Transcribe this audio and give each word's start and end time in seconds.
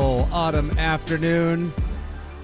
Autumn 0.00 0.70
afternoon, 0.78 1.72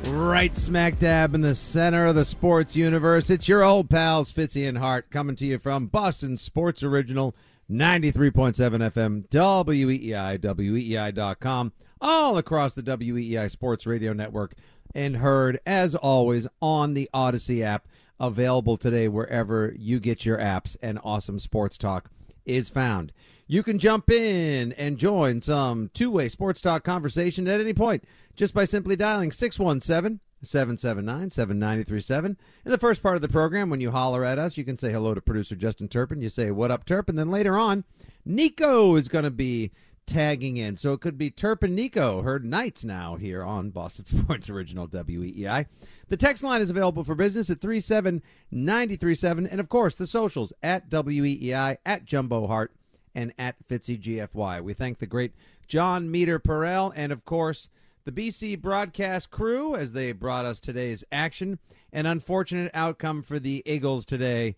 right 0.07 0.53
smack 0.57 0.99
dab 0.99 1.37
in 1.37 1.41
the 1.41 1.55
center 1.55 2.07
of 2.07 2.17
the 2.17 2.25
sports 2.25 2.75
universe. 2.75 3.31
It's 3.31 3.47
your 3.47 3.63
old 3.63 3.89
pals, 3.89 4.33
Fitzy 4.33 4.69
and 4.69 4.77
Hart, 4.77 5.09
coming 5.09 5.37
to 5.37 5.47
you 5.47 5.61
from 5.61 5.87
Boston 5.87 6.37
Sports 6.37 6.83
Original 6.83 7.33
93.7 7.71 8.91
FM, 8.91 9.29
WEEI, 9.29 10.39
WEEI.com, 10.41 11.73
all 12.01 12.39
across 12.39 12.75
the 12.75 12.83
WEEI 12.83 13.49
Sports 13.49 13.87
Radio 13.87 14.13
Network, 14.13 14.55
and 14.93 15.19
heard, 15.19 15.61
as 15.65 15.95
always, 15.95 16.49
on 16.61 16.95
the 16.95 17.09
Odyssey 17.15 17.63
app, 17.63 17.87
available 18.19 18.77
today 18.77 19.07
wherever 19.07 19.73
you 19.79 20.01
get 20.01 20.27
your 20.27 20.39
apps 20.39 20.77
and 20.83 20.99
awesome 21.05 21.39
sports 21.39 21.79
talk 21.79 22.11
is 22.45 22.69
found. 22.69 23.13
You 23.47 23.63
can 23.63 23.79
jump 23.79 24.11
in 24.11 24.73
and 24.73 24.97
join 24.97 25.43
some 25.43 25.91
two 25.93 26.11
way 26.11 26.29
sports 26.29 26.63
talk 26.63 26.83
conversation 26.83 27.47
at 27.47 27.61
any 27.61 27.75
point 27.75 28.05
just 28.37 28.55
by 28.55 28.65
simply 28.65 28.97
dialing 28.97 29.33
617 29.33 30.21
779 30.43 31.31
7937. 31.31 32.39
In 32.65 32.71
the 32.71 32.79
first 32.79 33.03
part 33.03 33.17
of 33.17 33.23
the 33.23 33.29
program, 33.29 33.69
when 33.69 33.83
you 33.83 33.91
holler 33.91 34.25
at 34.25 34.39
us, 34.39 34.57
you 34.57 34.65
can 34.65 34.79
say 34.79 34.93
hello 34.93 35.13
to 35.15 35.21
producer 35.21 35.57
Justin 35.57 35.89
Turpin. 35.89 36.23
You 36.23 36.31
say, 36.31 36.51
What 36.51 36.71
up, 36.71 36.87
Turpin? 36.87 37.17
Then 37.17 37.31
later 37.31 37.59
on, 37.59 37.85
Nico 38.25 38.97
is 38.97 39.09
going 39.09 39.25
to 39.25 39.31
be 39.31 39.73
tagging 40.07 40.57
in. 40.57 40.79
So 40.79 40.93
it 40.93 41.01
could 41.01 41.19
be 41.19 41.31
Turpin 41.31 41.75
Nico, 41.75 42.23
heard 42.23 42.45
nights 42.47 42.83
now 42.85 43.17
here 43.17 43.43
on 43.43 43.71
Boston 43.71 44.05
Sports 44.23 44.49
Original 44.49 44.89
WEEI. 44.89 45.67
The 46.09 46.17
text 46.17 46.43
line 46.45 46.63
is 46.63 46.71
available 46.71 47.05
for 47.05 47.15
business 47.15 47.51
at 47.51 47.61
37937. 47.61 49.47
And 49.47 49.61
of 49.61 49.69
course, 49.69 49.95
the 49.95 50.07
socials 50.07 50.55
at 50.63 50.89
WEEI, 50.91 51.77
at 51.85 52.05
Jumbo 52.05 52.47
Hart, 52.47 52.73
and 53.15 53.33
at 53.39 53.57
Fitzy 53.69 54.01
GFY. 54.01 54.63
We 54.63 54.75
thank 54.75 54.99
the 54.99 55.07
great 55.07 55.33
Jon 55.67 56.09
Meterparel 56.09 56.93
and, 56.95 57.13
of 57.13 57.25
course, 57.25 57.69
the 58.05 58.13
BC 58.13 58.61
broadcast 58.61 59.31
crew 59.31 59.75
as 59.75 59.93
they 59.93 60.13
brought 60.13 60.45
us 60.45 60.61
today's 60.61 61.05
action. 61.11 61.59
An 61.93 62.07
unfortunate 62.07 62.71
outcome 62.75 63.23
for 63.23 63.39
the 63.39 63.63
Eagles 63.65 64.05
today. 64.05 64.57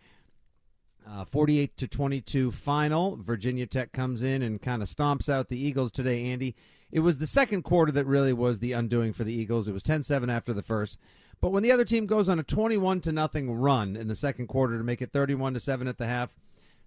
Uh, 1.09 1.25
48 1.25 1.77
to 1.77 1.87
22 1.87 2.51
final. 2.51 3.17
Virginia 3.17 3.67
Tech 3.67 3.93
comes 3.93 4.23
in 4.23 4.43
and 4.43 4.61
kind 4.61 4.83
of 4.83 4.89
stomps 4.89 5.29
out 5.29 5.49
the 5.49 5.59
Eagles 5.59 5.93
today, 5.93 6.25
Andy. 6.25 6.57
It 6.91 7.01
was 7.01 7.19
the 7.19 7.27
second 7.27 7.63
quarter 7.63 7.93
that 7.93 8.07
really 8.07 8.33
was 8.33 8.59
the 8.59 8.73
undoing 8.73 9.13
for 9.13 9.23
the 9.23 9.33
Eagles. 9.33 9.69
It 9.69 9.73
was 9.73 9.85
10-7 9.85 10.29
after 10.29 10.53
the 10.53 10.63
first. 10.63 10.99
But 11.41 11.53
when 11.53 11.63
the 11.63 11.71
other 11.71 11.85
team 11.85 12.07
goes 12.07 12.29
on 12.29 12.39
a 12.39 12.43
21 12.43 13.03
to 13.03 13.13
nothing 13.13 13.55
run 13.55 13.95
in 13.95 14.09
the 14.09 14.15
second 14.15 14.49
quarter 14.49 14.79
to 14.79 14.85
make 14.85 15.03
it 15.03 15.13
31 15.13 15.55
to 15.55 15.61
7 15.61 15.87
at 15.87 15.99
the 15.99 16.07
half, 16.07 16.35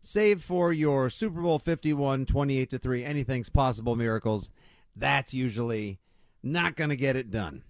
save 0.02 0.44
for 0.44 0.72
your 0.72 1.10
Super 1.10 1.42
Bowl 1.42 1.60
51 1.60 2.26
28 2.26 2.70
to 2.70 2.78
3 2.78 3.04
anything's 3.04 3.50
possible 3.50 3.96
miracles, 3.96 4.50
that's 4.96 5.34
usually 5.34 6.00
not 6.44 6.76
going 6.76 6.90
to 6.90 6.96
get 6.96 7.16
it 7.16 7.32
done. 7.32 7.64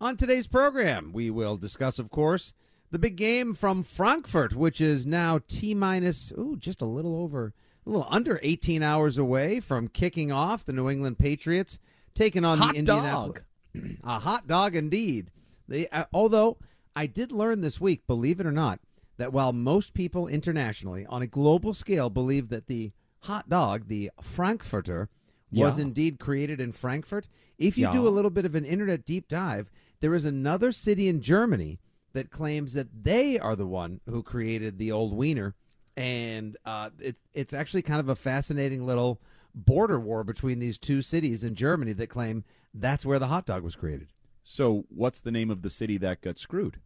On 0.00 0.16
today's 0.16 0.46
program, 0.46 1.12
we 1.12 1.30
will 1.30 1.56
discuss 1.56 1.98
of 1.98 2.10
course 2.10 2.52
the 2.90 2.98
big 2.98 3.16
game 3.16 3.54
from 3.54 3.82
Frankfurt, 3.82 4.54
which 4.54 4.80
is 4.80 5.06
now 5.06 5.40
T 5.48 5.74
minus, 5.74 6.32
ooh, 6.38 6.56
just 6.56 6.80
a 6.80 6.86
little 6.86 7.16
over, 7.16 7.52
a 7.84 7.90
little 7.90 8.06
under 8.08 8.38
18 8.42 8.82
hours 8.82 9.18
away 9.18 9.60
from 9.60 9.88
kicking 9.88 10.30
off. 10.30 10.64
The 10.64 10.72
New 10.72 10.88
England 10.88 11.18
Patriots 11.18 11.78
taking 12.14 12.44
on 12.44 12.58
Hot 12.58 12.72
the 12.72 12.78
Indianapolis. 12.78 13.42
a 14.04 14.18
hot 14.18 14.46
dog 14.46 14.76
indeed. 14.76 15.30
They, 15.68 15.88
uh, 15.88 16.04
although 16.12 16.58
I 16.94 17.06
did 17.06 17.32
learn 17.32 17.60
this 17.60 17.80
week, 17.80 18.06
believe 18.06 18.40
it 18.40 18.46
or 18.46 18.52
not, 18.52 18.80
that 19.16 19.32
while 19.32 19.52
most 19.52 19.94
people 19.94 20.26
internationally 20.28 21.06
on 21.06 21.22
a 21.22 21.26
global 21.26 21.72
scale 21.74 22.10
believe 22.10 22.48
that 22.48 22.66
the 22.66 22.92
hot 23.20 23.48
dog, 23.48 23.88
the 23.88 24.10
Frankfurter, 24.20 25.08
was 25.52 25.78
Yeah. 25.78 25.84
indeed 25.84 26.18
created 26.18 26.60
in 26.60 26.72
Frankfurt, 26.72 27.28
if 27.58 27.78
you 27.78 27.90
do 27.92 28.06
a 28.06 28.10
little 28.10 28.30
bit 28.30 28.44
of 28.44 28.54
an 28.54 28.64
internet 28.64 29.04
deep 29.06 29.28
dive, 29.28 29.70
there 30.00 30.14
is 30.14 30.24
another 30.24 30.72
city 30.72 31.08
in 31.08 31.20
Germany 31.20 31.78
that 32.12 32.30
claims 32.30 32.72
that 32.74 33.04
they 33.04 33.38
are 33.38 33.56
the 33.56 33.66
one 33.66 34.00
who 34.06 34.22
created 34.22 34.76
the 34.78 34.92
old 34.92 35.14
wiener, 35.14 35.54
and 35.96 36.56
uh, 36.64 36.90
it, 36.98 37.16
it's 37.32 37.54
actually 37.54 37.82
kind 37.82 38.00
of 38.00 38.08
a 38.08 38.16
fascinating 38.16 38.84
little 38.84 39.20
border 39.54 39.98
war 39.98 40.22
between 40.24 40.58
these 40.58 40.78
two 40.78 41.00
cities 41.00 41.42
in 41.42 41.54
Germany 41.54 41.92
that 41.94 42.08
claim 42.08 42.44
that's 42.74 43.06
where 43.06 43.18
the 43.18 43.28
hot 43.28 43.46
dog 43.46 43.62
was 43.62 43.76
created. 43.76 44.08
So, 44.44 44.84
what's 44.90 45.20
the 45.20 45.32
name 45.32 45.50
of 45.50 45.62
the 45.62 45.70
city 45.70 45.96
that 45.98 46.20
got 46.20 46.38
screwed? 46.38 46.78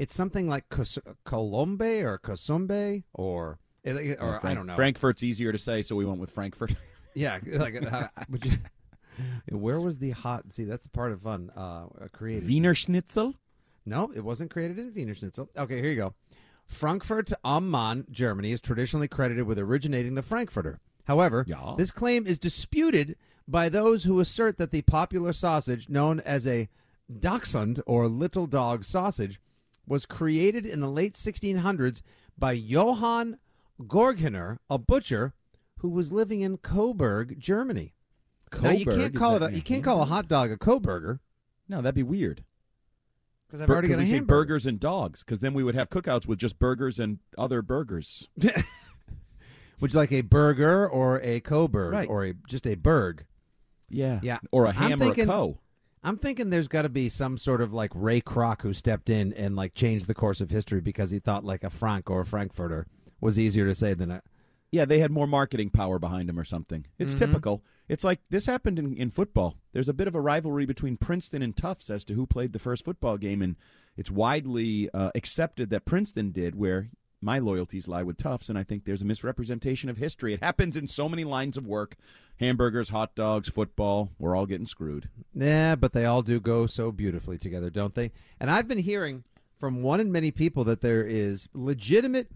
It's 0.00 0.14
something 0.14 0.48
like 0.48 0.68
Cos- 0.70 0.98
Colombe 1.24 2.02
or 2.02 2.18
Cosumbe 2.18 3.02
or 3.12 3.58
or 3.84 4.36
I 4.36 4.40
Frank- 4.40 4.58
don't 4.58 4.66
know. 4.66 4.74
Frankfurt's 4.74 5.22
easier 5.22 5.52
to 5.52 5.58
say, 5.58 5.82
so 5.82 5.94
we 5.94 6.04
went 6.06 6.20
with 6.20 6.30
Frankfurt. 6.30 6.74
Yeah, 7.12 7.40
like 7.52 7.74
uh, 7.92 8.06
you, 8.44 8.52
where 9.58 9.80
was 9.80 9.98
the 9.98 10.12
hot? 10.12 10.52
See, 10.52 10.62
that's 10.62 10.84
the 10.84 10.90
part 10.90 11.10
of 11.10 11.22
fun. 11.22 11.50
Uh, 11.56 11.86
created. 12.12 12.48
Wiener 12.48 12.72
Schnitzel? 12.72 13.34
No, 13.84 14.12
it 14.14 14.20
wasn't 14.20 14.52
created 14.52 14.78
in 14.78 14.94
Wiener 14.94 15.16
Schnitzel. 15.16 15.50
Okay, 15.58 15.82
here 15.82 15.90
you 15.90 15.96
go. 15.96 16.14
Frankfurt 16.68 17.32
am 17.44 17.68
Main, 17.68 18.06
Germany, 18.12 18.52
is 18.52 18.60
traditionally 18.60 19.08
credited 19.08 19.44
with 19.44 19.58
originating 19.58 20.14
the 20.14 20.22
Frankfurter. 20.22 20.78
However, 21.08 21.44
Ja. 21.48 21.74
this 21.74 21.90
claim 21.90 22.28
is 22.28 22.38
disputed 22.38 23.16
by 23.48 23.68
those 23.68 24.04
who 24.04 24.20
assert 24.20 24.56
that 24.58 24.70
the 24.70 24.82
popular 24.82 25.32
sausage, 25.32 25.88
known 25.88 26.20
as 26.20 26.46
a 26.46 26.68
Dachshund 27.12 27.82
or 27.86 28.06
little 28.06 28.46
dog 28.46 28.84
sausage, 28.84 29.40
was 29.90 30.06
created 30.06 30.64
in 30.64 30.78
the 30.80 30.88
late 30.88 31.14
1600s 31.14 32.00
by 32.38 32.52
Johann 32.52 33.36
Georghehner, 33.80 34.58
a 34.70 34.78
butcher 34.78 35.34
who 35.78 35.88
was 35.88 36.12
living 36.12 36.42
in 36.42 36.58
Coburg, 36.58 37.40
Germany. 37.40 37.94
now, 38.62 38.70
you 38.70 38.84
can't 38.86 39.14
call 39.16 39.34
it. 39.36 39.42
A, 39.42 39.52
you 39.52 39.62
can't 39.62 39.82
call 39.82 40.00
a 40.00 40.04
hot 40.04 40.28
dog 40.28 40.52
a 40.52 40.56
Coburger 40.56 41.18
No, 41.68 41.82
that'd 41.82 41.94
be 41.96 42.04
weird. 42.04 42.44
because 43.48 43.60
I've 43.60 43.66
Bur- 43.66 43.72
already 43.74 43.88
got 43.88 43.98
a 43.98 44.04
hamburger. 44.04 44.24
burgers 44.26 44.64
and 44.66 44.78
dogs? 44.78 45.24
Because 45.24 45.40
then 45.40 45.54
we 45.54 45.64
would 45.64 45.74
have 45.74 45.90
cookouts 45.90 46.24
with 46.26 46.38
just 46.38 46.58
burgers 46.60 47.00
and 47.00 47.18
other 47.36 47.60
burgers. 47.60 48.28
Would 49.80 49.92
you 49.94 49.98
like 49.98 50.12
a 50.12 50.20
burger 50.20 50.86
or 50.88 51.20
a 51.22 51.40
Coburg 51.40 51.92
Right. 51.92 52.08
or 52.08 52.24
a 52.26 52.34
just 52.46 52.66
a 52.66 52.74
burg? 52.74 53.24
Yeah. 53.88 54.20
Yeah. 54.22 54.38
Or 54.52 54.66
a 54.66 54.68
I'm 54.68 54.74
ham 54.74 54.98
thinking- 55.00 55.24
or 55.28 55.32
a 55.32 55.36
co. 55.36 55.58
I'm 56.02 56.16
thinking 56.16 56.48
there's 56.50 56.68
got 56.68 56.82
to 56.82 56.88
be 56.88 57.08
some 57.08 57.36
sort 57.36 57.60
of 57.60 57.72
like 57.74 57.90
Ray 57.94 58.20
Kroc 58.20 58.62
who 58.62 58.72
stepped 58.72 59.10
in 59.10 59.32
and 59.34 59.54
like 59.54 59.74
changed 59.74 60.06
the 60.06 60.14
course 60.14 60.40
of 60.40 60.50
history 60.50 60.80
because 60.80 61.10
he 61.10 61.18
thought 61.18 61.44
like 61.44 61.62
a 61.62 61.70
Frank 61.70 62.08
or 62.08 62.22
a 62.22 62.26
Frankfurter 62.26 62.86
was 63.20 63.38
easier 63.38 63.66
to 63.66 63.74
say 63.74 63.92
than 63.94 64.10
a. 64.10 64.22
Yeah, 64.72 64.84
they 64.84 65.00
had 65.00 65.10
more 65.10 65.26
marketing 65.26 65.70
power 65.70 65.98
behind 65.98 66.28
them 66.28 66.38
or 66.38 66.44
something. 66.44 66.86
It's 66.98 67.12
Mm-hmm. 67.12 67.26
typical. 67.26 67.64
It's 67.88 68.04
like 68.04 68.20
this 68.30 68.46
happened 68.46 68.78
in, 68.78 68.94
in 68.96 69.10
football. 69.10 69.56
There's 69.72 69.88
a 69.88 69.92
bit 69.92 70.06
of 70.06 70.14
a 70.14 70.20
rivalry 70.20 70.64
between 70.64 70.96
Princeton 70.96 71.42
and 71.42 71.56
Tufts 71.56 71.90
as 71.90 72.04
to 72.04 72.14
who 72.14 72.24
played 72.24 72.52
the 72.52 72.60
first 72.60 72.84
football 72.84 73.18
game, 73.18 73.42
and 73.42 73.56
it's 73.96 74.12
widely 74.12 74.88
uh, 74.94 75.10
accepted 75.16 75.70
that 75.70 75.84
Princeton 75.86 76.30
did, 76.30 76.54
where 76.54 76.88
my 77.20 77.38
loyalties 77.38 77.86
lie 77.86 78.02
with 78.02 78.16
Tufts, 78.16 78.48
and 78.48 78.58
I 78.58 78.62
think 78.62 78.84
there's 78.84 79.02
a 79.02 79.06
misrepresentation 79.06 79.90
of 79.90 79.98
history. 79.98 80.32
It 80.32 80.42
happens 80.42 80.76
in 80.76 80.88
so 80.88 81.08
many 81.08 81.24
lines 81.24 81.56
of 81.56 81.66
work 81.66 81.96
hamburgers, 82.40 82.88
hot 82.88 83.14
dogs, 83.14 83.48
football. 83.48 84.10
We're 84.18 84.34
all 84.34 84.46
getting 84.46 84.66
screwed. 84.66 85.08
Yeah, 85.34 85.76
but 85.76 85.92
they 85.92 86.06
all 86.06 86.22
do 86.22 86.40
go 86.40 86.66
so 86.66 86.90
beautifully 86.90 87.36
together, 87.36 87.68
don't 87.68 87.94
they? 87.94 88.12
And 88.40 88.50
I've 88.50 88.66
been 88.66 88.78
hearing 88.78 89.24
from 89.58 89.82
one 89.82 90.00
and 90.00 90.10
many 90.10 90.30
people 90.30 90.64
that 90.64 90.80
there 90.80 91.04
is 91.04 91.48
legitimate. 91.52 92.28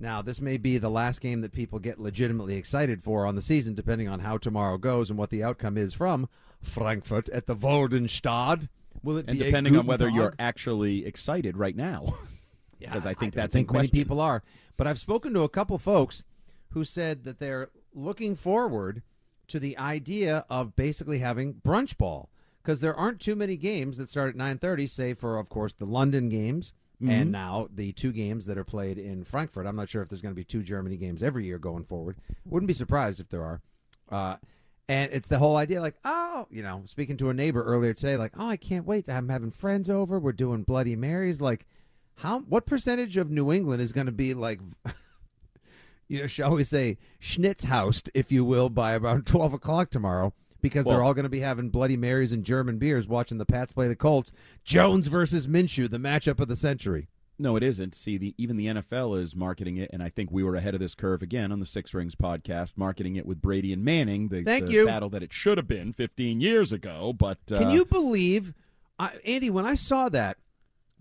Now, 0.00 0.20
this 0.20 0.40
may 0.40 0.56
be 0.56 0.78
the 0.78 0.90
last 0.90 1.20
game 1.20 1.42
that 1.42 1.52
people 1.52 1.78
get 1.78 2.00
legitimately 2.00 2.56
excited 2.56 3.04
for 3.04 3.24
on 3.24 3.36
the 3.36 3.42
season, 3.42 3.74
depending 3.74 4.08
on 4.08 4.18
how 4.18 4.36
tomorrow 4.36 4.78
goes 4.78 5.10
and 5.10 5.18
what 5.18 5.30
the 5.30 5.44
outcome 5.44 5.78
is 5.78 5.94
from 5.94 6.28
Frankfurt 6.60 7.28
at 7.28 7.46
the 7.46 7.54
Waldenstad. 7.54 8.68
Will 9.04 9.18
it 9.18 9.26
And 9.28 9.38
be 9.38 9.44
a 9.44 9.46
depending 9.46 9.76
on 9.76 9.86
whether 9.86 10.08
you're 10.08 10.34
actually 10.40 11.06
excited 11.06 11.56
right 11.56 11.76
now. 11.76 12.14
Because 12.86 13.06
I 13.06 13.14
think 13.14 13.34
don't 13.34 13.42
that's 13.42 13.52
think 13.54 13.70
in 13.70 13.74
many 13.76 13.88
question. 13.88 14.02
people 14.04 14.20
are. 14.20 14.42
But 14.76 14.86
I've 14.86 14.98
spoken 14.98 15.32
to 15.34 15.42
a 15.42 15.48
couple 15.48 15.78
folks 15.78 16.24
who 16.70 16.84
said 16.84 17.24
that 17.24 17.38
they're 17.38 17.70
looking 17.94 18.34
forward 18.36 19.02
to 19.48 19.58
the 19.60 19.76
idea 19.76 20.44
of 20.48 20.74
basically 20.76 21.18
having 21.18 21.54
brunch 21.54 21.96
ball 21.98 22.30
because 22.62 22.80
there 22.80 22.94
aren't 22.94 23.20
too 23.20 23.34
many 23.36 23.56
games 23.56 23.98
that 23.98 24.08
start 24.08 24.30
at 24.30 24.36
9:30 24.36 24.88
save 24.88 25.18
for 25.18 25.36
of 25.38 25.48
course 25.48 25.72
the 25.74 25.84
London 25.86 26.28
games 26.28 26.72
Mm-hmm. 27.02 27.10
and 27.10 27.32
now 27.32 27.66
the 27.74 27.90
two 27.90 28.12
games 28.12 28.46
that 28.46 28.56
are 28.56 28.62
played 28.62 28.96
in 28.96 29.24
Frankfurt. 29.24 29.66
I'm 29.66 29.74
not 29.74 29.88
sure 29.88 30.02
if 30.02 30.08
there's 30.08 30.22
going 30.22 30.34
to 30.36 30.38
be 30.38 30.44
two 30.44 30.62
Germany 30.62 30.96
games 30.96 31.20
every 31.20 31.44
year 31.44 31.58
going 31.58 31.82
forward. 31.82 32.16
Wouldn't 32.44 32.68
be 32.68 32.74
surprised 32.74 33.18
if 33.18 33.28
there 33.28 33.42
are. 33.42 33.60
Uh, 34.08 34.36
And 34.88 35.10
it's 35.12 35.26
the 35.26 35.38
whole 35.40 35.56
idea, 35.56 35.80
like, 35.80 35.96
oh, 36.04 36.46
you 36.48 36.62
know, 36.62 36.82
speaking 36.84 37.16
to 37.16 37.28
a 37.28 37.34
neighbor 37.34 37.60
earlier 37.64 37.92
today, 37.92 38.16
like, 38.16 38.34
oh, 38.38 38.46
I 38.46 38.56
can't 38.56 38.86
wait. 38.86 39.08
I'm 39.08 39.28
having 39.30 39.50
friends 39.50 39.90
over. 39.90 40.20
We're 40.20 40.30
doing 40.30 40.62
Bloody 40.62 40.94
Marys. 40.94 41.40
Like, 41.40 41.66
how? 42.16 42.40
What 42.40 42.66
percentage 42.66 43.16
of 43.16 43.30
New 43.30 43.52
England 43.52 43.82
is 43.82 43.92
going 43.92 44.06
to 44.06 44.12
be 44.12 44.34
like, 44.34 44.60
you 46.08 46.20
know, 46.20 46.26
shall 46.26 46.52
we 46.52 46.64
say, 46.64 46.98
schnitzhaused, 47.20 48.08
if 48.14 48.30
you 48.30 48.44
will, 48.44 48.68
by 48.68 48.92
about 48.92 49.26
twelve 49.26 49.52
o'clock 49.52 49.90
tomorrow? 49.90 50.32
Because 50.60 50.84
they're 50.84 51.02
all 51.02 51.14
going 51.14 51.24
to 51.24 51.28
be 51.28 51.40
having 51.40 51.70
Bloody 51.70 51.96
Marys 51.96 52.30
and 52.30 52.44
German 52.44 52.78
beers, 52.78 53.08
watching 53.08 53.38
the 53.38 53.44
Pats 53.44 53.72
play 53.72 53.88
the 53.88 53.96
Colts. 53.96 54.30
Jones 54.62 55.08
versus 55.08 55.48
Minshew, 55.48 55.90
the 55.90 55.98
matchup 55.98 56.38
of 56.38 56.46
the 56.46 56.54
century. 56.54 57.08
No, 57.36 57.56
it 57.56 57.64
isn't. 57.64 57.96
See, 57.96 58.16
the 58.16 58.34
even 58.38 58.56
the 58.56 58.66
NFL 58.66 59.20
is 59.20 59.34
marketing 59.34 59.76
it, 59.78 59.90
and 59.92 60.00
I 60.00 60.08
think 60.08 60.30
we 60.30 60.44
were 60.44 60.54
ahead 60.54 60.74
of 60.74 60.80
this 60.80 60.94
curve 60.94 61.22
again 61.22 61.50
on 61.50 61.58
the 61.58 61.66
Six 61.66 61.92
Rings 61.92 62.14
podcast, 62.14 62.74
marketing 62.76 63.16
it 63.16 63.26
with 63.26 63.42
Brady 63.42 63.72
and 63.72 63.84
Manning, 63.84 64.28
the, 64.28 64.44
Thank 64.44 64.66
the 64.66 64.72
you. 64.72 64.86
battle 64.86 65.08
that 65.10 65.24
it 65.24 65.32
should 65.32 65.58
have 65.58 65.66
been 65.66 65.92
15 65.92 66.40
years 66.40 66.72
ago. 66.72 67.12
But 67.12 67.38
uh, 67.50 67.58
Can 67.58 67.70
you 67.70 67.84
believe, 67.84 68.54
I, 69.00 69.10
Andy? 69.26 69.50
When 69.50 69.66
I 69.66 69.74
saw 69.74 70.08
that 70.10 70.36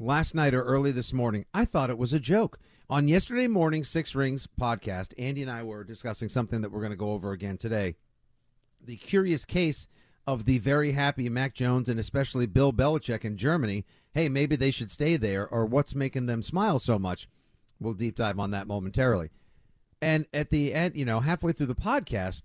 last 0.01 0.33
night 0.33 0.53
or 0.53 0.63
early 0.63 0.91
this 0.91 1.13
morning, 1.13 1.45
I 1.53 1.63
thought 1.65 1.91
it 1.91 1.97
was 1.97 2.11
a 2.11 2.19
joke. 2.19 2.59
On 2.89 3.07
yesterday 3.07 3.47
morning 3.47 3.83
Six 3.83 4.15
Rings 4.15 4.47
podcast, 4.59 5.13
Andy 5.17 5.43
and 5.43 5.51
I 5.51 5.63
were 5.63 5.83
discussing 5.83 6.27
something 6.27 6.61
that 6.61 6.71
we're 6.71 6.79
going 6.81 6.91
to 6.91 6.97
go 6.97 7.11
over 7.11 7.31
again 7.31 7.57
today. 7.57 7.95
The 8.83 8.97
curious 8.97 9.45
case 9.45 9.87
of 10.25 10.45
the 10.45 10.57
very 10.57 10.93
happy 10.93 11.29
Mac 11.29 11.53
Jones 11.53 11.87
and 11.87 11.99
especially 11.99 12.47
Bill 12.47 12.73
Belichick 12.73 13.23
in 13.23 13.37
Germany. 13.37 13.85
Hey, 14.13 14.27
maybe 14.27 14.55
they 14.55 14.71
should 14.71 14.91
stay 14.91 15.17
there, 15.17 15.47
or 15.47 15.65
what's 15.65 15.95
making 15.95 16.25
them 16.25 16.41
smile 16.41 16.79
so 16.79 16.99
much? 16.99 17.29
We'll 17.79 17.93
deep 17.93 18.15
dive 18.15 18.39
on 18.39 18.51
that 18.51 18.67
momentarily. 18.67 19.29
And 20.01 20.25
at 20.33 20.49
the 20.49 20.73
end, 20.73 20.95
you 20.95 21.05
know, 21.05 21.19
halfway 21.19 21.51
through 21.53 21.67
the 21.67 21.75
podcast, 21.75 22.41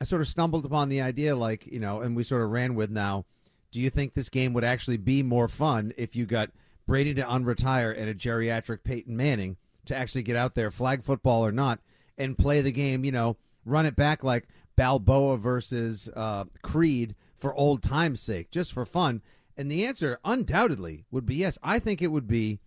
I 0.00 0.04
sort 0.04 0.22
of 0.22 0.28
stumbled 0.28 0.64
upon 0.64 0.88
the 0.88 1.00
idea, 1.00 1.36
like, 1.36 1.66
you 1.66 1.80
know, 1.80 2.00
and 2.00 2.16
we 2.16 2.24
sort 2.24 2.42
of 2.42 2.50
ran 2.50 2.74
with 2.76 2.90
now. 2.90 3.24
Do 3.72 3.80
you 3.80 3.90
think 3.90 4.14
this 4.14 4.28
game 4.28 4.52
would 4.52 4.64
actually 4.64 4.98
be 4.98 5.22
more 5.22 5.48
fun 5.48 5.92
if 5.98 6.14
you 6.14 6.26
got 6.26 6.50
Brady 6.86 7.14
to 7.14 7.22
unretire 7.22 7.96
and 7.96 8.08
a 8.08 8.14
geriatric 8.14 8.84
Peyton 8.84 9.16
Manning 9.16 9.56
to 9.86 9.96
actually 9.96 10.22
get 10.22 10.36
out 10.36 10.54
there, 10.54 10.70
flag 10.70 11.04
football 11.04 11.44
or 11.44 11.52
not, 11.52 11.80
and 12.18 12.38
play 12.38 12.60
the 12.60 12.72
game, 12.72 13.04
you 13.04 13.12
know, 13.12 13.36
run 13.64 13.86
it 13.86 13.96
back 13.96 14.22
like 14.22 14.48
Balboa 14.76 15.36
versus 15.38 16.08
uh, 16.14 16.44
Creed 16.62 17.14
for 17.36 17.54
old 17.54 17.82
time's 17.82 18.20
sake, 18.20 18.50
just 18.50 18.72
for 18.72 18.86
fun? 18.86 19.22
And 19.56 19.70
the 19.70 19.84
answer, 19.84 20.18
undoubtedly, 20.24 21.04
would 21.10 21.26
be 21.26 21.36
yes. 21.36 21.58
I 21.62 21.78
think 21.78 22.00
it 22.00 22.12
would 22.12 22.26
be. 22.26 22.60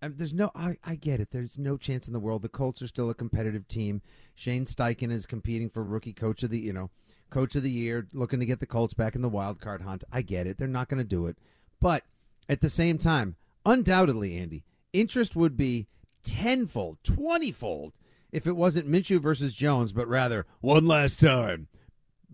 Um, 0.00 0.14
there's 0.16 0.32
no, 0.32 0.50
I, 0.54 0.76
I 0.84 0.94
get 0.94 1.20
it. 1.20 1.28
There's 1.32 1.58
no 1.58 1.76
chance 1.76 2.06
in 2.06 2.12
the 2.12 2.20
world. 2.20 2.42
The 2.42 2.48
Colts 2.48 2.80
are 2.82 2.86
still 2.86 3.10
a 3.10 3.14
competitive 3.14 3.66
team. 3.66 4.00
Shane 4.34 4.64
Steichen 4.64 5.10
is 5.10 5.26
competing 5.26 5.70
for 5.70 5.82
rookie 5.82 6.12
coach 6.12 6.42
of 6.42 6.50
the, 6.50 6.58
you 6.58 6.72
know, 6.72 6.90
coach 7.30 7.56
of 7.56 7.62
the 7.62 7.70
year, 7.70 8.06
looking 8.12 8.40
to 8.40 8.46
get 8.46 8.60
the 8.60 8.66
Colts 8.66 8.94
back 8.94 9.14
in 9.14 9.22
the 9.22 9.28
wild 9.28 9.60
card 9.60 9.82
hunt. 9.82 10.04
I 10.12 10.22
get 10.22 10.46
it. 10.46 10.56
They're 10.56 10.68
not 10.68 10.88
going 10.88 10.98
to 10.98 11.04
do 11.04 11.26
it, 11.26 11.36
but 11.80 12.04
at 12.48 12.60
the 12.60 12.70
same 12.70 12.96
time, 12.98 13.36
undoubtedly, 13.64 14.36
Andy, 14.36 14.64
interest 14.92 15.36
would 15.36 15.56
be 15.56 15.86
tenfold, 16.22 16.98
twentyfold 17.02 17.94
if 18.32 18.46
it 18.46 18.56
wasn't 18.56 18.88
Minshew 18.88 19.20
versus 19.20 19.54
Jones, 19.54 19.92
but 19.92 20.08
rather 20.08 20.46
One 20.60 20.86
last 20.86 21.20
time. 21.20 21.68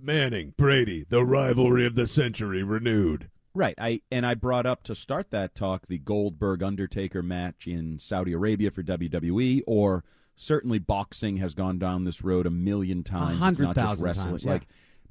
Manning, 0.00 0.54
Brady, 0.56 1.04
the 1.08 1.24
rivalry 1.24 1.86
of 1.86 1.94
the 1.94 2.06
century 2.06 2.62
renewed. 2.62 3.30
Right. 3.54 3.74
I 3.78 4.02
and 4.10 4.26
I 4.26 4.34
brought 4.34 4.66
up 4.66 4.82
to 4.84 4.94
start 4.96 5.30
that 5.30 5.54
talk 5.54 5.86
the 5.86 5.98
Goldberg 5.98 6.62
Undertaker 6.62 7.22
match 7.22 7.66
in 7.66 7.98
Saudi 8.00 8.32
Arabia 8.32 8.70
for 8.72 8.82
WWE, 8.82 9.62
or 9.66 10.04
certainly 10.34 10.80
boxing 10.80 11.36
has 11.36 11.54
gone 11.54 11.78
down 11.78 12.04
this 12.04 12.22
road 12.22 12.46
a 12.46 12.50
million 12.50 13.04
times. 13.04 13.38
Hundred 13.38 13.62
not 13.62 13.76
just 13.76 14.02
wrestling. 14.02 14.30
times, 14.30 14.44
yeah. 14.44 14.50
Like 14.50 14.66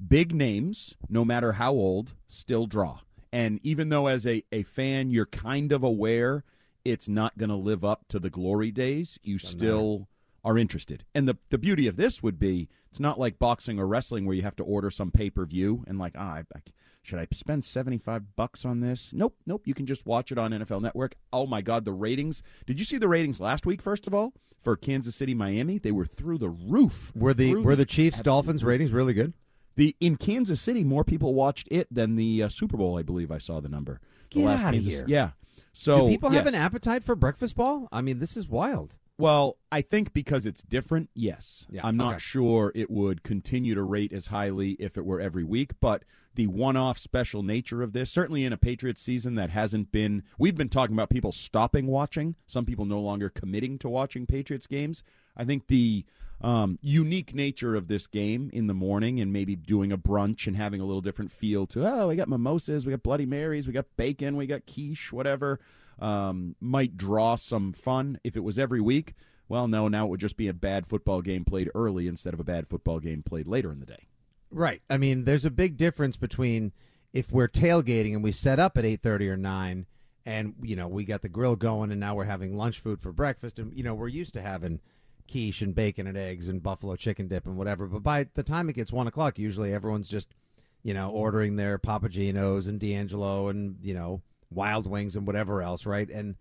big 0.06 0.36
names, 0.36 0.96
no 1.10 1.24
matter 1.24 1.54
how 1.54 1.72
old, 1.72 2.14
still 2.28 2.66
draw. 2.66 3.00
And 3.34 3.60
even 3.64 3.90
though 3.90 4.06
as 4.06 4.28
a, 4.28 4.44
a 4.52 4.62
fan 4.64 5.10
you're 5.10 5.26
kind 5.26 5.72
of 5.72 5.84
aware 5.84 6.44
it's 6.86 7.10
not 7.10 7.38
going 7.38 7.50
to 7.50 7.56
live 7.56 7.84
up 7.84 8.08
to 8.10 8.20
the 8.20 8.30
glory 8.30 8.72
days, 8.72 9.20
you 9.24 9.40
still 9.40 10.08
are 10.44 10.58
interested. 10.58 11.04
And 11.16 11.28
the 11.28 11.38
the 11.50 11.58
beauty 11.58 11.88
of 11.88 11.96
this 11.98 12.22
would 12.22 12.38
be 12.38 12.70
it's 12.92 13.00
not 13.00 13.20
like 13.20 13.40
boxing 13.40 13.80
or 13.80 13.88
wrestling 13.88 14.26
where 14.26 14.36
you 14.36 14.44
have 14.44 14.56
to 14.58 14.64
order 14.64 14.92
some 14.92 15.10
pay 15.10 15.30
per 15.30 15.46
view 15.46 15.84
and 15.88 15.98
like 15.98 16.14
ah, 16.16 16.42
I, 16.56 16.60
should 17.02 17.20
I 17.20 17.28
spend 17.32 17.66
seventy 17.66 17.98
five 17.98 18.36
bucks 18.36 18.66
on 18.66 18.82
this? 18.82 19.14
Nope, 19.14 19.36
nope. 19.46 19.64
You 19.66 19.74
can 19.74 19.86
just 19.86 20.06
watch 20.06 20.32
it 20.32 20.38
on 20.38 20.52
NFL 20.52 20.82
Network. 20.82 21.16
Oh 21.32 21.48
my 21.48 21.62
God, 21.62 21.86
the 21.86 21.92
ratings! 21.92 22.44
Did 22.68 22.80
you 22.80 22.86
see 22.86 22.98
the 22.98 23.08
ratings 23.08 23.42
last 23.42 23.66
week? 23.66 23.82
First 23.82 24.06
of 24.06 24.14
all, 24.14 24.34
for 24.62 24.78
Kansas 24.78 25.16
City, 25.16 25.34
Miami, 25.34 25.78
they 25.78 25.92
were 25.92 26.06
through 26.06 26.38
the 26.38 26.50
roof. 26.50 27.12
were 27.16 27.34
the 27.34 27.56
were 27.56 27.76
the 27.76 27.86
Chiefs 27.86 28.22
Dolphins 28.22 28.64
ratings 28.64 28.92
really 28.92 29.14
good? 29.14 29.34
The 29.76 29.96
in 30.00 30.18
Kansas 30.18 30.62
City, 30.62 30.84
more 30.84 31.04
people 31.04 31.34
watched 31.34 31.68
it 31.72 31.88
than 31.90 32.16
the 32.16 32.44
uh, 32.44 32.50
Super 32.50 32.78
Bowl. 32.78 32.98
I 32.98 33.04
believe 33.04 33.32
I 33.32 33.38
saw 33.40 33.60
the 33.60 33.70
number. 33.70 34.00
The 34.32 34.40
Get 34.42 34.46
last 34.46 34.64
outta 34.64 34.78
Kansas, 34.78 34.94
here. 34.94 35.06
Yeah. 35.08 35.32
So 35.74 36.02
Do 36.02 36.08
people 36.10 36.30
have 36.30 36.46
an 36.46 36.56
appetite 36.56 37.04
for 37.04 37.16
breakfast 37.16 37.56
ball? 37.56 37.88
I 37.92 38.02
mean, 38.02 38.20
this 38.20 38.38
is 38.38 38.48
wild. 38.48 38.98
Well, 39.18 39.58
I 39.72 39.82
think 39.82 40.14
because 40.14 40.46
it's 40.46 40.64
different, 40.64 41.10
yes. 41.14 41.68
Yeah, 41.70 41.82
I'm 41.84 41.98
not 41.98 42.14
okay. 42.16 42.20
sure 42.20 42.72
it 42.74 42.90
would 42.90 43.24
continue 43.24 43.76
to 43.76 43.84
rate 43.84 44.12
as 44.12 44.28
highly 44.28 44.72
if 44.74 44.98
it 44.98 45.06
were 45.06 45.22
every 45.22 45.44
week, 45.44 45.72
but 45.80 46.04
the 46.36 46.48
one 46.48 46.76
off 46.76 46.98
special 46.98 47.44
nature 47.44 47.84
of 47.84 47.94
this, 47.94 48.12
certainly 48.12 48.44
in 48.44 48.54
a 48.54 48.58
Patriots 48.58 49.02
season 49.02 49.36
that 49.36 49.52
hasn't 49.52 49.92
been, 49.92 50.24
we've 50.40 50.58
been 50.58 50.70
talking 50.70 50.96
about 50.96 51.12
people 51.12 51.32
stopping 51.32 51.86
watching, 51.86 52.36
some 52.48 52.66
people 52.66 52.86
no 52.86 53.00
longer 53.00 53.30
committing 53.30 53.78
to 53.80 53.90
watching 53.90 54.26
Patriots 54.26 54.66
games. 54.66 55.04
I 55.38 55.46
think 55.46 55.68
the 55.68 56.06
um, 56.44 56.78
unique 56.82 57.34
nature 57.34 57.76
of 57.76 57.88
this 57.88 58.06
game 58.06 58.50
in 58.52 58.68
the 58.68 58.74
morning 58.74 59.20
and 59.22 59.32
maybe 59.32 59.56
doing 59.56 59.92
a 59.92 59.98
brunch 59.98 60.46
and 60.46 60.58
having 60.58 60.82
a 60.82 60.86
little 60.86 61.02
different 61.02 61.32
feel 61.32 61.66
to, 61.68 61.88
oh, 61.88 62.10
we 62.10 62.18
got 62.18 62.28
mimosas, 62.28 62.86
we 62.86 62.92
got 62.92 63.02
Bloody 63.02 63.26
Marys, 63.26 63.66
we 63.66 63.74
got 63.74 63.86
bacon, 63.96 64.36
we 64.36 64.46
got 64.46 64.66
quiche, 64.66 65.14
whatever, 65.14 65.60
um, 66.00 66.56
might 66.60 66.98
draw 66.98 67.36
some 67.36 67.72
fun. 67.72 68.20
If 68.24 68.36
it 68.36 68.44
was 68.44 68.60
every 68.60 68.82
week, 68.82 69.14
well, 69.48 69.70
no, 69.70 69.88
now 69.88 70.06
it 70.06 70.10
would 70.10 70.20
just 70.20 70.36
be 70.36 70.50
a 70.50 70.54
bad 70.54 70.86
football 70.88 71.22
game 71.22 71.46
played 71.46 71.72
early 71.74 72.08
instead 72.08 72.34
of 72.34 72.42
a 72.42 72.46
bad 72.46 72.68
football 72.68 73.00
game 73.00 73.24
played 73.24 73.48
later 73.48 73.72
in 73.72 73.80
the 73.80 73.86
day. 73.86 74.08
Right. 74.52 74.82
I 74.90 74.98
mean, 74.98 75.24
there's 75.24 75.46
a 75.46 75.52
big 75.52 75.78
difference 75.78 76.18
between 76.18 76.74
if 77.14 77.32
we're 77.32 77.48
tailgating 77.48 78.14
and 78.14 78.24
we 78.24 78.32
set 78.34 78.60
up 78.60 78.78
at 78.78 78.84
8:30 78.84 79.30
or 79.30 79.38
9 79.38 79.86
and 80.26 80.56
you 80.62 80.76
know, 80.76 80.88
we 80.88 81.06
got 81.06 81.22
the 81.22 81.30
grill 81.30 81.56
going 81.56 81.92
and 81.92 82.00
now 82.00 82.16
we're 82.16 82.26
having 82.26 82.58
lunch 82.58 82.80
food 82.80 83.02
for 83.02 83.12
breakfast 83.12 83.60
and 83.60 83.76
you 83.78 83.84
know, 83.84 83.94
we're 83.94 84.08
used 84.10 84.34
to 84.34 84.42
having 84.42 84.82
quiche 85.28 85.62
and 85.62 85.76
bacon 85.76 86.08
and 86.08 86.18
eggs 86.18 86.48
and 86.48 86.62
buffalo 86.62 86.96
chicken 86.96 87.28
dip 87.28 87.46
and 87.46 87.58
whatever, 87.58 87.88
but 87.88 88.04
by 88.04 88.28
the 88.34 88.44
time 88.44 88.70
it 88.70 88.74
gets 88.74 88.92
1 88.92 89.08
o'clock, 89.08 89.40
usually 89.40 89.74
everyone's 89.74 90.10
just 90.10 90.34
you 90.84 90.94
know, 90.94 91.10
ordering 91.10 91.56
their 91.56 91.78
Papa 91.78 92.10
Gino's 92.10 92.68
and 92.68 92.80
D'Angelo 92.80 93.48
and, 93.48 93.78
you 93.82 93.94
know, 93.94 94.22
Wild 94.52 94.86
Wings 94.86 95.16
and 95.16 95.26
whatever 95.26 95.62
else, 95.62 95.86
right? 95.86 96.10
And 96.10 96.36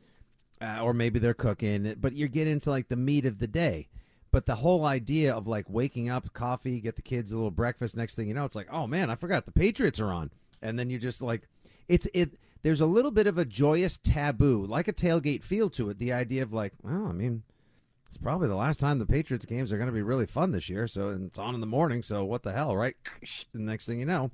uh, 0.61 0.81
or 0.83 0.93
maybe 0.93 1.19
they're 1.19 1.35
cooking, 1.35 1.95
but 2.01 2.13
you 2.13 2.29
get 2.29 2.47
into 2.47 2.71
like 2.71 2.89
the 2.89 2.97
meat 2.97 3.25
of 3.25 3.39
the 3.39 3.47
day. 3.47 3.89
But 4.31 4.47
the 4.47 4.57
whole 4.57 4.87
idea 4.87 5.35
of 5.35 5.47
like 5.47 5.67
waking 5.69 6.09
up, 6.09 6.33
coffee, 6.33 6.81
get 6.81 6.97
the 6.97 7.03
kids 7.03 7.33
a 7.33 7.37
little 7.37 7.51
breakfast. 7.51 7.97
Next 7.97 8.15
thing 8.15 8.29
you 8.29 8.35
know, 8.35 8.45
it's 8.45 8.55
like, 8.55 8.69
oh 8.71 8.87
man, 8.87 9.11
I 9.11 9.15
forgot 9.15 9.45
the 9.45 9.53
Patriots 9.53 10.01
are 10.01 10.13
on, 10.13 10.31
and 10.63 10.79
then 10.79 10.89
you're 10.89 11.01
just 11.01 11.21
like, 11.21 11.43
it's 11.89 12.07
it. 12.15 12.39
There's 12.63 12.81
a 12.81 12.87
little 12.87 13.11
bit 13.11 13.27
of 13.27 13.39
a 13.39 13.45
joyous 13.45 13.99
taboo, 13.99 14.65
like 14.65 14.89
a 14.89 14.93
tailgate 14.93 15.43
feel 15.43 15.69
to 15.71 15.91
it. 15.91 15.99
The 15.99 16.13
idea 16.13 16.45
of 16.45 16.53
like, 16.53 16.73
well, 16.83 17.07
I 17.07 17.13
mean, 17.13 17.43
it's 18.13 18.19
probably 18.19 18.47
the 18.47 18.55
last 18.55 18.79
time 18.79 18.99
the 18.99 19.07
Patriots 19.07 19.47
games 19.47 19.73
are 19.73 19.79
going 19.79 19.89
to 19.89 19.93
be 19.93 20.03
really 20.03 20.27
fun 20.27 20.53
this 20.53 20.69
year. 20.69 20.87
So 20.87 21.09
and 21.09 21.29
it's 21.29 21.39
on 21.39 21.55
in 21.55 21.63
the 21.63 21.67
morning. 21.67 22.03
So 22.03 22.27
what 22.27 22.43
the 22.43 22.53
hell, 22.53 22.77
right? 22.77 22.95
The 23.55 23.61
next 23.61 23.87
thing 23.87 24.01
you 24.01 24.07
know, 24.07 24.31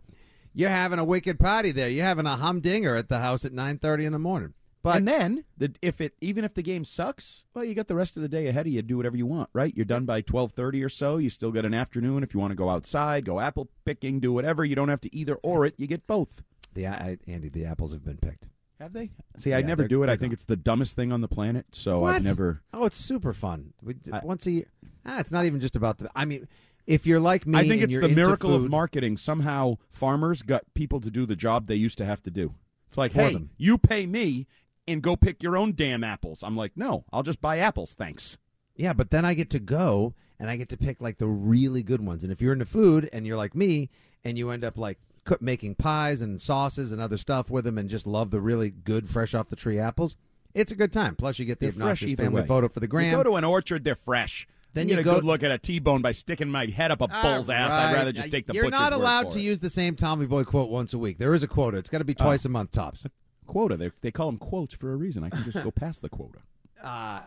you're 0.52 0.68
having 0.68 0.98
a 0.98 1.04
wicked 1.04 1.38
party 1.38 1.70
there. 1.70 1.88
You're 1.88 2.04
having 2.04 2.26
a 2.26 2.34
humdinger 2.34 2.96
at 2.96 3.08
the 3.08 3.20
house 3.20 3.44
at 3.44 3.52
9:30 3.52 4.06
in 4.06 4.12
the 4.12 4.18
morning. 4.18 4.54
But 4.82 4.96
and 4.96 5.06
then, 5.06 5.44
the, 5.56 5.72
if 5.80 6.00
it 6.00 6.14
even 6.20 6.42
if 6.44 6.54
the 6.54 6.62
game 6.62 6.84
sucks, 6.84 7.44
well, 7.54 7.62
you 7.62 7.76
got 7.76 7.86
the 7.86 7.94
rest 7.94 8.16
of 8.16 8.22
the 8.22 8.28
day 8.28 8.48
ahead 8.48 8.66
of 8.66 8.72
you. 8.72 8.82
Do 8.82 8.96
whatever 8.96 9.16
you 9.16 9.26
want, 9.26 9.48
right? 9.52 9.72
You're 9.76 9.84
done 9.84 10.06
by 10.06 10.22
twelve 10.22 10.52
thirty 10.52 10.82
or 10.82 10.88
so. 10.88 11.18
You 11.18 11.30
still 11.30 11.52
got 11.52 11.64
an 11.64 11.74
afternoon 11.74 12.24
if 12.24 12.34
you 12.34 12.40
want 12.40 12.50
to 12.50 12.56
go 12.56 12.70
outside, 12.70 13.24
go 13.24 13.38
apple 13.38 13.68
picking, 13.84 14.18
do 14.18 14.32
whatever. 14.32 14.64
You 14.64 14.74
don't 14.74 14.88
have 14.88 15.02
to 15.02 15.16
either 15.16 15.36
or 15.36 15.64
it. 15.66 15.74
You 15.78 15.86
get 15.86 16.08
both. 16.08 16.42
the 16.74 16.86
uh, 16.86 16.94
I, 16.94 17.18
Andy, 17.28 17.48
the 17.48 17.64
apples 17.64 17.92
have 17.92 18.04
been 18.04 18.18
picked. 18.18 18.48
Have 18.80 18.92
they? 18.92 19.10
See, 19.36 19.52
I 19.52 19.58
Yeah, 19.58 19.66
never 19.66 19.82
they're- 19.82 19.88
do 19.88 20.02
it. 20.02 20.06
I 20.06 20.10
they're 20.10 20.16
think 20.18 20.30
gone. 20.30 20.34
it's 20.34 20.44
the 20.44 20.56
dumbest 20.56 20.94
thing 20.94 21.10
on 21.12 21.20
the 21.20 21.28
planet. 21.28 21.66
So 21.72 22.00
What? 22.00 22.14
I've 22.16 22.24
never. 22.24 22.62
Oh, 22.72 22.84
it's 22.84 22.96
super 22.96 23.32
fun. 23.32 23.72
We, 23.82 23.94
I- 24.12 24.20
once 24.24 24.46
a 24.46 24.50
year. 24.52 24.66
Ah, 25.04 25.18
it's 25.18 25.32
not 25.32 25.46
even 25.46 25.60
just 25.60 25.74
about 25.76 25.98
the. 25.98 26.10
I 26.14 26.24
mean, 26.24 26.46
if 26.86 27.06
you're 27.06 27.20
like 27.20 27.46
me, 27.46 27.58
I 27.58 27.62
think 27.62 27.74
and 27.74 27.82
it's 27.84 27.92
you're 27.92 28.02
the 28.02 28.08
into 28.08 28.20
miracle 28.22 28.54
of 28.54 28.62
food- 28.62 28.70
marketing. 28.70 29.16
Somehow, 29.16 29.78
farmers 29.90 30.42
got 30.42 30.62
people 30.74 31.00
to 31.00 31.10
do 31.10 31.26
the 31.26 31.36
job 31.36 31.66
they 31.66 31.74
used 31.74 31.98
to 31.98 32.04
have 32.04 32.22
to 32.22 32.30
do. 32.30 32.54
It's 32.86 32.96
like, 32.98 33.12
For 33.12 33.22
hey, 33.22 33.32
them. 33.34 33.50
you 33.58 33.78
pay 33.78 34.06
me 34.06 34.46
and 34.86 35.02
go 35.02 35.16
pick 35.16 35.42
your 35.42 35.56
own 35.56 35.72
damn 35.74 36.02
apples. 36.04 36.42
I'm 36.42 36.56
like, 36.56 36.76
no, 36.76 37.04
I'll 37.12 37.22
just 37.22 37.40
buy 37.40 37.58
apples, 37.58 37.92
thanks. 37.94 38.38
Yeah, 38.76 38.92
but 38.94 39.10
then 39.10 39.24
I 39.24 39.34
get 39.34 39.50
to 39.50 39.58
go 39.58 40.14
and 40.38 40.48
I 40.48 40.56
get 40.56 40.68
to 40.70 40.76
pick 40.78 41.00
like 41.00 41.18
the 41.18 41.26
really 41.26 41.82
good 41.82 42.00
ones. 42.00 42.22
And 42.22 42.32
if 42.32 42.40
you're 42.40 42.52
into 42.52 42.64
food 42.64 43.10
and 43.12 43.26
you're 43.26 43.36
like 43.36 43.54
me 43.54 43.90
and 44.24 44.38
you 44.38 44.50
end 44.50 44.64
up 44.64 44.78
like 44.78 44.98
making 45.40 45.74
pies 45.76 46.22
and 46.22 46.40
sauces 46.40 46.92
and 46.92 47.00
other 47.00 47.16
stuff 47.16 47.50
with 47.50 47.64
them 47.64 47.78
and 47.78 47.88
just 47.90 48.06
love 48.06 48.30
the 48.30 48.40
really 48.40 48.70
good 48.70 49.08
fresh 49.08 49.34
off 49.34 49.48
the 49.48 49.56
tree 49.56 49.78
apples, 49.78 50.16
it's 50.54 50.72
a 50.72 50.74
good 50.76 50.92
time. 50.92 51.14
Plus, 51.16 51.38
you 51.38 51.44
get 51.44 51.58
the 51.60 51.66
They're 51.66 51.72
fresh 51.72 52.02
obnoxious 52.02 52.14
family 52.14 52.42
way. 52.42 52.46
photo 52.48 52.68
for 52.68 52.80
the 52.80 52.86
You 52.86 52.90
gram. 52.90 53.14
go 53.14 53.22
to 53.22 53.36
an 53.36 53.44
orchard, 53.44 53.84
they're 53.84 53.94
fresh. 53.94 54.46
Then 54.74 54.86
you 54.88 54.96
you 54.96 54.96
get 54.96 55.00
a 55.00 55.04
go 55.04 55.14
good 55.16 55.24
look 55.24 55.42
at 55.42 55.50
a 55.50 55.58
T-bone 55.58 56.02
by 56.02 56.12
sticking 56.12 56.50
my 56.50 56.66
head 56.66 56.90
up 56.90 57.00
a 57.00 57.08
bull's 57.08 57.48
ass. 57.48 57.72
I'd 57.72 57.94
rather 57.94 58.12
just 58.12 58.30
take 58.30 58.46
the 58.46 58.52
You're 58.54 58.70
not 58.70 58.92
allowed 58.92 59.30
to 59.32 59.38
it. 59.38 59.42
use 59.42 59.58
the 59.60 59.70
same 59.70 59.96
Tommy 59.96 60.26
Boy 60.26 60.44
quote 60.44 60.68
once 60.70 60.92
a 60.92 60.98
week. 60.98 61.18
There 61.18 61.32
is 61.34 61.42
a 61.42 61.48
quota. 61.48 61.78
It's 61.78 61.88
got 61.88 61.98
to 61.98 62.04
be 62.04 62.14
twice 62.14 62.44
a 62.44 62.48
month 62.50 62.72
tops. 62.72 63.04
quota. 63.46 63.76
They 63.76 63.90
they 64.02 64.10
call 64.10 64.26
them 64.26 64.38
quotes 64.38 64.74
for 64.74 64.92
a 64.92 64.96
reason. 64.96 65.24
I 65.24 65.30
can 65.30 65.42
just 65.44 65.64
go 65.64 65.70
past 65.70 66.02
the 66.02 66.08
quota. 66.08 66.38
Uh, 66.80 67.22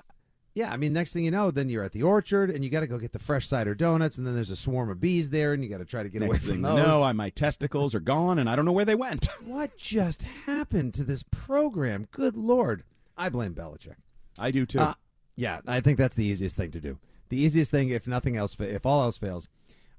yeah, 0.53 0.72
I 0.72 0.77
mean, 0.77 0.91
next 0.93 1.13
thing 1.13 1.24
you 1.24 1.31
know, 1.31 1.50
then 1.51 1.70
you're 1.70 1.84
at 1.84 1.91
the 1.93 2.03
orchard 2.03 2.50
and 2.50 2.63
you 2.63 2.70
got 2.70 2.81
to 2.81 2.88
go 2.88 2.98
get 2.98 3.13
the 3.13 3.20
fresh 3.20 3.48
cider 3.48 3.74
donuts, 3.74 4.17
and 4.17 4.27
then 4.27 4.36
there's 4.36 4.50
a 4.50 4.55
swarm 4.55 4.89
of 4.89 5.00
bees 5.00 5.29
there, 5.29 5.53
and 5.53 5.63
you 5.63 5.70
got 5.70 5.77
to 5.77 5.86
try 5.86 6.03
to 6.03 6.10
get 6.10 6.20
Next 6.22 6.29
away 6.29 6.38
thing 6.39 6.62
from 6.63 6.72
you 6.72 6.77
those. 6.77 6.88
know, 6.88 7.03
I, 7.03 7.13
my 7.13 7.29
testicles 7.29 7.96
are 7.96 8.00
gone, 8.01 8.38
and 8.39 8.50
I 8.50 8.55
don't 8.55 8.65
know 8.65 8.72
where 8.74 8.86
they 8.86 8.96
went. 8.96 9.27
What 9.43 9.77
just 9.77 10.24
happened 10.24 10.93
to 10.96 11.03
this 11.03 11.24
program? 11.24 12.08
Good 12.12 12.36
lord! 12.36 12.84
I 13.17 13.29
blame 13.29 13.53
Belichick. 13.53 13.96
I 14.39 14.51
do 14.51 14.65
too. 14.65 14.79
Uh, 14.79 14.93
yeah, 15.36 15.60
I 15.67 15.79
think 15.81 15.98
that's 15.98 16.15
the 16.15 16.25
easiest 16.25 16.55
thing 16.55 16.72
to 16.72 16.79
do. 16.81 16.98
The 17.29 17.38
easiest 17.38 17.72
thing, 17.72 17.89
if 17.89 18.08
nothing 18.08 18.36
else, 18.38 18.53
fa- 18.53 18.74
if 18.74 18.86
all 18.86 19.01
else 19.03 19.17
fails, 19.17 19.48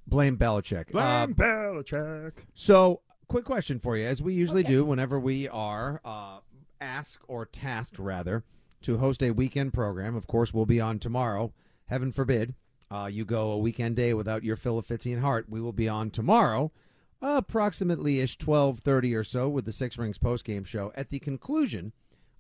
blame 0.07 0.37
Belichick. 0.37 0.95
Uh, 0.95 1.27
Belichick. 1.29 2.33
So, 2.55 3.01
quick 3.29 3.45
question 3.45 3.79
for 3.79 3.97
you, 3.97 4.07
as 4.07 4.21
we 4.23 4.35
usually 4.35 4.63
do 4.63 4.85
whenever 4.85 5.19
we 5.19 5.49
are 5.49 6.01
uh, 6.05 6.39
asked 6.81 7.19
or 7.29 7.47
tasked, 7.47 7.99
rather, 7.99 8.45
to 8.83 8.99
host 8.99 9.23
a 9.23 9.31
weekend 9.31 9.73
program. 9.73 10.15
Of 10.17 10.27
course, 10.27 10.53
we'll 10.53 10.67
be 10.67 10.81
on 10.81 10.99
tomorrow. 10.99 11.53
Heaven 11.87 12.13
forbid 12.13 12.55
uh, 12.91 13.09
you 13.13 13.25
go 13.25 13.51
a 13.53 13.59
weekend 13.59 13.97
day 13.97 14.15
without 14.15 14.45
your 14.45 14.57
fill 14.57 14.79
of 14.79 14.87
Fitzy 14.87 15.13
and 15.13 15.23
Hart. 15.23 15.47
We 15.49 15.61
will 15.61 15.73
be 15.73 15.89
on 15.89 16.11
tomorrow, 16.11 16.73
approximately 17.21 18.21
ish 18.21 18.39
twelve 18.39 18.81
thirty 18.81 19.15
or 19.15 19.25
so, 19.25 19.49
with 19.49 19.65
the 19.65 19.73
Six 19.73 19.99
Rings 19.99 20.19
post 20.19 20.45
game 20.45 20.65
show. 20.65 20.93
At 20.95 21.11
the 21.11 21.19
conclusion 21.19 21.93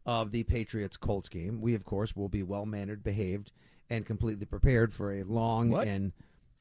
of 0.05 0.33
the 0.33 0.43
Patriots 0.43 0.97
Colts 0.97 1.29
game, 1.29 1.61
we 1.61 1.75
of 1.75 1.85
course 1.85 2.17
will 2.17 2.29
be 2.29 2.43
well 2.43 2.67
mannered, 2.67 3.03
behaved, 3.03 3.53
and 3.89 4.05
completely 4.05 4.47
prepared 4.47 4.93
for 4.93 5.13
a 5.13 5.23
long 5.23 5.71
What? 5.71 5.87
and 5.87 6.13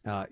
uh, 0.06 0.26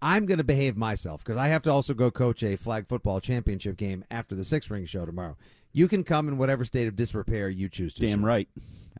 I'm 0.00 0.26
going 0.26 0.38
to 0.38 0.44
behave 0.44 0.76
myself 0.76 1.22
because 1.24 1.38
I 1.38 1.46
have 1.48 1.62
to 1.62 1.70
also 1.70 1.94
go 1.94 2.10
coach 2.10 2.42
a 2.42 2.56
flag 2.56 2.88
football 2.88 3.20
championship 3.20 3.76
game 3.76 4.04
after 4.10 4.34
the 4.34 4.44
six 4.44 4.68
ring 4.70 4.84
show 4.84 5.06
tomorrow. 5.06 5.36
You 5.72 5.88
can 5.88 6.04
come 6.04 6.28
in 6.28 6.38
whatever 6.38 6.64
state 6.64 6.88
of 6.88 6.96
disrepair 6.96 7.48
you 7.48 7.68
choose 7.68 7.94
to. 7.94 8.00
Damn 8.02 8.20
sir. 8.20 8.26
right. 8.26 8.48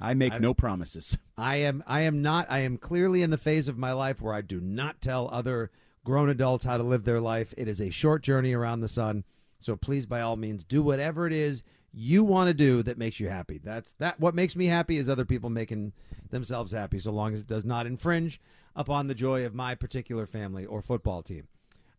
I 0.00 0.14
make 0.14 0.40
no 0.40 0.54
promises. 0.54 1.16
I 1.36 1.56
am. 1.56 1.84
I 1.86 2.00
am 2.02 2.22
not. 2.22 2.46
I 2.50 2.60
am 2.60 2.76
clearly 2.76 3.22
in 3.22 3.30
the 3.30 3.38
phase 3.38 3.68
of 3.68 3.78
my 3.78 3.92
life 3.92 4.20
where 4.20 4.34
I 4.34 4.40
do 4.40 4.60
not 4.60 5.00
tell 5.00 5.28
other 5.30 5.70
grown 6.04 6.28
adults 6.28 6.64
how 6.64 6.76
to 6.76 6.82
live 6.82 7.04
their 7.04 7.20
life. 7.20 7.54
It 7.56 7.68
is 7.68 7.80
a 7.80 7.90
short 7.90 8.22
journey 8.22 8.52
around 8.52 8.80
the 8.80 8.88
sun. 8.88 9.24
So 9.58 9.76
please, 9.76 10.06
by 10.06 10.22
all 10.22 10.36
means, 10.36 10.64
do 10.64 10.82
whatever 10.82 11.26
it 11.26 11.32
is 11.32 11.62
you 11.92 12.24
want 12.24 12.48
to 12.48 12.54
do 12.54 12.82
that 12.82 12.98
makes 12.98 13.20
you 13.20 13.28
happy. 13.28 13.60
That's 13.62 13.92
that. 13.98 14.18
What 14.18 14.34
makes 14.34 14.56
me 14.56 14.66
happy 14.66 14.96
is 14.96 15.08
other 15.08 15.24
people 15.24 15.50
making 15.50 15.92
themselves 16.30 16.72
happy, 16.72 16.98
so 16.98 17.12
long 17.12 17.34
as 17.34 17.40
it 17.40 17.46
does 17.46 17.64
not 17.64 17.86
infringe 17.86 18.40
upon 18.74 19.06
the 19.06 19.14
joy 19.14 19.44
of 19.44 19.54
my 19.54 19.74
particular 19.74 20.26
family 20.26 20.64
or 20.64 20.80
football 20.80 21.22
team. 21.22 21.48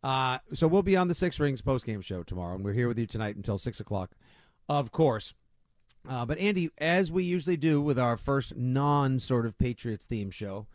Uh, 0.04 0.40
so 0.52 0.68
we'll 0.68 0.82
be 0.82 0.98
on 0.98 1.08
the 1.08 1.14
Six 1.14 1.40
Rings 1.40 1.62
postgame 1.62 2.04
show 2.04 2.24
tomorrow, 2.24 2.56
and 2.56 2.66
we're 2.66 2.74
here 2.74 2.88
with 2.88 3.00
you 3.00 3.06
tonight 3.06 3.36
until 3.36 3.58
six 3.58 3.80
o'clock, 3.80 4.12
of 4.70 4.92
course. 4.92 5.34
Uh, 6.08 6.26
but 6.26 6.38
Andy, 6.38 6.70
as 6.78 7.12
we 7.12 7.24
usually 7.24 7.58
do 7.58 7.82
with 7.82 7.98
our 7.98 8.18
first 8.18 8.56
non 8.56 9.20
sort 9.20 9.46
of 9.46 9.58
Patriots 9.58 10.06
theme 10.06 10.32
show, 10.32 10.68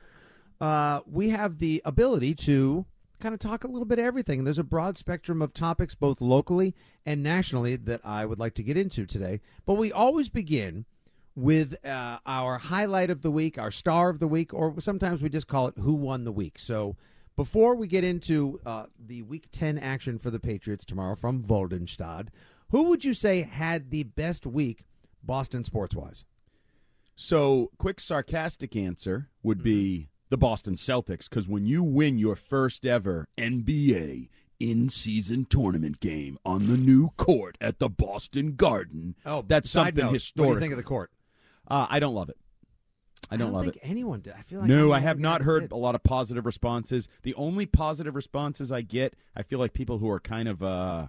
uh, 0.61 1.01
we 1.07 1.31
have 1.31 1.59
the 1.59 1.83
ability 1.85 2.35
to 2.35 2.87
kind 3.21 3.35
of 3.35 3.41
talk 3.41 3.65
a 3.65 3.69
little 3.69 3.85
bit 3.85 3.99
of 3.99 4.05
everything. 4.05 4.45
There's 4.45 4.59
a 4.59 4.65
broad 4.65 4.97
spectrum 4.97 5.43
of 5.43 5.53
topics, 5.53 5.95
both 5.95 6.21
locally 6.21 6.75
and 7.05 7.23
nationally, 7.23 7.77
that 7.77 8.01
I 8.05 8.25
would 8.25 8.39
like 8.39 8.55
to 8.55 8.63
get 8.63 8.77
into 8.77 9.07
today. 9.07 9.41
But 9.67 9.75
we 9.75 9.93
always 9.93 10.29
begin 10.29 10.87
with 11.35 11.85
uh, 11.85 12.19
our 12.27 12.59
highlight 12.59 13.11
of 13.11 13.23
the 13.23 13.31
week, 13.31 13.59
our 13.59 13.71
star 13.71 14.09
of 14.09 14.19
the 14.19 14.29
week, 14.29 14.55
or 14.55 14.81
sometimes 14.81 15.23
we 15.23 15.29
just 15.29 15.47
call 15.47 15.69
it 15.69 15.75
Who 15.79 15.95
Won 15.95 16.25
the 16.25 16.33
Week. 16.33 16.59
So 16.59 16.97
before 17.37 17.77
we 17.77 17.87
get 17.87 18.03
into 18.03 18.61
uh, 18.67 18.87
the 18.99 19.23
Week 19.23 19.47
10 19.53 19.79
action 19.79 20.19
for 20.19 20.31
the 20.31 20.41
Patriots 20.41 20.85
tomorrow 20.85 21.15
from 21.15 21.43
Voldenstad, 21.43 22.29
who 22.71 22.85
would 22.85 23.05
you 23.05 23.15
say 23.15 23.43
had 23.43 23.91
the 23.91 24.05
best 24.05 24.47
week, 24.47 24.85
Boston 25.23 25.65
sports 25.65 25.95
wise? 25.95 26.25
So, 27.17 27.71
quick 27.79 27.99
sarcastic 27.99 28.77
answer 28.77 29.29
would 29.43 29.63
be 29.63 30.09
the 30.31 30.37
Boston 30.37 30.75
Celtics 30.75 31.29
because 31.29 31.49
when 31.49 31.67
you 31.67 31.83
win 31.83 32.19
your 32.19 32.37
first 32.37 32.87
ever 32.87 33.27
NBA 33.37 34.29
in 34.61 34.89
season 34.89 35.45
tournament 35.45 36.01
game 36.01 36.39
on 36.45 36.67
the 36.67 36.77
new 36.77 37.11
court 37.17 37.57
at 37.61 37.79
the 37.79 37.89
Boston 37.89 38.55
Garden, 38.55 39.17
oh, 39.27 39.43
that's 39.47 39.71
something 39.71 40.05
note, 40.05 40.13
historic. 40.13 40.49
What 40.49 40.55
do 40.55 40.57
you 40.59 40.61
think 40.61 40.73
of 40.73 40.79
the 40.79 40.85
court? 40.85 41.11
Uh, 41.67 41.87
I 41.89 41.99
don't 41.99 42.15
love 42.15 42.29
it. 42.29 42.37
I 43.31 43.37
don't, 43.37 43.53
love 43.53 43.65
think 43.65 43.77
it. 43.77 43.83
anyone 43.83 44.21
did. 44.21 44.35
I 44.39 44.43
feel 44.43 44.61
like 44.61 44.69
no, 44.69 44.87
I'm 44.87 44.93
I 44.93 45.01
have 45.01 45.19
not 45.19 45.43
heard 45.43 45.63
did. 45.63 45.73
a 45.73 45.77
lot 45.77 45.95
of 45.95 46.03
positive 46.03 46.47
responses. 46.47 47.09
The 47.25 47.35
only 47.35 47.67
positive 47.67 48.15
responses 48.15 48.73
I 48.73 48.83
get, 48.83 49.15
I 49.37 49.43
feel 49.43 49.59
like 49.59 49.73
people 49.75 49.99
who 49.99 50.09
are 50.09 50.21
kind 50.21 50.49
of 50.49 50.63
uh, 50.63 51.09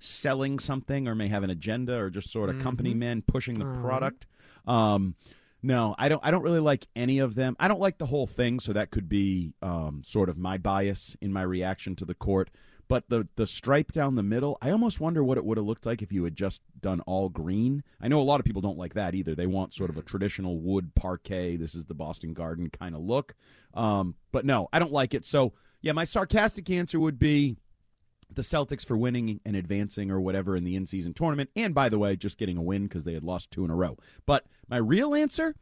selling 0.00 0.58
something 0.58 1.08
or 1.08 1.14
may 1.14 1.28
have 1.28 1.42
an 1.42 1.50
agenda 1.50 1.96
or 1.98 2.10
just 2.10 2.30
sort 2.30 2.48
of 2.50 2.58
company 2.60 2.90
Mm-hmm. 2.90 2.98
men 2.98 3.22
pushing 3.22 3.58
the 3.58 3.64
Uh-huh. 3.66 3.80
product. 3.80 4.26
Um, 4.66 5.14
no, 5.62 5.94
I 5.98 6.08
don't. 6.08 6.20
I 6.24 6.30
don't 6.30 6.42
really 6.42 6.60
like 6.60 6.86
any 6.94 7.18
of 7.18 7.34
them. 7.34 7.56
I 7.58 7.66
don't 7.66 7.80
like 7.80 7.98
the 7.98 8.06
whole 8.06 8.26
thing, 8.28 8.60
so 8.60 8.72
that 8.72 8.90
could 8.90 9.08
be 9.08 9.54
um, 9.60 10.02
sort 10.04 10.28
of 10.28 10.38
my 10.38 10.56
bias 10.56 11.16
in 11.20 11.32
my 11.32 11.42
reaction 11.42 11.96
to 11.96 12.04
the 12.04 12.14
court. 12.14 12.48
But 12.86 13.08
the 13.08 13.26
the 13.36 13.46
stripe 13.46 13.90
down 13.92 14.14
the 14.14 14.22
middle, 14.22 14.56
I 14.62 14.70
almost 14.70 15.00
wonder 15.00 15.22
what 15.24 15.36
it 15.36 15.44
would 15.44 15.58
have 15.58 15.66
looked 15.66 15.84
like 15.84 16.00
if 16.00 16.12
you 16.12 16.22
had 16.24 16.36
just 16.36 16.62
done 16.80 17.00
all 17.02 17.28
green. 17.28 17.82
I 18.00 18.06
know 18.08 18.20
a 18.20 18.22
lot 18.22 18.38
of 18.40 18.46
people 18.46 18.62
don't 18.62 18.78
like 18.78 18.94
that 18.94 19.14
either. 19.16 19.34
They 19.34 19.46
want 19.48 19.74
sort 19.74 19.90
of 19.90 19.96
a 19.98 20.02
traditional 20.02 20.58
wood 20.60 20.94
parquet. 20.94 21.56
This 21.56 21.74
is 21.74 21.86
the 21.86 21.94
Boston 21.94 22.34
Garden 22.34 22.70
kind 22.70 22.94
of 22.94 23.00
look. 23.02 23.34
Um, 23.74 24.14
but 24.32 24.44
no, 24.46 24.68
I 24.72 24.78
don't 24.78 24.92
like 24.92 25.12
it. 25.12 25.26
So 25.26 25.52
yeah, 25.82 25.92
my 25.92 26.04
sarcastic 26.04 26.70
answer 26.70 26.98
would 27.00 27.18
be 27.18 27.56
the 28.32 28.42
Celtics 28.42 28.84
for 28.84 28.96
winning 28.96 29.40
and 29.44 29.56
advancing 29.56 30.10
or 30.10 30.20
whatever 30.20 30.56
in 30.56 30.64
the 30.64 30.76
in 30.76 30.86
season 30.86 31.14
tournament. 31.14 31.50
And 31.56 31.74
by 31.74 31.88
the 31.88 31.98
way, 31.98 32.16
just 32.16 32.38
getting 32.38 32.56
a 32.56 32.62
win 32.62 32.84
because 32.84 33.04
they 33.04 33.14
had 33.14 33.24
lost 33.24 33.50
two 33.50 33.64
in 33.64 33.70
a 33.70 33.74
row. 33.74 33.96
But 34.26 34.44
my 34.68 34.76
real 34.76 35.14
answer 35.14 35.54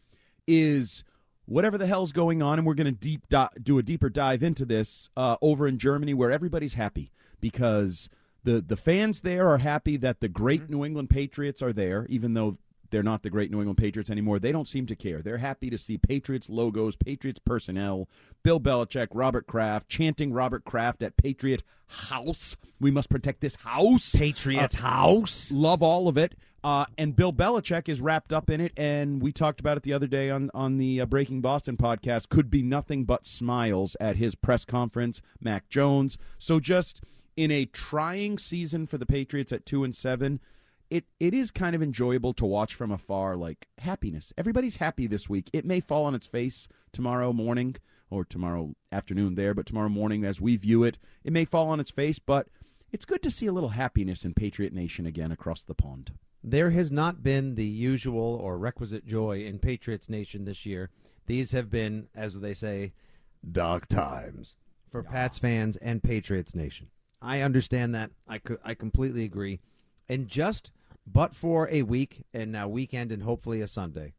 is 0.46 1.04
whatever 1.46 1.78
the 1.78 1.86
hell's 1.86 2.12
going 2.12 2.42
on, 2.42 2.58
and 2.58 2.66
we're 2.66 2.74
going 2.74 2.86
to 2.86 2.92
deep 2.92 3.28
di- 3.28 3.48
do 3.62 3.78
a 3.78 3.82
deeper 3.82 4.10
dive 4.10 4.42
into 4.42 4.64
this 4.64 5.08
uh, 5.16 5.36
over 5.40 5.66
in 5.66 5.78
Germany, 5.78 6.14
where 6.14 6.30
everybody's 6.30 6.74
happy 6.74 7.12
because 7.40 8.08
the 8.44 8.60
the 8.60 8.76
fans 8.76 9.22
there 9.22 9.48
are 9.48 9.58
happy 9.58 9.96
that 9.96 10.20
the 10.20 10.28
great 10.28 10.68
New 10.68 10.84
England 10.84 11.10
Patriots 11.10 11.62
are 11.62 11.72
there, 11.72 12.06
even 12.08 12.34
though 12.34 12.54
they're 12.90 13.02
not 13.02 13.22
the 13.22 13.30
great 13.30 13.50
New 13.50 13.58
England 13.58 13.78
Patriots 13.78 14.10
anymore. 14.10 14.38
They 14.38 14.52
don't 14.52 14.68
seem 14.68 14.86
to 14.86 14.96
care. 14.96 15.22
They're 15.22 15.38
happy 15.38 15.70
to 15.70 15.78
see 15.78 15.98
Patriots 15.98 16.48
logos, 16.48 16.96
Patriots 16.96 17.40
personnel, 17.44 18.08
Bill 18.42 18.60
Belichick, 18.60 19.08
Robert 19.12 19.46
Kraft, 19.46 19.88
chanting 19.88 20.32
Robert 20.32 20.64
Kraft 20.64 21.02
at 21.02 21.16
Patriot 21.16 21.62
House. 21.86 22.56
We 22.80 22.90
must 22.90 23.08
protect 23.08 23.40
this 23.40 23.56
house. 23.56 24.14
Patriots 24.14 24.76
house. 24.76 25.50
Love 25.50 25.82
all 25.82 26.08
of 26.08 26.18
it. 26.18 26.34
Uh, 26.64 26.84
and 26.98 27.14
Bill 27.14 27.32
Belichick 27.32 27.88
is 27.88 28.00
wrapped 28.00 28.32
up 28.32 28.50
in 28.50 28.60
it, 28.60 28.72
and 28.76 29.22
we 29.22 29.30
talked 29.30 29.60
about 29.60 29.76
it 29.76 29.84
the 29.84 29.92
other 29.92 30.08
day 30.08 30.30
on 30.30 30.50
on 30.52 30.78
the 30.78 31.00
uh, 31.00 31.06
Breaking 31.06 31.40
Boston 31.40 31.76
podcast. 31.76 32.28
Could 32.28 32.50
be 32.50 32.60
nothing 32.60 33.04
but 33.04 33.24
smiles 33.24 33.96
at 34.00 34.16
his 34.16 34.34
press 34.34 34.64
conference. 34.64 35.22
Mac 35.40 35.68
Jones. 35.68 36.18
So 36.38 36.58
just 36.58 37.02
in 37.36 37.52
a 37.52 37.66
trying 37.66 38.36
season 38.36 38.86
for 38.86 38.98
the 38.98 39.06
Patriots 39.06 39.52
at 39.52 39.64
two 39.64 39.84
and 39.84 39.94
seven, 39.94 40.40
it 40.90 41.04
it 41.20 41.34
is 41.34 41.50
kind 41.50 41.74
of 41.74 41.82
enjoyable 41.82 42.32
to 42.34 42.46
watch 42.46 42.74
from 42.74 42.90
afar. 42.90 43.36
Like 43.36 43.68
happiness, 43.78 44.32
everybody's 44.36 44.76
happy 44.76 45.06
this 45.06 45.28
week. 45.28 45.50
It 45.52 45.64
may 45.64 45.80
fall 45.80 46.04
on 46.04 46.14
its 46.14 46.26
face 46.26 46.68
tomorrow 46.92 47.32
morning 47.32 47.76
or 48.10 48.24
tomorrow 48.24 48.74
afternoon 48.92 49.34
there, 49.34 49.54
but 49.54 49.66
tomorrow 49.66 49.88
morning 49.88 50.24
as 50.24 50.40
we 50.40 50.56
view 50.56 50.84
it, 50.84 50.98
it 51.24 51.32
may 51.32 51.44
fall 51.44 51.68
on 51.68 51.80
its 51.80 51.90
face. 51.90 52.18
But 52.18 52.48
it's 52.92 53.04
good 53.04 53.22
to 53.24 53.30
see 53.30 53.46
a 53.46 53.52
little 53.52 53.70
happiness 53.70 54.24
in 54.24 54.34
Patriot 54.34 54.72
Nation 54.72 55.06
again 55.06 55.32
across 55.32 55.62
the 55.62 55.74
pond. 55.74 56.12
There 56.42 56.70
has 56.70 56.92
not 56.92 57.22
been 57.22 57.56
the 57.56 57.66
usual 57.66 58.36
or 58.40 58.56
requisite 58.58 59.04
joy 59.04 59.44
in 59.44 59.58
Patriots 59.58 60.08
Nation 60.08 60.44
this 60.44 60.64
year. 60.64 60.90
These 61.26 61.50
have 61.50 61.70
been, 61.70 62.06
as 62.14 62.38
they 62.38 62.54
say, 62.54 62.92
dark 63.50 63.88
times 63.88 64.54
for 64.90 65.02
Pats 65.02 65.38
fans 65.38 65.76
and 65.78 66.02
Patriots 66.02 66.54
Nation. 66.54 66.88
I 67.20 67.40
understand 67.40 67.94
that. 67.96 68.12
I, 68.28 68.38
co- 68.38 68.58
I 68.64 68.74
completely 68.74 69.24
agree. 69.24 69.60
And 70.08 70.28
just 70.28 70.72
but 71.06 71.34
for 71.34 71.68
a 71.70 71.82
week 71.82 72.24
and 72.34 72.56
a 72.56 72.68
weekend 72.68 73.12
and 73.12 73.22
hopefully 73.22 73.60
a 73.60 73.68
Sunday 73.68 74.14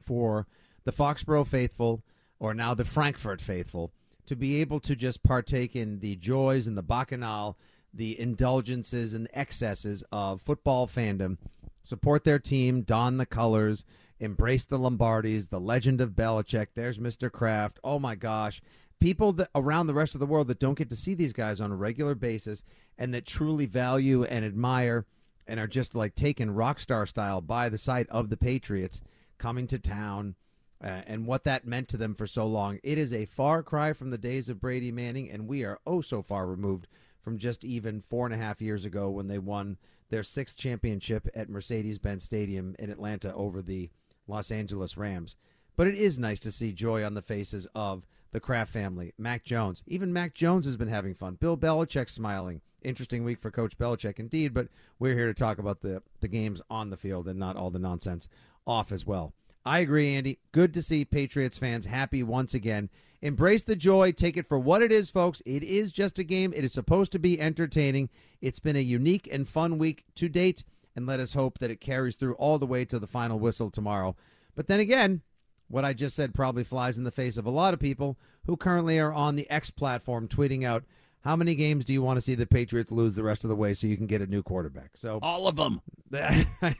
for 0.00 0.46
the 0.84 0.92
Foxborough 0.92 1.46
faithful 1.46 2.02
or 2.38 2.54
now 2.54 2.74
the 2.74 2.84
Frankfurt 2.84 3.40
faithful 3.40 3.92
to 4.26 4.36
be 4.36 4.60
able 4.60 4.80
to 4.80 4.96
just 4.96 5.22
partake 5.22 5.76
in 5.76 6.00
the 6.00 6.16
joys 6.16 6.66
and 6.66 6.76
the 6.76 6.82
bacchanal, 6.82 7.58
the 7.92 8.18
indulgences 8.18 9.12
and 9.14 9.28
excesses 9.34 10.02
of 10.10 10.40
football 10.40 10.86
fandom, 10.86 11.36
support 11.82 12.24
their 12.24 12.38
team, 12.38 12.82
don 12.82 13.18
the 13.18 13.26
colors, 13.26 13.84
embrace 14.18 14.64
the 14.64 14.78
Lombardis, 14.78 15.50
the 15.50 15.60
legend 15.60 16.00
of 16.00 16.10
Belichick. 16.10 16.68
There's 16.74 16.98
Mr. 16.98 17.30
Kraft. 17.30 17.78
Oh 17.84 17.98
my 17.98 18.14
gosh. 18.14 18.62
People 19.00 19.32
that 19.34 19.50
around 19.54 19.86
the 19.86 19.94
rest 19.94 20.14
of 20.14 20.20
the 20.20 20.26
world 20.26 20.48
that 20.48 20.58
don't 20.58 20.78
get 20.78 20.90
to 20.90 20.96
see 20.96 21.14
these 21.14 21.32
guys 21.32 21.60
on 21.60 21.70
a 21.70 21.76
regular 21.76 22.14
basis 22.14 22.62
and 22.96 23.12
that 23.12 23.26
truly 23.26 23.66
value 23.66 24.24
and 24.24 24.44
admire 24.44 25.06
and 25.46 25.60
are 25.60 25.66
just 25.66 25.94
like 25.94 26.14
taken 26.14 26.54
rock 26.54 26.80
star 26.80 27.06
style 27.06 27.40
by 27.40 27.68
the 27.68 27.78
sight 27.78 28.08
of 28.08 28.30
the 28.30 28.36
Patriots 28.36 29.02
coming 29.38 29.66
to 29.66 29.78
town, 29.78 30.36
uh, 30.82 31.02
and 31.06 31.26
what 31.26 31.44
that 31.44 31.66
meant 31.66 31.88
to 31.88 31.96
them 31.96 32.14
for 32.14 32.26
so 32.26 32.46
long. 32.46 32.78
It 32.82 32.98
is 32.98 33.12
a 33.12 33.26
far 33.26 33.62
cry 33.62 33.92
from 33.92 34.10
the 34.10 34.18
days 34.18 34.48
of 34.48 34.60
Brady 34.60 34.92
Manning, 34.92 35.30
and 35.30 35.48
we 35.48 35.64
are 35.64 35.80
oh 35.86 36.00
so 36.00 36.22
far 36.22 36.46
removed 36.46 36.86
from 37.22 37.38
just 37.38 37.64
even 37.64 38.00
four 38.00 38.26
and 38.26 38.34
a 38.34 38.38
half 38.38 38.60
years 38.60 38.84
ago 38.84 39.10
when 39.10 39.28
they 39.28 39.38
won 39.38 39.76
their 40.10 40.22
sixth 40.22 40.56
championship 40.56 41.28
at 41.34 41.48
Mercedes 41.48 41.98
Benz 41.98 42.24
Stadium 42.24 42.76
in 42.78 42.90
Atlanta 42.90 43.34
over 43.34 43.62
the 43.62 43.90
Los 44.28 44.50
Angeles 44.50 44.96
Rams. 44.96 45.36
But 45.76 45.86
it 45.86 45.96
is 45.96 46.18
nice 46.18 46.40
to 46.40 46.52
see 46.52 46.72
joy 46.72 47.04
on 47.04 47.14
the 47.14 47.22
faces 47.22 47.66
of 47.74 48.06
the 48.34 48.40
Kraft 48.40 48.72
family. 48.72 49.14
Mac 49.16 49.44
Jones. 49.44 49.82
Even 49.86 50.12
Mac 50.12 50.34
Jones 50.34 50.66
has 50.66 50.76
been 50.76 50.88
having 50.88 51.14
fun. 51.14 51.36
Bill 51.36 51.56
Belichick 51.56 52.10
smiling. 52.10 52.60
Interesting 52.82 53.22
week 53.22 53.40
for 53.40 53.52
Coach 53.52 53.78
Belichick 53.78 54.18
indeed, 54.18 54.52
but 54.52 54.66
we're 54.98 55.14
here 55.14 55.28
to 55.28 55.34
talk 55.34 55.58
about 55.58 55.80
the, 55.80 56.02
the 56.20 56.28
games 56.28 56.60
on 56.68 56.90
the 56.90 56.96
field 56.96 57.28
and 57.28 57.38
not 57.38 57.56
all 57.56 57.70
the 57.70 57.78
nonsense 57.78 58.28
off 58.66 58.90
as 58.90 59.06
well. 59.06 59.32
I 59.64 59.78
agree, 59.78 60.16
Andy. 60.16 60.40
Good 60.50 60.74
to 60.74 60.82
see 60.82 61.04
Patriots 61.04 61.56
fans 61.56 61.86
happy 61.86 62.24
once 62.24 62.54
again. 62.54 62.90
Embrace 63.22 63.62
the 63.62 63.76
joy. 63.76 64.10
Take 64.10 64.36
it 64.36 64.48
for 64.48 64.58
what 64.58 64.82
it 64.82 64.90
is, 64.90 65.10
folks. 65.10 65.40
It 65.46 65.62
is 65.62 65.92
just 65.92 66.18
a 66.18 66.24
game. 66.24 66.52
It 66.54 66.64
is 66.64 66.72
supposed 66.72 67.12
to 67.12 67.20
be 67.20 67.40
entertaining. 67.40 68.10
It's 68.42 68.58
been 68.58 68.76
a 68.76 68.80
unique 68.80 69.28
and 69.30 69.48
fun 69.48 69.78
week 69.78 70.04
to 70.16 70.28
date, 70.28 70.64
and 70.96 71.06
let 71.06 71.20
us 71.20 71.34
hope 71.34 71.60
that 71.60 71.70
it 71.70 71.80
carries 71.80 72.16
through 72.16 72.34
all 72.34 72.58
the 72.58 72.66
way 72.66 72.84
to 72.84 72.98
the 72.98 73.06
final 73.06 73.38
whistle 73.38 73.70
tomorrow. 73.70 74.16
But 74.56 74.66
then 74.66 74.80
again, 74.80 75.22
what 75.68 75.84
I 75.84 75.92
just 75.92 76.16
said 76.16 76.34
probably 76.34 76.64
flies 76.64 76.98
in 76.98 77.04
the 77.04 77.10
face 77.10 77.36
of 77.36 77.46
a 77.46 77.50
lot 77.50 77.74
of 77.74 77.80
people 77.80 78.16
who 78.46 78.56
currently 78.56 78.98
are 78.98 79.12
on 79.12 79.36
the 79.36 79.48
X 79.50 79.70
platform 79.70 80.28
tweeting 80.28 80.64
out, 80.64 80.84
how 81.24 81.36
many 81.36 81.54
games 81.54 81.86
do 81.86 81.94
you 81.94 82.02
want 82.02 82.18
to 82.18 82.20
see 82.20 82.34
the 82.34 82.46
Patriots 82.46 82.92
lose 82.92 83.14
the 83.14 83.22
rest 83.22 83.44
of 83.44 83.48
the 83.48 83.56
way 83.56 83.72
so 83.72 83.86
you 83.86 83.96
can 83.96 84.06
get 84.06 84.20
a 84.20 84.26
new 84.26 84.42
quarterback? 84.42 84.90
So 84.94 85.18
All 85.22 85.48
of 85.48 85.56
them. 85.56 85.80
and 86.12 86.76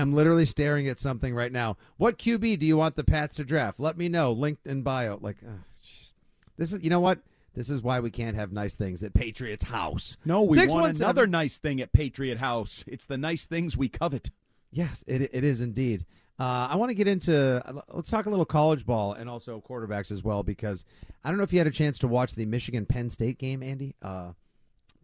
I'm 0.00 0.14
literally 0.14 0.46
staring 0.46 0.86
at 0.88 1.00
something 1.00 1.34
right 1.34 1.50
now. 1.50 1.76
What 1.96 2.16
QB 2.16 2.60
do 2.60 2.66
you 2.66 2.76
want 2.76 2.94
the 2.94 3.02
Pats 3.02 3.36
to 3.36 3.44
draft? 3.44 3.80
Let 3.80 3.98
me 3.98 4.08
know. 4.08 4.32
Linked 4.32 4.66
in 4.68 4.82
bio. 4.82 5.18
Like, 5.20 5.38
uh, 5.44 5.50
this 6.56 6.72
is 6.72 6.82
you 6.82 6.90
know 6.90 7.00
what? 7.00 7.18
This 7.54 7.70
is 7.70 7.82
why 7.82 7.98
we 7.98 8.12
can't 8.12 8.36
have 8.36 8.52
nice 8.52 8.74
things 8.74 9.02
at 9.02 9.14
Patriots 9.14 9.64
House. 9.64 10.16
No, 10.24 10.42
we 10.42 10.64
want 10.68 10.96
another 10.96 11.26
nice 11.26 11.58
thing 11.58 11.80
at 11.80 11.92
Patriot 11.92 12.38
House. 12.38 12.84
It's 12.86 13.04
the 13.04 13.18
nice 13.18 13.46
things 13.46 13.76
we 13.76 13.88
covet. 13.88 14.30
Yes, 14.70 15.02
it 15.08 15.22
it 15.32 15.42
is 15.42 15.60
indeed. 15.60 16.06
Uh, 16.38 16.68
I 16.70 16.76
want 16.76 16.90
to 16.90 16.94
get 16.94 17.08
into 17.08 17.62
let's 17.92 18.10
talk 18.10 18.26
a 18.26 18.30
little 18.30 18.44
college 18.44 18.86
ball 18.86 19.12
and 19.12 19.28
also 19.28 19.62
quarterbacks 19.66 20.12
as 20.12 20.22
well 20.22 20.42
because 20.44 20.84
I 21.24 21.30
don't 21.30 21.38
know 21.38 21.44
if 21.44 21.52
you 21.52 21.58
had 21.58 21.66
a 21.66 21.72
chance 21.72 21.98
to 22.00 22.08
watch 22.08 22.34
the 22.34 22.46
Michigan 22.46 22.86
Penn 22.86 23.10
State 23.10 23.38
game, 23.38 23.62
Andy. 23.62 23.96
Uh, 24.02 24.32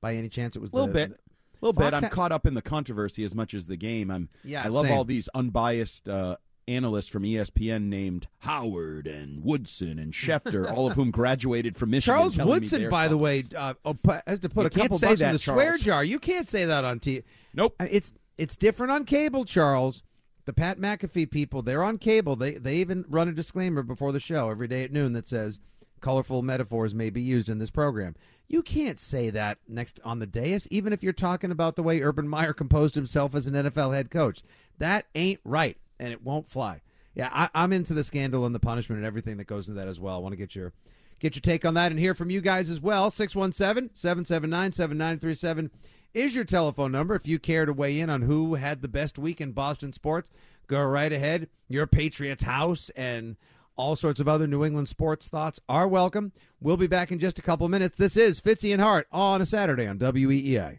by 0.01 0.15
any 0.15 0.29
chance, 0.29 0.55
it 0.55 0.61
was 0.61 0.71
A 0.71 0.75
little 0.75 0.89
the, 0.89 0.93
bit. 0.93 1.11
A 1.11 1.17
little 1.61 1.73
Fox 1.73 1.87
bit. 1.91 1.97
I'm 1.97 2.03
ha- 2.05 2.09
caught 2.11 2.31
up 2.31 2.47
in 2.47 2.55
the 2.55 2.63
controversy 2.63 3.25
as 3.25 3.35
much 3.35 3.55
as 3.55 3.67
the 3.67 3.77
game. 3.77 4.11
I'm. 4.11 4.29
Yeah, 4.45 4.63
I 4.65 4.69
love 4.69 4.87
same. 4.87 4.97
all 4.97 5.05
these 5.05 5.29
unbiased 5.35 6.09
uh, 6.09 6.37
analysts 6.69 7.09
from 7.09 7.25
ESPN 7.25 7.85
named 7.89 8.29
Howard 8.41 9.07
and 9.07 9.43
Woodson 9.43 9.99
and 9.99 10.13
Schefter, 10.13 10.71
all 10.77 10.87
of 10.87 10.93
whom 10.93 11.11
graduated 11.11 11.77
from 11.77 11.91
Michigan. 11.91 12.19
Charles 12.19 12.39
Woodson, 12.39 12.89
by 12.91 13.09
the 13.09 13.17
way, 13.17 13.43
uh, 13.57 13.75
oh, 13.85 13.97
has 14.27 14.41
to 14.41 14.49
put 14.49 14.63
You 14.63 14.67
a 14.67 14.71
couple 14.71 14.99
bucks 14.99 15.13
in 15.15 15.19
that, 15.19 15.33
the 15.33 15.39
swear 15.39 15.77
jar. 15.79 16.05
You 16.05 16.19
can't 16.19 16.49
say 16.49 16.65
that 16.67 16.85
on 16.85 17.01
T. 17.01 17.23
Nope. 17.55 17.75
It's 17.81 18.13
it's 18.39 18.57
different 18.57 18.93
on 18.93 19.05
cable, 19.05 19.45
Charles. 19.45 20.03
The 20.47 20.53
Pat 20.53 20.79
McAfee 20.79 21.31
people, 21.31 21.63
they're 21.63 21.83
on 21.83 21.97
cable. 21.99 22.37
They 22.37 22.55
they 22.55 22.77
even 22.77 23.05
run 23.09 23.29
a 23.29 23.33
disclaimer 23.33 23.83
before 23.83 24.13
the 24.13 24.21
show 24.21 24.51
every 24.51 24.69
day 24.69 24.85
at 24.85 24.93
noon 24.93 25.15
that 25.15 25.27
says 25.27 25.59
colorful 26.01 26.43
metaphors 26.43 26.95
may 26.95 27.09
be 27.09 27.23
used 27.23 27.49
in 27.49 27.59
this 27.59 27.71
program. 27.71 28.15
You 28.47 28.63
can't 28.63 29.01
say 29.01 29.31
that 29.31 29.57
next 29.67 30.01
on 30.05 30.19
the 30.19 30.27
dais, 30.27 30.69
even 30.71 30.93
if 30.93 31.03
you're 31.03 31.15
talking 31.15 31.51
about 31.51 31.77
the 31.77 31.83
way 31.83 32.03
Urban 32.03 32.29
Meyer 32.29 32.53
composed 32.53 32.95
himself 32.95 33.35
as 33.35 33.47
an 33.47 33.55
NFL 33.55 33.95
head 33.95 34.11
coach. 34.11 34.43
That 34.79 35.07
ain't 35.15 35.41
right, 35.45 35.79
and 35.99 36.13
it 36.13 36.23
won't 36.23 36.47
fly. 36.47 36.83
Yeah, 37.15 37.31
I, 37.33 37.49
I'm 37.55 37.73
into 37.73 37.95
the 37.95 38.05
scandal 38.05 38.45
and 38.45 38.55
the 38.55 38.61
punishment 38.61 38.99
and 38.99 39.07
everything 39.07 39.39
that 39.39 39.47
goes 39.47 39.67
into 39.69 39.81
that 39.81 39.89
as 39.89 39.99
well. 39.99 40.17
I 40.17 40.19
want 40.19 40.35
to 40.35 40.37
get 40.37 40.55
your 40.55 40.75
get 41.21 41.37
your 41.37 41.41
take 41.41 41.65
on 41.65 41.73
that 41.75 41.91
and 41.91 41.99
hear 41.99 42.15
from 42.15 42.29
you 42.29 42.43
guys 42.43 42.69
as 42.69 42.81
well. 42.81 43.11
617-779-7937 43.11 45.71
is 46.15 46.35
your 46.35 46.45
telephone 46.45 46.93
number. 46.93 47.15
If 47.15 47.27
you 47.27 47.39
care 47.39 47.67
to 47.67 47.73
weigh 47.73 47.99
in 47.99 48.09
on 48.09 48.23
who 48.23 48.55
had 48.55 48.81
the 48.81 48.89
best 48.89 49.19
week 49.19 49.41
in 49.41 49.53
Boston 49.53 49.93
sports, 49.93 50.31
go 50.67 50.83
right 50.83 51.13
ahead. 51.13 51.49
Your 51.69 51.87
Patriots 51.87 52.45
house 52.45 52.91
and 52.97 53.37
all 53.77 53.97
sorts 53.97 54.21
of 54.21 54.29
other 54.29 54.47
New 54.47 54.65
England 54.65 54.89
sports 54.89 55.29
thoughts 55.29 55.59
are 55.69 55.89
welcome. 55.89 56.33
We'll 56.61 56.77
be 56.77 56.87
back 56.87 57.11
in 57.11 57.19
just 57.19 57.39
a 57.39 57.43
couple 57.43 57.69
minutes. 57.69 57.97
This 57.97 58.17
is 58.17 58.41
Fitzy 58.41 58.73
and 58.73 58.81
Hart 58.81 59.09
on 59.11 59.43
a 59.43 59.47
Saturday 59.47 59.87
on 59.87 59.99
WEEI. 59.99 60.79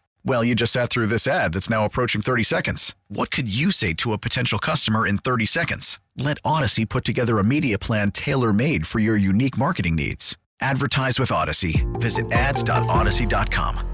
Well, 0.23 0.43
you 0.43 0.53
just 0.53 0.73
sat 0.73 0.89
through 0.89 1.07
this 1.07 1.25
ad 1.25 1.53
that's 1.53 1.69
now 1.69 1.83
approaching 1.85 2.21
30 2.21 2.43
seconds. 2.43 2.95
What 3.07 3.31
could 3.31 3.53
you 3.53 3.71
say 3.71 3.93
to 3.95 4.13
a 4.13 4.17
potential 4.17 4.59
customer 4.59 5.07
in 5.07 5.17
30 5.17 5.45
seconds? 5.47 5.99
Let 6.15 6.37
Odyssey 6.45 6.85
put 6.85 7.03
together 7.05 7.39
a 7.39 7.43
media 7.43 7.79
plan 7.79 8.11
tailor 8.11 8.53
made 8.53 8.85
for 8.85 8.99
your 8.99 9.17
unique 9.17 9.57
marketing 9.57 9.95
needs. 9.95 10.37
Advertise 10.59 11.19
with 11.19 11.31
Odyssey. 11.31 11.87
Visit 11.93 12.31
ads.odyssey.com. 12.31 13.87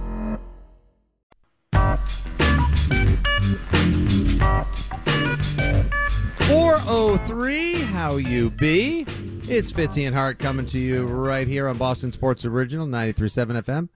Four 6.47 6.79
oh 6.85 7.21
three, 7.25 7.73
how 7.73 8.17
you 8.17 8.49
be? 8.49 9.05
It's 9.49 9.71
Fitzy 9.71 10.07
and 10.07 10.15
Hart 10.15 10.39
coming 10.39 10.65
to 10.67 10.79
you 10.79 11.05
right 11.05 11.47
here 11.47 11.67
on 11.69 11.77
Boston 11.77 12.11
Sports 12.11 12.43
Original 12.45 12.85
93.7 12.87 13.61
FM, 13.63 13.89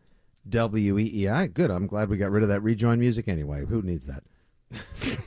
WEEI. 0.49 1.53
Good, 1.53 1.71
I'm 1.71 1.87
glad 1.87 2.09
we 2.09 2.17
got 2.17 2.31
rid 2.31 2.43
of 2.43 2.49
that 2.49 2.61
rejoin 2.61 2.99
music 2.99 3.27
anyway. 3.27 3.65
Who 3.65 3.81
needs 3.81 4.05
that? 4.05 4.23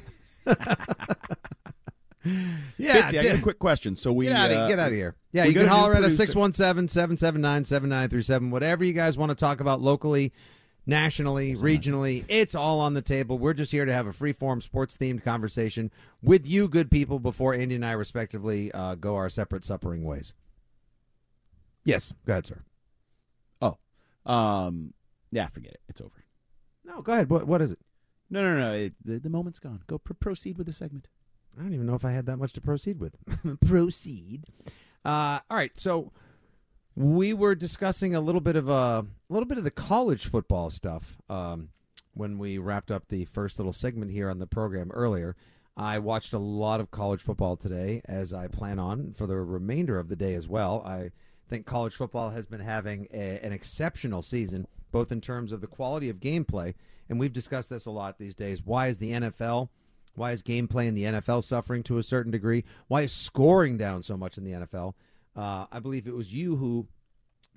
yeah, 2.78 3.10
Fitzy, 3.10 3.20
I 3.20 3.22
got 3.22 3.36
a 3.36 3.42
quick 3.42 3.58
question. 3.58 3.96
So 3.96 4.12
we 4.12 4.26
get 4.26 4.36
out, 4.36 4.50
uh, 4.50 4.54
of, 4.54 4.68
get 4.68 4.78
out 4.78 4.88
of 4.88 4.94
here. 4.94 5.16
Yeah, 5.32 5.44
you 5.44 5.52
can 5.52 5.66
got 5.66 5.68
a 5.68 5.70
new 5.70 5.76
holler 5.76 5.94
at 5.94 6.04
us 6.04 6.16
producer. 6.16 6.38
617-779-7937, 6.38 8.50
whatever 8.50 8.84
you 8.84 8.92
guys 8.92 9.18
want 9.18 9.30
to 9.30 9.34
talk 9.34 9.60
about 9.60 9.80
locally, 9.80 10.32
nationally, 10.86 11.54
regionally. 11.54 12.24
It's 12.28 12.54
all 12.54 12.80
on 12.80 12.94
the 12.94 13.02
table. 13.02 13.38
We're 13.38 13.54
just 13.54 13.72
here 13.72 13.84
to 13.84 13.92
have 13.92 14.06
a 14.06 14.12
free-form 14.12 14.60
sports-themed 14.60 15.22
conversation 15.22 15.90
with 16.22 16.46
you 16.46 16.68
good 16.68 16.90
people 16.90 17.18
before 17.18 17.54
Andy 17.54 17.74
and 17.74 17.84
I 17.84 17.92
respectively 17.92 18.72
uh, 18.72 18.94
go 18.94 19.16
our 19.16 19.28
separate 19.28 19.64
suppering 19.64 20.04
ways. 20.04 20.34
Yes, 21.84 22.14
go 22.26 22.32
ahead, 22.32 22.46
sir. 22.46 22.62
Oh, 23.60 23.76
um, 24.24 24.94
yeah, 25.34 25.48
forget 25.48 25.72
it. 25.72 25.80
It's 25.88 26.00
over. 26.00 26.24
No, 26.84 27.02
go 27.02 27.12
ahead. 27.12 27.28
What 27.28 27.46
what 27.46 27.60
is 27.60 27.72
it? 27.72 27.78
No, 28.30 28.42
no, 28.42 28.58
no. 28.58 28.72
It, 28.72 28.94
the, 29.04 29.18
the 29.18 29.28
moment's 29.28 29.58
gone. 29.58 29.82
Go 29.86 29.98
pr- 29.98 30.14
proceed 30.14 30.56
with 30.56 30.66
the 30.66 30.72
segment. 30.72 31.08
I 31.58 31.62
don't 31.62 31.74
even 31.74 31.86
know 31.86 31.94
if 31.94 32.04
I 32.04 32.12
had 32.12 32.26
that 32.26 32.36
much 32.36 32.52
to 32.54 32.60
proceed 32.60 33.00
with. 33.00 33.16
proceed. 33.66 34.44
Uh, 35.04 35.40
all 35.50 35.56
right, 35.56 35.72
so 35.74 36.12
we 36.96 37.32
were 37.32 37.54
discussing 37.54 38.14
a 38.14 38.20
little 38.20 38.40
bit 38.40 38.56
of 38.56 38.68
a, 38.68 38.72
a 38.72 39.06
little 39.28 39.46
bit 39.46 39.58
of 39.58 39.64
the 39.64 39.70
college 39.70 40.26
football 40.26 40.70
stuff 40.70 41.18
um, 41.28 41.70
when 42.14 42.38
we 42.38 42.58
wrapped 42.58 42.90
up 42.90 43.08
the 43.08 43.24
first 43.24 43.58
little 43.58 43.72
segment 43.72 44.12
here 44.12 44.30
on 44.30 44.38
the 44.38 44.46
program 44.46 44.90
earlier. 44.92 45.36
I 45.76 45.98
watched 45.98 46.32
a 46.32 46.38
lot 46.38 46.80
of 46.80 46.92
college 46.92 47.20
football 47.20 47.56
today, 47.56 48.00
as 48.04 48.32
I 48.32 48.46
plan 48.46 48.78
on 48.78 49.12
for 49.12 49.26
the 49.26 49.36
remainder 49.36 49.98
of 49.98 50.08
the 50.08 50.16
day 50.16 50.34
as 50.34 50.48
well. 50.48 50.82
I 50.86 51.10
think 51.48 51.66
college 51.66 51.94
football 51.94 52.30
has 52.30 52.46
been 52.46 52.60
having 52.60 53.08
a, 53.12 53.44
an 53.44 53.52
exceptional 53.52 54.22
season, 54.22 54.66
both 54.94 55.12
in 55.12 55.20
terms 55.20 55.52
of 55.52 55.60
the 55.60 55.66
quality 55.66 56.08
of 56.08 56.20
gameplay, 56.20 56.74
and 57.08 57.20
we've 57.20 57.32
discussed 57.32 57.68
this 57.68 57.84
a 57.84 57.90
lot 57.90 58.18
these 58.18 58.34
days. 58.34 58.62
Why 58.64 58.88
is 58.88 58.98
the 58.98 59.10
NFL 59.10 59.68
why 60.14 60.32
is 60.32 60.42
gameplay 60.42 60.86
in 60.86 60.94
the 60.94 61.04
NFL 61.04 61.44
suffering 61.44 61.82
to 61.84 61.98
a 61.98 62.02
certain 62.02 62.30
degree? 62.30 62.64
Why 62.88 63.02
is 63.02 63.12
scoring 63.12 63.76
down 63.76 64.02
so 64.02 64.16
much 64.16 64.38
in 64.38 64.44
the 64.44 64.52
NFL? 64.52 64.94
Uh, 65.36 65.66
I 65.70 65.80
believe 65.80 66.06
it 66.06 66.14
was 66.14 66.32
you 66.32 66.56
who 66.56 66.86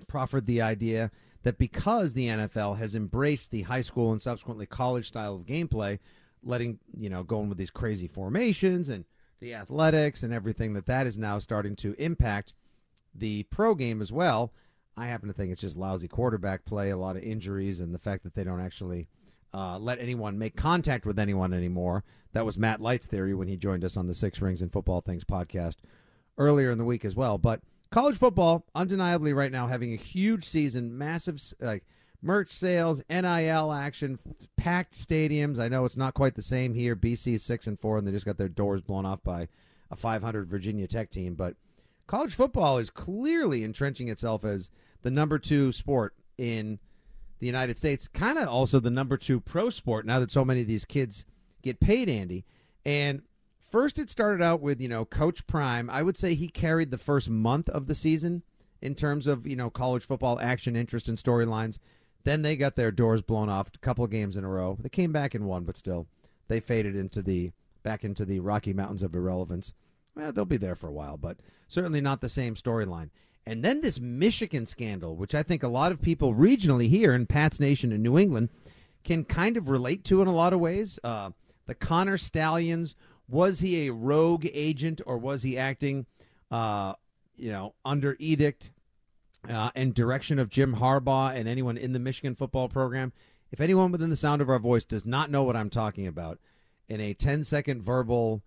proffered 0.06 0.46
the 0.46 0.62
idea 0.62 1.10
that 1.44 1.58
because 1.58 2.14
the 2.14 2.26
NFL 2.26 2.78
has 2.78 2.94
embraced 2.94 3.50
the 3.50 3.62
high 3.62 3.80
school 3.80 4.10
and 4.10 4.20
subsequently 4.20 4.66
college 4.66 5.06
style 5.06 5.36
of 5.36 5.46
gameplay, 5.46 6.00
letting 6.42 6.78
you 6.96 7.08
know 7.08 7.22
going 7.22 7.48
with 7.48 7.58
these 7.58 7.70
crazy 7.70 8.08
formations 8.08 8.88
and 8.88 9.04
the 9.40 9.54
athletics 9.54 10.24
and 10.24 10.32
everything 10.32 10.72
that 10.72 10.86
that 10.86 11.06
is 11.06 11.16
now 11.16 11.38
starting 11.38 11.76
to 11.76 11.94
impact 11.98 12.54
the 13.14 13.44
pro 13.44 13.74
game 13.74 14.02
as 14.02 14.10
well. 14.10 14.52
I 14.98 15.06
happen 15.06 15.28
to 15.28 15.34
think 15.34 15.52
it's 15.52 15.60
just 15.60 15.76
lousy 15.76 16.08
quarterback 16.08 16.64
play, 16.64 16.90
a 16.90 16.96
lot 16.96 17.16
of 17.16 17.22
injuries, 17.22 17.80
and 17.80 17.94
the 17.94 17.98
fact 17.98 18.24
that 18.24 18.34
they 18.34 18.44
don't 18.44 18.60
actually 18.60 19.08
uh, 19.54 19.78
let 19.78 20.00
anyone 20.00 20.38
make 20.38 20.56
contact 20.56 21.06
with 21.06 21.18
anyone 21.18 21.52
anymore. 21.52 22.04
That 22.32 22.44
was 22.44 22.58
Matt 22.58 22.80
Light's 22.80 23.06
theory 23.06 23.34
when 23.34 23.48
he 23.48 23.56
joined 23.56 23.84
us 23.84 23.96
on 23.96 24.06
the 24.06 24.14
Six 24.14 24.40
Rings 24.40 24.60
and 24.60 24.72
Football 24.72 25.00
Things 25.00 25.24
podcast 25.24 25.76
earlier 26.36 26.70
in 26.70 26.78
the 26.78 26.84
week 26.84 27.04
as 27.04 27.16
well. 27.16 27.38
But 27.38 27.60
college 27.90 28.18
football, 28.18 28.66
undeniably, 28.74 29.32
right 29.32 29.52
now 29.52 29.66
having 29.68 29.92
a 29.92 29.96
huge 29.96 30.44
season, 30.44 30.98
massive 30.98 31.40
like 31.60 31.84
merch 32.20 32.50
sales, 32.50 33.00
NIL 33.08 33.72
action, 33.72 34.18
packed 34.56 34.94
stadiums. 34.94 35.58
I 35.58 35.68
know 35.68 35.84
it's 35.84 35.96
not 35.96 36.14
quite 36.14 36.34
the 36.34 36.42
same 36.42 36.74
here. 36.74 36.96
BC 36.96 37.40
six 37.40 37.66
and 37.66 37.78
four, 37.78 37.98
and 37.98 38.06
they 38.06 38.12
just 38.12 38.26
got 38.26 38.36
their 38.36 38.48
doors 38.48 38.82
blown 38.82 39.06
off 39.06 39.22
by 39.22 39.48
a 39.90 39.96
500 39.96 40.48
Virginia 40.48 40.86
Tech 40.86 41.10
team, 41.10 41.34
but 41.34 41.54
college 42.06 42.34
football 42.34 42.78
is 42.78 42.90
clearly 42.90 43.62
entrenching 43.64 44.08
itself 44.08 44.44
as 44.44 44.70
the 45.02 45.10
number 45.10 45.38
two 45.38 45.72
sport 45.72 46.14
in 46.36 46.78
the 47.38 47.46
United 47.46 47.78
States, 47.78 48.08
kind 48.08 48.38
of 48.38 48.48
also 48.48 48.80
the 48.80 48.90
number 48.90 49.16
two 49.16 49.40
pro 49.40 49.70
sport 49.70 50.06
now 50.06 50.18
that 50.18 50.30
so 50.30 50.44
many 50.44 50.60
of 50.60 50.66
these 50.66 50.84
kids 50.84 51.24
get 51.62 51.80
paid, 51.80 52.08
Andy. 52.08 52.44
And 52.84 53.22
first, 53.70 53.98
it 53.98 54.10
started 54.10 54.42
out 54.42 54.60
with, 54.60 54.80
you 54.80 54.88
know, 54.88 55.04
Coach 55.04 55.46
Prime. 55.46 55.88
I 55.90 56.02
would 56.02 56.16
say 56.16 56.34
he 56.34 56.48
carried 56.48 56.90
the 56.90 56.98
first 56.98 57.28
month 57.28 57.68
of 57.68 57.86
the 57.86 57.94
season 57.94 58.42
in 58.80 58.94
terms 58.94 59.26
of, 59.26 59.46
you 59.46 59.56
know, 59.56 59.70
college 59.70 60.04
football 60.04 60.38
action, 60.40 60.76
interest, 60.76 61.08
and 61.08 61.18
storylines. 61.18 61.78
Then 62.24 62.42
they 62.42 62.56
got 62.56 62.76
their 62.76 62.90
doors 62.90 63.22
blown 63.22 63.48
off 63.48 63.70
a 63.74 63.78
couple 63.78 64.04
of 64.04 64.10
games 64.10 64.36
in 64.36 64.44
a 64.44 64.48
row. 64.48 64.76
They 64.80 64.88
came 64.88 65.12
back 65.12 65.34
and 65.34 65.46
won, 65.46 65.64
but 65.64 65.76
still, 65.76 66.06
they 66.48 66.60
faded 66.60 66.96
into 66.96 67.22
the 67.22 67.52
back 67.82 68.04
into 68.04 68.24
the 68.24 68.40
Rocky 68.40 68.72
Mountains 68.72 69.02
of 69.02 69.14
irrelevance. 69.14 69.72
Well, 70.14 70.32
they'll 70.32 70.44
be 70.44 70.56
there 70.56 70.74
for 70.74 70.88
a 70.88 70.92
while, 70.92 71.16
but 71.16 71.38
certainly 71.68 72.00
not 72.00 72.20
the 72.20 72.28
same 72.28 72.54
storyline. 72.54 73.10
And 73.48 73.64
then 73.64 73.80
this 73.80 73.98
Michigan 73.98 74.66
scandal, 74.66 75.16
which 75.16 75.34
I 75.34 75.42
think 75.42 75.62
a 75.62 75.68
lot 75.68 75.90
of 75.90 76.02
people 76.02 76.34
regionally 76.34 76.86
here 76.86 77.14
in 77.14 77.24
Pats 77.24 77.58
Nation 77.58 77.92
in 77.92 78.02
New 78.02 78.18
England 78.18 78.50
can 79.04 79.24
kind 79.24 79.56
of 79.56 79.70
relate 79.70 80.04
to 80.04 80.20
in 80.20 80.28
a 80.28 80.34
lot 80.34 80.52
of 80.52 80.60
ways. 80.60 80.98
Uh, 81.02 81.30
the 81.64 81.74
Connor 81.74 82.18
Stalions, 82.18 82.94
was 83.26 83.60
he 83.60 83.86
a 83.86 83.92
rogue 83.94 84.46
agent 84.52 85.00
or 85.06 85.16
was 85.16 85.44
he 85.44 85.56
acting, 85.56 86.04
uh, 86.50 86.92
you 87.36 87.50
know, 87.50 87.72
under 87.86 88.16
edict 88.18 88.70
uh, 89.48 89.70
and 89.74 89.94
direction 89.94 90.38
of 90.38 90.50
Jim 90.50 90.76
Harbaugh 90.76 91.34
and 91.34 91.48
anyone 91.48 91.78
in 91.78 91.92
the 91.92 91.98
Michigan 91.98 92.34
football 92.34 92.68
program? 92.68 93.14
If 93.50 93.62
anyone 93.62 93.90
within 93.90 94.10
the 94.10 94.16
sound 94.16 94.42
of 94.42 94.50
our 94.50 94.58
voice 94.58 94.84
does 94.84 95.06
not 95.06 95.30
know 95.30 95.42
what 95.42 95.56
I'm 95.56 95.70
talking 95.70 96.06
about, 96.06 96.38
in 96.86 97.00
a 97.00 97.14
10 97.14 97.44
second 97.44 97.82
verbal 97.82 98.42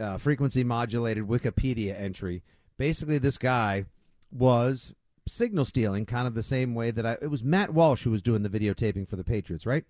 uh, 0.00 0.16
frequency 0.16 0.64
modulated 0.64 1.28
Wikipedia 1.28 2.00
entry, 2.00 2.42
basically 2.78 3.18
this 3.18 3.36
guy 3.36 3.84
was 4.30 4.94
signal 5.28 5.64
stealing, 5.64 6.06
kind 6.06 6.26
of 6.26 6.34
the 6.34 6.42
same 6.42 6.74
way 6.74 6.90
that 6.90 7.04
I. 7.06 7.12
It 7.22 7.30
was 7.30 7.42
Matt 7.42 7.72
Walsh 7.74 8.02
who 8.04 8.10
was 8.10 8.22
doing 8.22 8.42
the 8.42 8.48
videotaping 8.48 9.08
for 9.08 9.16
the 9.16 9.24
Patriots, 9.24 9.66
right? 9.66 9.84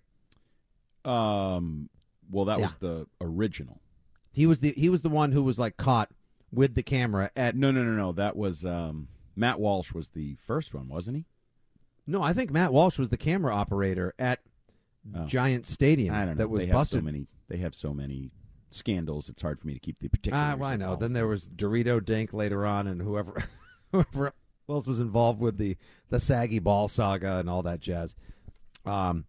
Um, 1.05 1.89
well, 2.29 2.45
that 2.45 2.59
Yeah. 2.59 2.65
was 2.65 2.75
the 2.75 3.07
original. 3.21 3.81
He 4.31 4.45
was 4.45 4.59
the 4.59 4.73
he 4.75 4.89
was 4.89 5.01
the 5.01 5.09
one 5.09 5.31
who 5.31 5.43
was 5.43 5.57
like 5.57 5.77
caught 5.77 6.09
with 6.51 6.75
the 6.75 6.83
camera 6.83 7.31
at. 7.35 7.55
No, 7.55 7.71
no, 7.71 7.83
no, 7.83 7.91
no. 7.91 8.11
That 8.11 8.35
was 8.35 8.65
um, 8.65 9.07
Matt 9.35 9.59
Walsh 9.59 9.93
was 9.93 10.09
the 10.09 10.35
first 10.45 10.73
one, 10.73 10.87
wasn't 10.87 11.17
he? 11.17 11.25
No, 12.05 12.21
I 12.21 12.33
think 12.33 12.51
Matt 12.51 12.71
Walsh 12.71 12.97
was 12.97 13.09
the 13.09 13.17
camera 13.17 13.53
operator 13.55 14.13
at 14.19 14.39
Oh. 15.15 15.23
Giant 15.25 15.65
Stadium 15.65 16.13
I 16.13 16.25
don't 16.25 16.29
know. 16.31 16.35
that 16.35 16.49
was 16.49 16.59
they 16.61 16.65
have 16.67 16.73
busted. 16.73 16.99
so 16.99 17.03
many. 17.05 17.27
They 17.47 17.57
have 17.59 17.73
so 17.73 17.93
many 17.93 18.29
scandals. 18.71 19.29
It's 19.29 19.41
hard 19.41 19.57
for 19.57 19.65
me 19.65 19.73
to 19.73 19.79
keep 19.79 19.97
the 20.01 20.09
particulars. 20.09 20.43
Ah, 20.45 20.55
well, 20.59 20.69
I 20.69 20.75
know. 20.75 20.97
Then 20.97 21.13
there 21.13 21.27
was 21.27 21.47
Dorito 21.47 22.03
Dink 22.03 22.33
later 22.33 22.65
on, 22.65 22.87
and 22.87 23.01
whoever, 23.01 23.41
else 24.69 24.85
was 24.85 24.99
involved 24.99 25.39
with 25.39 25.57
the 25.57 25.77
the 26.09 26.19
saggy 26.19 26.59
ball 26.59 26.87
saga 26.87 27.37
and 27.37 27.49
all 27.49 27.63
that 27.63 27.79
jazz. 27.79 28.15
Um, 28.85 29.25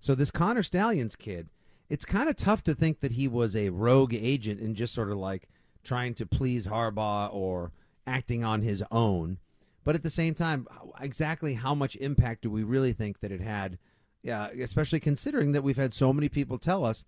so 0.00 0.14
this 0.14 0.30
Connor 0.30 0.62
Stalions 0.62 1.16
kid, 1.16 1.48
it's 1.88 2.04
kind 2.04 2.28
of 2.28 2.36
tough 2.36 2.62
to 2.64 2.74
think 2.74 3.00
that 3.00 3.12
he 3.12 3.28
was 3.28 3.54
a 3.54 3.68
rogue 3.68 4.14
agent 4.14 4.60
and 4.60 4.74
just 4.74 4.94
sort 4.94 5.10
of 5.10 5.18
like 5.18 5.48
trying 5.84 6.14
to 6.14 6.26
please 6.26 6.66
Harbaugh 6.66 7.32
or 7.32 7.72
acting 8.06 8.44
on 8.44 8.62
his 8.62 8.82
own. 8.90 9.38
But 9.84 9.94
at 9.94 10.02
the 10.02 10.10
same 10.10 10.34
time, 10.34 10.66
exactly 11.00 11.54
how 11.54 11.74
much 11.74 11.96
impact 11.96 12.42
do 12.42 12.50
we 12.50 12.62
really 12.62 12.92
think 12.92 13.20
that 13.20 13.32
it 13.32 13.40
had? 13.40 13.78
Yeah, 14.22 14.48
especially 14.48 15.00
considering 15.00 15.52
that 15.52 15.62
we've 15.62 15.76
had 15.76 15.92
so 15.92 16.12
many 16.12 16.28
people 16.28 16.58
tell 16.58 16.84
us 16.84 17.04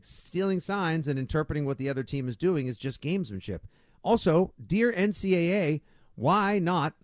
stealing 0.00 0.60
signs 0.60 1.08
and 1.08 1.18
interpreting 1.18 1.64
what 1.64 1.78
the 1.78 1.88
other 1.88 2.02
team 2.02 2.28
is 2.28 2.36
doing 2.36 2.66
is 2.66 2.76
just 2.76 3.00
gamesmanship. 3.00 3.60
Also, 4.02 4.52
dear 4.64 4.92
NCAA, 4.92 5.80
why 6.18 6.58
not, 6.58 6.94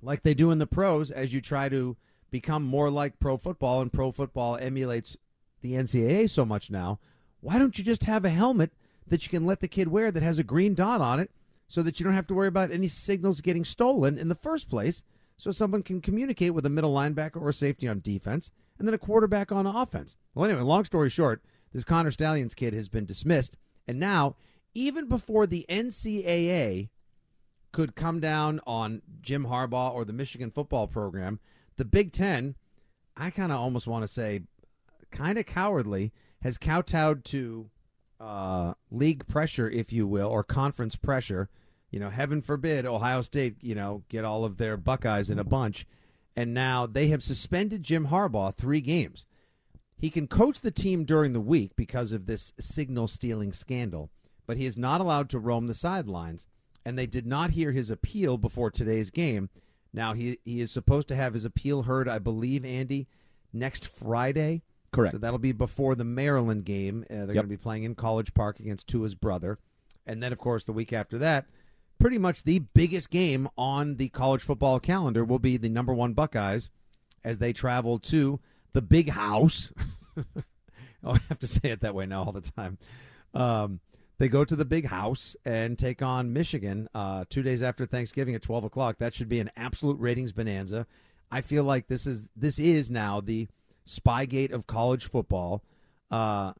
like 0.00 0.22
they 0.22 0.32
do 0.32 0.52
in 0.52 0.58
the 0.58 0.68
pros, 0.68 1.10
as 1.10 1.34
you 1.34 1.40
try 1.40 1.68
to 1.68 1.96
become 2.30 2.62
more 2.62 2.90
like 2.90 3.18
pro 3.18 3.36
football 3.36 3.80
and 3.80 3.92
pro 3.92 4.12
football 4.12 4.56
emulates 4.56 5.16
the 5.62 5.72
NCAA 5.72 6.30
so 6.30 6.44
much 6.44 6.70
now, 6.70 7.00
why 7.40 7.58
don't 7.58 7.76
you 7.76 7.82
just 7.82 8.04
have 8.04 8.24
a 8.24 8.30
helmet 8.30 8.70
that 9.04 9.24
you 9.24 9.30
can 9.30 9.46
let 9.46 9.58
the 9.58 9.66
kid 9.66 9.88
wear 9.88 10.12
that 10.12 10.22
has 10.22 10.38
a 10.38 10.44
green 10.44 10.74
dot 10.74 11.00
on 11.00 11.18
it 11.18 11.32
so 11.66 11.82
that 11.82 11.98
you 11.98 12.04
don't 12.04 12.14
have 12.14 12.28
to 12.28 12.34
worry 12.34 12.46
about 12.46 12.70
any 12.70 12.86
signals 12.86 13.40
getting 13.40 13.64
stolen 13.64 14.16
in 14.16 14.28
the 14.28 14.36
first 14.36 14.68
place 14.68 15.02
so 15.36 15.50
someone 15.50 15.82
can 15.82 16.00
communicate 16.00 16.54
with 16.54 16.64
a 16.64 16.70
middle 16.70 16.94
linebacker 16.94 17.42
or 17.42 17.50
safety 17.50 17.88
on 17.88 17.98
defense 17.98 18.52
and 18.78 18.86
then 18.86 18.94
a 18.94 18.98
quarterback 18.98 19.50
on 19.50 19.66
offense. 19.66 20.14
Well, 20.36 20.44
anyway, 20.44 20.62
long 20.62 20.84
story 20.84 21.10
short, 21.10 21.42
this 21.72 21.82
Connor 21.82 22.12
Stalions 22.12 22.54
kid 22.54 22.74
has 22.74 22.88
been 22.88 23.06
dismissed. 23.06 23.56
And 23.88 23.98
now, 23.98 24.36
even 24.72 25.08
before 25.08 25.48
the 25.48 25.66
NCAA 25.68 26.90
could 27.76 27.94
come 27.94 28.20
down 28.20 28.58
on 28.66 29.02
Jim 29.20 29.44
Harbaugh 29.44 29.92
or 29.92 30.06
the 30.06 30.12
Michigan 30.14 30.50
football 30.50 30.86
program, 30.86 31.38
the 31.76 31.84
Big 31.84 32.10
Ten, 32.10 32.54
I 33.18 33.28
kind 33.28 33.52
of 33.52 33.58
almost 33.58 33.86
want 33.86 34.02
to 34.02 34.08
say, 34.08 34.40
kind 35.10 35.36
of 35.36 35.44
cowardly, 35.44 36.10
has 36.40 36.56
kowtowed 36.56 37.22
to 37.26 37.68
uh, 38.18 38.72
league 38.90 39.28
pressure, 39.28 39.68
if 39.68 39.92
you 39.92 40.06
will, 40.06 40.26
or 40.26 40.42
conference 40.42 40.96
pressure. 40.96 41.50
You 41.90 42.00
know, 42.00 42.08
heaven 42.08 42.40
forbid 42.40 42.86
Ohio 42.86 43.20
State, 43.20 43.56
you 43.60 43.74
know, 43.74 44.04
get 44.08 44.24
all 44.24 44.46
of 44.46 44.56
their 44.56 44.78
Buckeyes 44.78 45.28
in 45.28 45.38
a 45.38 45.44
bunch. 45.44 45.86
And 46.34 46.54
now 46.54 46.86
they 46.86 47.08
have 47.08 47.22
suspended 47.22 47.82
Jim 47.82 48.06
Harbaugh 48.06 48.56
three 48.56 48.80
games. 48.80 49.26
He 49.98 50.08
can 50.08 50.28
coach 50.28 50.62
the 50.62 50.70
team 50.70 51.04
during 51.04 51.34
the 51.34 51.42
week 51.42 51.76
because 51.76 52.12
of 52.12 52.24
this 52.24 52.54
signal 52.58 53.06
stealing 53.06 53.52
scandal, 53.52 54.08
but 54.46 54.56
he 54.56 54.64
is 54.64 54.78
not 54.78 55.02
allowed 55.02 55.28
to 55.28 55.38
roam 55.38 55.66
the 55.66 55.74
sidelines. 55.74 56.46
And 56.86 56.96
they 56.96 57.06
did 57.06 57.26
not 57.26 57.50
hear 57.50 57.72
his 57.72 57.90
appeal 57.90 58.38
before 58.38 58.70
today's 58.70 59.10
game. 59.10 59.50
Now 59.92 60.14
he 60.14 60.38
he 60.44 60.60
is 60.60 60.70
supposed 60.70 61.08
to 61.08 61.16
have 61.16 61.34
his 61.34 61.44
appeal 61.44 61.82
heard, 61.82 62.08
I 62.08 62.20
believe, 62.20 62.64
Andy, 62.64 63.08
next 63.52 63.88
Friday. 63.88 64.62
Correct. 64.92 65.10
So 65.12 65.18
that'll 65.18 65.40
be 65.40 65.50
before 65.50 65.96
the 65.96 66.04
Maryland 66.04 66.64
game. 66.64 67.04
Uh, 67.10 67.26
they're 67.26 67.26
Yep. 67.26 67.34
going 67.34 67.44
to 67.46 67.48
be 67.48 67.56
playing 67.56 67.82
in 67.82 67.96
College 67.96 68.32
Park 68.34 68.60
against 68.60 68.86
Tua's 68.86 69.16
brother, 69.16 69.58
and 70.06 70.22
then 70.22 70.32
of 70.32 70.38
course 70.38 70.62
the 70.62 70.72
week 70.72 70.92
after 70.92 71.18
that, 71.18 71.46
pretty 71.98 72.18
much 72.18 72.44
the 72.44 72.60
biggest 72.60 73.10
game 73.10 73.48
on 73.58 73.96
the 73.96 74.08
college 74.10 74.42
football 74.42 74.78
calendar 74.78 75.24
will 75.24 75.40
be 75.40 75.56
the 75.56 75.68
number 75.68 75.92
one 75.92 76.12
Buckeyes 76.12 76.70
as 77.24 77.38
they 77.38 77.52
travel 77.52 77.98
to 77.98 78.38
the 78.74 78.82
Big 78.82 79.10
House. 79.10 79.72
oh, 81.04 81.14
I 81.14 81.20
have 81.28 81.40
to 81.40 81.48
say 81.48 81.70
it 81.70 81.80
that 81.80 81.96
way 81.96 82.06
now 82.06 82.22
all 82.22 82.32
the 82.32 82.40
time. 82.42 82.78
Um, 83.34 83.80
they 84.18 84.28
go 84.28 84.44
to 84.44 84.56
the 84.56 84.64
Big 84.64 84.86
House 84.86 85.36
and 85.44 85.78
take 85.78 86.00
on 86.02 86.32
Michigan 86.32 86.88
uh, 86.94 87.24
two 87.28 87.42
days 87.42 87.62
after 87.62 87.86
Thanksgiving 87.86 88.34
at 88.34 88.42
twelve 88.42 88.64
o'clock. 88.64 88.98
That 88.98 89.14
should 89.14 89.28
be 89.28 89.40
an 89.40 89.50
absolute 89.56 89.98
ratings 90.00 90.32
bonanza. 90.32 90.86
I 91.30 91.40
feel 91.40 91.64
like 91.64 91.88
this 91.88 92.06
is 92.06 92.22
this 92.36 92.58
is 92.58 92.90
now 92.90 93.20
the 93.20 93.48
Spygate 93.86 94.52
of 94.52 94.66
college 94.66 95.08
football, 95.08 95.62
uh, 96.10 96.52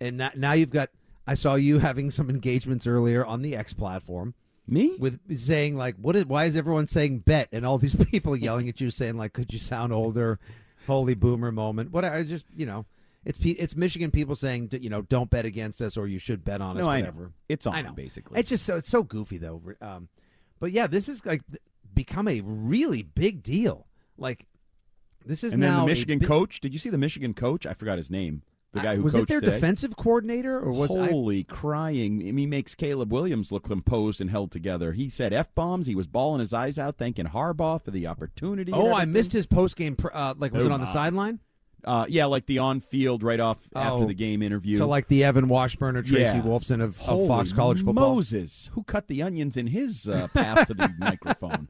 and 0.00 0.18
now, 0.18 0.30
now 0.34 0.52
you've 0.52 0.70
got. 0.70 0.90
I 1.26 1.34
saw 1.34 1.54
you 1.54 1.78
having 1.78 2.10
some 2.10 2.28
engagements 2.28 2.86
earlier 2.86 3.24
on 3.24 3.40
the 3.40 3.56
X 3.56 3.72
platform 3.72 4.34
Me? 4.66 4.94
with 4.98 5.20
saying 5.38 5.76
like, 5.76 5.96
"What 5.96 6.16
is? 6.16 6.26
Why 6.26 6.44
is 6.44 6.56
everyone 6.56 6.86
saying 6.86 7.20
bet?" 7.20 7.48
And 7.52 7.66
all 7.66 7.78
these 7.78 7.94
people 8.10 8.36
yelling 8.36 8.68
at 8.68 8.80
you, 8.80 8.90
saying 8.90 9.16
like, 9.16 9.32
"Could 9.32 9.52
you 9.52 9.58
sound 9.58 9.92
older?" 9.92 10.38
Holy 10.86 11.14
boomer 11.14 11.50
moment. 11.50 11.92
What 11.92 12.04
I 12.04 12.22
just 12.24 12.44
you 12.54 12.66
know, 12.66 12.84
it's 13.24 13.38
it's 13.42 13.74
Michigan 13.76 14.10
people 14.10 14.36
saying 14.36 14.68
you 14.80 14.90
know 14.90 15.02
don't 15.02 15.30
bet 15.30 15.44
against 15.44 15.80
us 15.82 15.96
or 15.96 16.06
you 16.06 16.18
should 16.18 16.44
bet 16.44 16.60
on 16.60 16.76
us. 16.76 16.82
no, 16.82 16.88
I 16.90 16.98
whatever. 17.00 17.22
know. 17.24 17.32
It's 17.48 17.66
on 17.66 17.74
I 17.74 17.82
know. 17.82 17.92
basically. 17.92 18.38
It's 18.40 18.48
just 18.50 18.64
so 18.64 18.76
it's 18.76 18.88
so 18.90 19.02
goofy 19.02 19.38
though. 19.38 19.62
Um, 19.80 20.08
but 20.60 20.72
yeah, 20.72 20.86
this 20.86 21.08
is 21.08 21.24
like 21.24 21.42
become 21.94 22.28
a 22.28 22.40
really 22.42 23.02
big 23.02 23.42
deal. 23.42 23.86
Like 24.18 24.46
this 25.24 25.42
is 25.44 25.54
and 25.54 25.62
then 25.62 25.76
the 25.80 25.86
Michigan 25.86 26.20
coach. 26.20 26.60
Did 26.60 26.72
you 26.72 26.78
see 26.78 26.90
the 26.90 26.98
Michigan 26.98 27.34
coach? 27.34 27.66
I 27.66 27.72
forgot 27.74 27.96
his 27.98 28.10
name. 28.10 28.42
the 28.72 28.80
guy 28.80 28.96
who 28.96 29.02
was 29.02 29.14
coached 29.14 29.22
it 29.24 29.28
their 29.28 29.40
today. 29.40 29.52
defensive 29.52 29.96
coordinator 29.96 30.58
or 30.60 30.70
was 30.72 30.94
I, 30.94 31.06
Holy 31.08 31.44
crying! 31.44 32.20
I 32.20 32.24
mean, 32.26 32.36
he 32.38 32.46
makes 32.46 32.74
Caleb 32.74 33.10
Williams 33.12 33.50
look 33.50 33.64
composed 33.64 34.20
and 34.20 34.28
held 34.30 34.50
together. 34.52 34.92
He 34.92 35.08
said 35.08 35.32
f 35.32 35.54
bombs. 35.54 35.86
He 35.86 35.94
was 35.94 36.06
bawling 36.06 36.40
his 36.40 36.52
eyes 36.52 36.78
out, 36.78 36.96
thanking 36.98 37.26
Harbaugh 37.26 37.80
for 37.82 37.90
the 37.90 38.06
opportunity. 38.06 38.72
Oh, 38.72 38.92
I 38.92 39.04
missed 39.06 39.32
his 39.32 39.46
post 39.46 39.76
game. 39.76 39.96
Uh, 40.12 40.34
like, 40.36 40.52
was 40.52 40.64
Oh, 40.64 40.66
it 40.66 40.72
on 40.72 40.80
the 40.80 40.86
sideline? 40.92 41.40
Uh, 41.84 42.06
yeah, 42.08 42.24
like 42.26 42.46
the 42.46 42.58
on 42.58 42.80
field 42.80 43.22
right 43.22 43.40
off 43.40 43.68
after 43.74 44.04
Oh, 44.04 44.06
the 44.06 44.14
game 44.14 44.42
interview. 44.42 44.76
So 44.76 44.86
like 44.88 45.08
the 45.08 45.24
Evan 45.24 45.48
Washburn 45.48 45.96
or 45.96 46.02
Tracy 46.02 46.22
Yeah. 46.22 46.40
Wolfson 46.42 46.82
of, 46.82 47.00
of 47.08 47.26
Fox 47.28 47.52
College 47.52 47.84
football. 47.84 48.14
Moses, 48.14 48.70
who 48.72 48.82
cut 48.84 49.08
the 49.08 49.22
onions 49.22 49.56
in 49.56 49.66
his 49.68 50.08
uh, 50.08 50.28
path 50.28 50.66
to 50.68 50.74
the 50.74 50.92
microphone. 50.98 51.68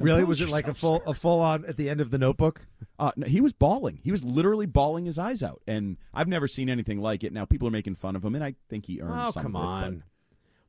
Really, 0.00 0.24
was 0.24 0.40
it 0.40 0.48
like 0.48 0.66
a 0.66 0.74
full 0.74 0.98
sir. 0.98 1.04
a 1.06 1.14
full 1.14 1.38
on 1.40 1.64
at 1.66 1.76
the 1.76 1.88
end 1.88 2.00
of 2.00 2.10
the 2.10 2.18
Notebook? 2.18 2.66
Uh, 2.98 3.12
no, 3.14 3.26
he 3.28 3.40
was 3.40 3.52
bawling. 3.52 4.00
He 4.02 4.10
was 4.10 4.24
literally 4.24 4.66
bawling 4.66 5.04
his 5.06 5.20
eyes 5.20 5.40
out, 5.40 5.62
and 5.68 5.96
I've 6.12 6.26
never 6.26 6.48
seen 6.48 6.68
anything 6.68 7.00
like 7.00 7.22
it. 7.22 7.32
Now 7.32 7.44
people 7.44 7.68
are 7.68 7.70
making 7.70 7.94
fun 7.94 8.16
of 8.16 8.24
him, 8.24 8.34
and 8.34 8.42
I 8.42 8.56
think 8.68 8.86
he 8.86 9.00
earned 9.00 9.20
Oh 9.20 9.30
some 9.30 9.42
come 9.44 9.54
of 9.56 9.62
it, 9.62 9.64
but- 9.64 9.86
on! 9.86 10.02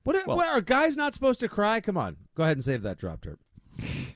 What, 0.04 0.16
are- 0.16 0.24
Well- 0.28 0.38
what 0.38 0.48
are 0.48 0.62
guys 0.62 0.96
not 0.96 1.16
supposed 1.16 1.40
to 1.40 1.50
cry? 1.50 1.82
Come 1.82 1.98
on, 1.98 2.18
go 2.36 2.44
ahead 2.44 2.58
and 2.58 2.64
save 2.64 2.84
that 2.84 3.00
drop 3.00 3.22
turp. 3.22 3.38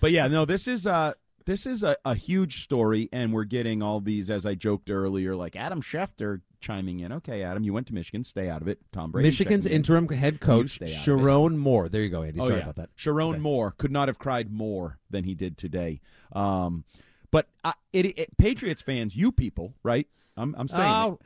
But 0.00 0.12
yeah, 0.12 0.28
no, 0.28 0.44
this 0.44 0.68
is 0.68 0.86
uh 0.86 1.14
this 1.46 1.64
is 1.64 1.82
a, 1.82 1.96
a 2.04 2.14
huge 2.14 2.62
story, 2.62 3.08
and 3.12 3.32
we're 3.32 3.44
getting 3.44 3.82
all 3.82 4.00
these, 4.00 4.30
as 4.30 4.44
I 4.44 4.54
joked 4.54 4.90
earlier, 4.90 5.34
like 5.34 5.56
Adam 5.56 5.80
Schefter 5.80 6.40
chiming 6.60 7.00
in. 7.00 7.12
Okay, 7.12 7.42
Adam, 7.42 7.62
you 7.62 7.72
went 7.72 7.86
to 7.86 7.94
Michigan, 7.94 8.24
stay 8.24 8.48
out 8.48 8.62
of 8.62 8.68
it. 8.68 8.78
Tom 8.92 9.12
Brady, 9.12 9.28
Michigan's 9.28 9.64
checking 9.64 9.74
in. 9.74 9.80
interim 9.80 10.08
head 10.08 10.40
coach 10.40 10.72
stay 10.76 10.86
out 10.86 10.90
of 10.90 10.96
it. 10.96 11.00
Sherrone 11.10 11.56
Moore. 11.56 11.88
There 11.88 12.02
you 12.02 12.10
go, 12.10 12.22
Andy. 12.22 12.40
Oh, 12.40 12.46
Sorry 12.48 12.58
yeah. 12.58 12.64
about 12.64 12.76
that. 12.76 12.90
Sherrone 12.96 13.30
Okay. 13.34 13.38
Moore 13.38 13.70
could 13.78 13.92
not 13.92 14.08
have 14.08 14.18
cried 14.18 14.50
more 14.52 14.98
than 15.08 15.24
he 15.24 15.34
did 15.34 15.56
today. 15.56 16.00
Um, 16.32 16.84
but 17.30 17.48
I, 17.64 17.74
it, 17.92 18.18
it, 18.18 18.36
Patriots 18.38 18.82
fans, 18.82 19.16
you 19.16 19.30
people, 19.32 19.74
right? 19.82 20.06
I'm, 20.36 20.54
I'm 20.58 20.68
saying, 20.68 20.82
Oh, 20.92 21.18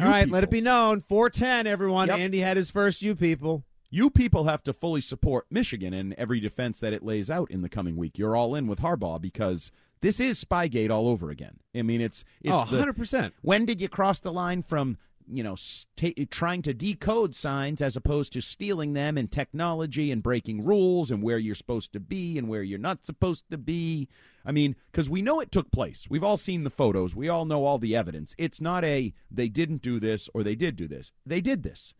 all 0.00 0.08
right. 0.08 0.28
Let 0.28 0.42
it 0.44 0.50
be 0.50 0.60
known. 0.60 1.02
Four 1.02 1.28
ten. 1.30 1.66
Everyone. 1.66 2.08
Yep. 2.08 2.18
Andy 2.18 2.38
had 2.38 2.56
his 2.56 2.70
first. 2.70 3.02
You 3.02 3.14
people. 3.14 3.64
You 3.94 4.08
people 4.08 4.44
have 4.44 4.62
to 4.64 4.72
fully 4.72 5.02
support 5.02 5.44
Michigan 5.50 5.92
and 5.92 6.14
every 6.14 6.40
defense 6.40 6.80
that 6.80 6.94
it 6.94 7.04
lays 7.04 7.28
out 7.28 7.50
in 7.50 7.60
the 7.60 7.68
coming 7.68 7.94
week. 7.94 8.16
You're 8.16 8.34
all 8.34 8.54
in 8.54 8.66
with 8.66 8.80
Harbaugh 8.80 9.20
because 9.20 9.70
this 10.00 10.18
is 10.18 10.42
Spygate 10.42 10.90
all 10.90 11.08
over 11.08 11.28
again. 11.28 11.58
I 11.76 11.82
mean, 11.82 12.00
it's 12.00 12.24
it's 12.40 12.54
oh, 12.54 12.64
100 12.64 12.96
percent. 12.96 13.34
when 13.42 13.66
did 13.66 13.82
you 13.82 13.90
cross 13.90 14.18
the 14.18 14.32
line 14.32 14.62
from 14.62 14.96
you 15.30 15.42
know 15.42 15.54
sta 15.54 16.28
trying 16.30 16.62
to 16.62 16.74
decode 16.74 17.34
signs 17.34 17.82
as 17.82 17.94
opposed 17.94 18.32
to 18.32 18.40
stealing 18.40 18.94
them 18.94 19.18
and 19.18 19.30
technology 19.30 20.10
and 20.10 20.22
breaking 20.22 20.64
rules 20.64 21.10
and 21.10 21.22
where 21.22 21.38
you're 21.38 21.54
supposed 21.54 21.92
to 21.92 22.00
be 22.00 22.38
and 22.38 22.48
where 22.48 22.62
you're 22.62 22.78
not 22.78 23.06
supposed 23.06 23.44
to 23.48 23.56
be 23.56 24.08
i 24.44 24.50
mean 24.50 24.74
because 24.90 25.08
we 25.08 25.22
know 25.22 25.38
it 25.38 25.52
took 25.52 25.70
place 25.70 26.08
we've 26.10 26.24
all 26.24 26.36
seen 26.36 26.64
the 26.64 26.70
photos 26.70 27.14
we 27.14 27.28
all 27.28 27.44
know 27.44 27.64
all 27.64 27.78
the 27.78 27.94
evidence 27.94 28.34
it's 28.36 28.60
not 28.60 28.82
a 28.84 29.14
they 29.30 29.48
didn't 29.48 29.80
do 29.80 30.00
this 30.00 30.28
or 30.34 30.42
they 30.42 30.56
did 30.56 30.74
do 30.74 30.88
this 30.88 31.12
they 31.24 31.40
did 31.40 31.62
this 31.62 31.94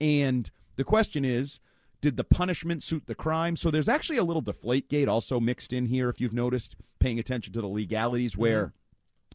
and 0.00 0.52
the 0.78 0.84
question 0.84 1.24
is 1.26 1.60
did 2.00 2.16
the 2.16 2.24
punishment 2.24 2.82
suit 2.82 3.02
the 3.06 3.14
crime 3.14 3.54
so 3.56 3.70
there's 3.70 3.88
actually 3.88 4.16
a 4.18 4.24
little 4.24 4.40
deflate 4.42 4.88
gate 4.88 5.08
also 5.08 5.38
mixed 5.38 5.72
in 5.74 5.84
here 5.86 6.08
if 6.08 6.20
you've 6.20 6.32
noticed 6.32 6.76
paying 7.00 7.18
attention 7.18 7.52
to 7.52 7.60
the 7.60 7.66
legalities 7.68 8.36
where 8.36 8.72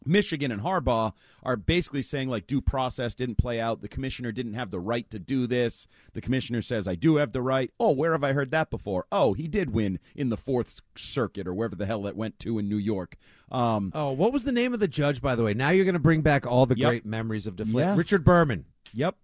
Michigan 0.06 0.50
and 0.52 0.60
Harbaugh 0.60 1.12
are 1.42 1.56
basically 1.56 2.02
saying 2.02 2.28
like 2.28 2.46
due 2.46 2.60
process 2.60 3.14
didn't 3.14 3.36
play 3.38 3.58
out. 3.58 3.80
The 3.80 3.88
commissioner 3.88 4.32
didn't 4.32 4.52
have 4.54 4.70
the 4.70 4.80
right 4.80 5.08
to 5.10 5.18
do 5.18 5.46
this. 5.46 5.86
The 6.12 6.20
commissioner 6.20 6.60
says 6.60 6.86
I 6.86 6.94
do 6.94 7.16
have 7.16 7.32
the 7.32 7.40
right. 7.40 7.70
Oh, 7.80 7.92
where 7.92 8.12
have 8.12 8.24
I 8.24 8.32
heard 8.32 8.50
that 8.50 8.70
before? 8.70 9.06
Oh, 9.10 9.32
he 9.32 9.48
did 9.48 9.70
win 9.72 9.98
in 10.14 10.28
the 10.28 10.36
Fourth 10.36 10.80
Circuit 10.96 11.46
or 11.46 11.54
wherever 11.54 11.76
the 11.76 11.86
hell 11.86 12.02
that 12.02 12.16
went 12.16 12.38
to 12.40 12.58
in 12.58 12.68
New 12.68 12.76
York. 12.76 13.16
Um, 13.50 13.92
Oh, 13.94 14.10
what 14.12 14.32
was 14.32 14.42
the 14.42 14.52
name 14.52 14.74
of 14.74 14.80
the 14.80 14.88
judge, 14.88 15.22
by 15.22 15.34
the 15.36 15.44
way? 15.44 15.54
Now 15.54 15.70
you're 15.70 15.86
going 15.86 15.94
to 15.94 16.00
bring 16.00 16.20
back 16.20 16.44
all 16.46 16.66
the 16.66 16.76
Yep. 16.76 16.88
great 16.90 17.06
memories 17.06 17.46
of 17.46 17.56
deflate. 17.56 17.86
Yeah. 17.86 17.96
Richard 17.96 18.24
Berman. 18.24 18.66
yep, 18.92 19.16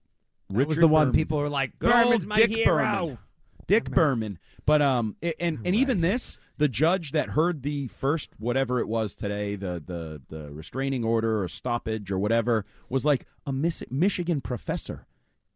That 0.50 0.66
was 0.68 0.76
Richard 0.76 0.80
the 0.82 0.88
one 0.88 1.12
people 1.12 1.38
were 1.38 1.48
like, 1.48 1.78
Berman's 1.78 2.26
my 2.26 2.36
Dick 2.36 2.50
hero. 2.50 2.76
Berman. 2.76 3.18
Dick 3.66 3.90
Berman. 3.90 4.38
But 4.66 4.82
um, 4.82 5.16
and 5.40 5.60
and 5.64 5.74
even 5.74 6.00
this, 6.00 6.38
the 6.58 6.68
judge 6.68 7.12
that 7.12 7.30
heard 7.30 7.62
the 7.62 7.86
first 7.88 8.30
whatever 8.38 8.78
it 8.80 8.88
was 8.88 9.14
today, 9.14 9.54
the 9.56 9.82
the 9.84 10.20
the 10.28 10.50
restraining 10.52 11.04
order 11.04 11.42
or 11.42 11.48
stoppage 11.48 12.10
or 12.10 12.18
whatever, 12.18 12.64
was 12.88 13.04
like 13.04 13.26
a 13.46 13.52
Miss, 13.52 13.82
Michigan 13.90 14.40
professor. 14.40 15.06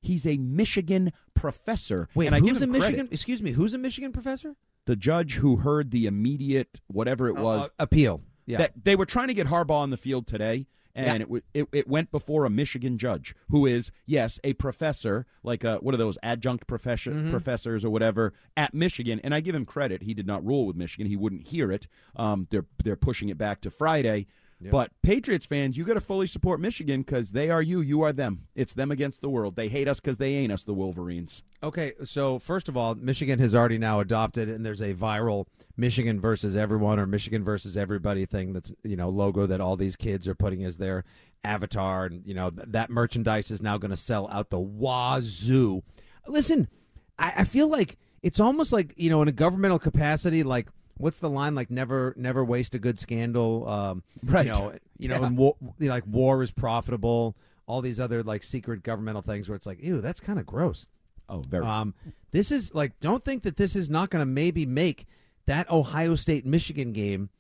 He's 0.00 0.26
a 0.26 0.37
Michigan 0.37 1.12
professor. 1.35 2.09
Wait, 2.14 2.26
and 2.26 2.35
I 2.35 2.38
who's 2.40 2.59
give 2.61 2.62
a 2.62 2.66
Michigan? 2.66 2.94
credit. 3.07 3.12
Excuse 3.12 3.42
me, 3.42 3.52
who's 3.52 3.74
a 3.74 3.78
Michigan 3.78 4.12
professor? 4.12 4.54
The 4.87 4.96
judge 4.96 5.35
who 5.37 5.57
heard 5.57 5.90
the 5.90 6.07
immediate 6.07 6.80
whatever 6.88 7.26
it 7.28 7.37
was 7.37 7.66
Uh, 7.66 7.68
appeal. 7.78 8.20
Yeah. 8.46 8.59
that 8.59 8.72
they 8.85 8.94
were 8.96 9.07
trying 9.07 9.28
to 9.28 9.35
get 9.35 9.46
Harbaugh 9.46 9.70
on 9.80 9.88
the 9.88 9.96
field 9.96 10.26
today, 10.26 10.66
and 10.94 11.07
Yeah. 11.07 11.14
it, 11.14 11.18
w- 11.20 11.42
it 11.54 11.68
it 11.72 11.88
went 11.88 12.11
before 12.11 12.44
a 12.44 12.50
Michigan 12.50 12.98
judge 12.98 13.35
who 13.50 13.66
is 13.66 13.90
yes 14.07 14.38
a 14.44 14.52
professor, 14.54 15.26
like 15.42 15.64
a, 15.64 15.76
what 15.76 15.94
are 15.94 15.98
those 15.98 16.18
adjunct 16.22 16.66
professor, 16.66 17.11
Mm-hmm. 17.11 17.30
professors 17.30 17.85
or 17.85 17.90
whatever 17.90 18.33
at 18.57 18.74
Michigan. 18.74 19.20
And 19.24 19.35
I 19.35 19.40
give 19.40 19.54
him 19.54 19.64
credit; 19.66 20.02
he 20.02 20.14
did 20.14 20.26
not 20.26 20.44
rule 20.44 20.66
with 20.66 20.76
Michigan; 20.76 21.07
he 21.07 21.16
wouldn't 21.16 21.48
hear 21.48 21.72
it. 21.72 21.87
Um, 22.16 22.46
they're 22.50 22.66
they're 22.83 22.96
pushing 22.96 23.28
it 23.28 23.38
back 23.38 23.61
to 23.62 23.70
Friday. 23.70 24.26
But 24.70 24.90
Patriots 25.03 25.46
fans, 25.46 25.77
you 25.77 25.85
got 25.85 25.94
to 25.94 26.00
fully 26.00 26.27
support 26.27 26.61
Michigan 26.61 27.03
because 27.03 27.33
they 27.33 27.50
are 27.50 27.62
you, 27.62 27.81
you 27.81 28.03
are 28.03 28.12
them. 28.12 28.46
It's 28.55 28.74
them 28.74 28.90
against 28.90 29.20
the 29.20 29.29
world. 29.29 29.57
They 29.57 29.68
hate 29.68 29.88
us 29.88 30.00
because 30.00 30.16
they 30.16 30.35
ain't 30.35 30.53
us, 30.53 30.64
the 30.64 30.74
Wolverines. 30.74 31.42
Okay, 31.62 31.92
so 32.05 32.38
first 32.38 32.68
of 32.68 32.77
all, 32.77 32.94
Michigan 32.94 33.38
has 33.38 33.55
already 33.55 33.79
now 33.79 34.00
adopted, 34.00 34.48
and 34.48 34.64
there's 34.64 34.83
a 34.83 34.94
viral 34.94 35.46
Michigan 35.77 36.20
versus 36.20 36.57
everyone 36.57 36.98
or 36.98 37.07
Michigan 37.07 37.42
versus 37.42 37.77
everybody 37.77 38.27
thing 38.27 38.53
that's 38.53 38.72
you 38.83 38.96
know 38.96 39.09
logo 39.09 39.46
that 39.46 39.61
all 39.61 39.77
these 39.77 39.96
kids 39.96 40.29
are 40.29 40.35
putting 40.35 40.64
as 40.64 40.77
their 40.77 41.05
avatar, 41.42 42.07
and 42.07 42.22
you 42.27 42.35
know 42.35 42.50
th- 42.50 42.68
that 42.70 42.90
merchandise 42.90 43.50
is 43.50 43.62
now 43.62 43.79
going 43.79 43.90
to 43.90 43.96
sell 43.96 44.29
out 44.31 44.50
the 44.50 44.61
wazoo. 44.61 45.83
Listen, 46.27 46.68
I, 47.18 47.33
I 47.38 47.44
feel 47.44 47.68
like 47.68 47.98
it's 48.22 48.40
almost 48.40 48.72
like 48.72 48.94
you 48.96 49.11
know 49.11 49.22
in 49.22 49.29
a 49.29 49.33
governmental 49.33 49.79
capacity, 49.79 50.42
like 50.42 50.68
what's 50.96 51.18
the 51.18 51.28
line? 51.30 51.54
Like 51.54 51.70
never, 51.70 52.14
never 52.16 52.44
waste 52.44 52.74
a 52.74 52.78
good 52.78 52.98
scandal. 52.98 53.68
Um, 53.68 54.02
Right. 54.22 54.46
You 54.46 54.52
know, 54.52 54.72
you 54.98 55.09
know, 55.09 55.20
Yeah. 55.20 55.26
and 55.26 55.37
war, 55.37 55.57
you 55.78 55.88
know, 55.88 55.94
like 55.94 56.07
war 56.07 56.42
is 56.42 56.50
profitable. 56.50 57.37
All 57.66 57.80
these 57.80 57.98
other 57.98 58.22
like 58.22 58.42
secret 58.42 58.83
governmental 58.83 59.22
things 59.22 59.48
where 59.48 59.57
it's 59.57 59.66
like, 59.66 59.83
ew, 59.83 60.00
that's 60.00 60.20
kind 60.20 60.38
of 60.38 60.46
gross. 60.46 60.87
Oh, 61.28 61.38
very. 61.38 61.64
Um, 61.64 61.94
this 62.33 62.50
is 62.50 62.74
like, 62.74 62.98
don't 63.00 63.24
think 63.24 63.42
that 63.44 63.57
this 63.57 63.74
is 63.74 63.88
not 63.88 64.11
going 64.11 64.20
to 64.20 64.26
maybe 64.26 64.66
make 64.66 65.07
that 65.46 65.70
Ohio 65.70 66.14
State 66.16 66.44
Michigan 66.44 66.92
game 66.92 67.30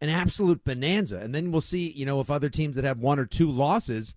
an 0.00 0.08
absolute 0.08 0.64
bonanza, 0.64 1.18
and 1.18 1.34
then 1.34 1.50
we'll 1.52 1.60
see. 1.60 1.90
You 1.90 2.04
know, 2.06 2.20
if 2.20 2.30
other 2.30 2.48
teams 2.50 2.76
that 2.76 2.84
have 2.84 2.98
one 2.98 3.18
or 3.18 3.24
two 3.26 3.50
losses 3.50 4.14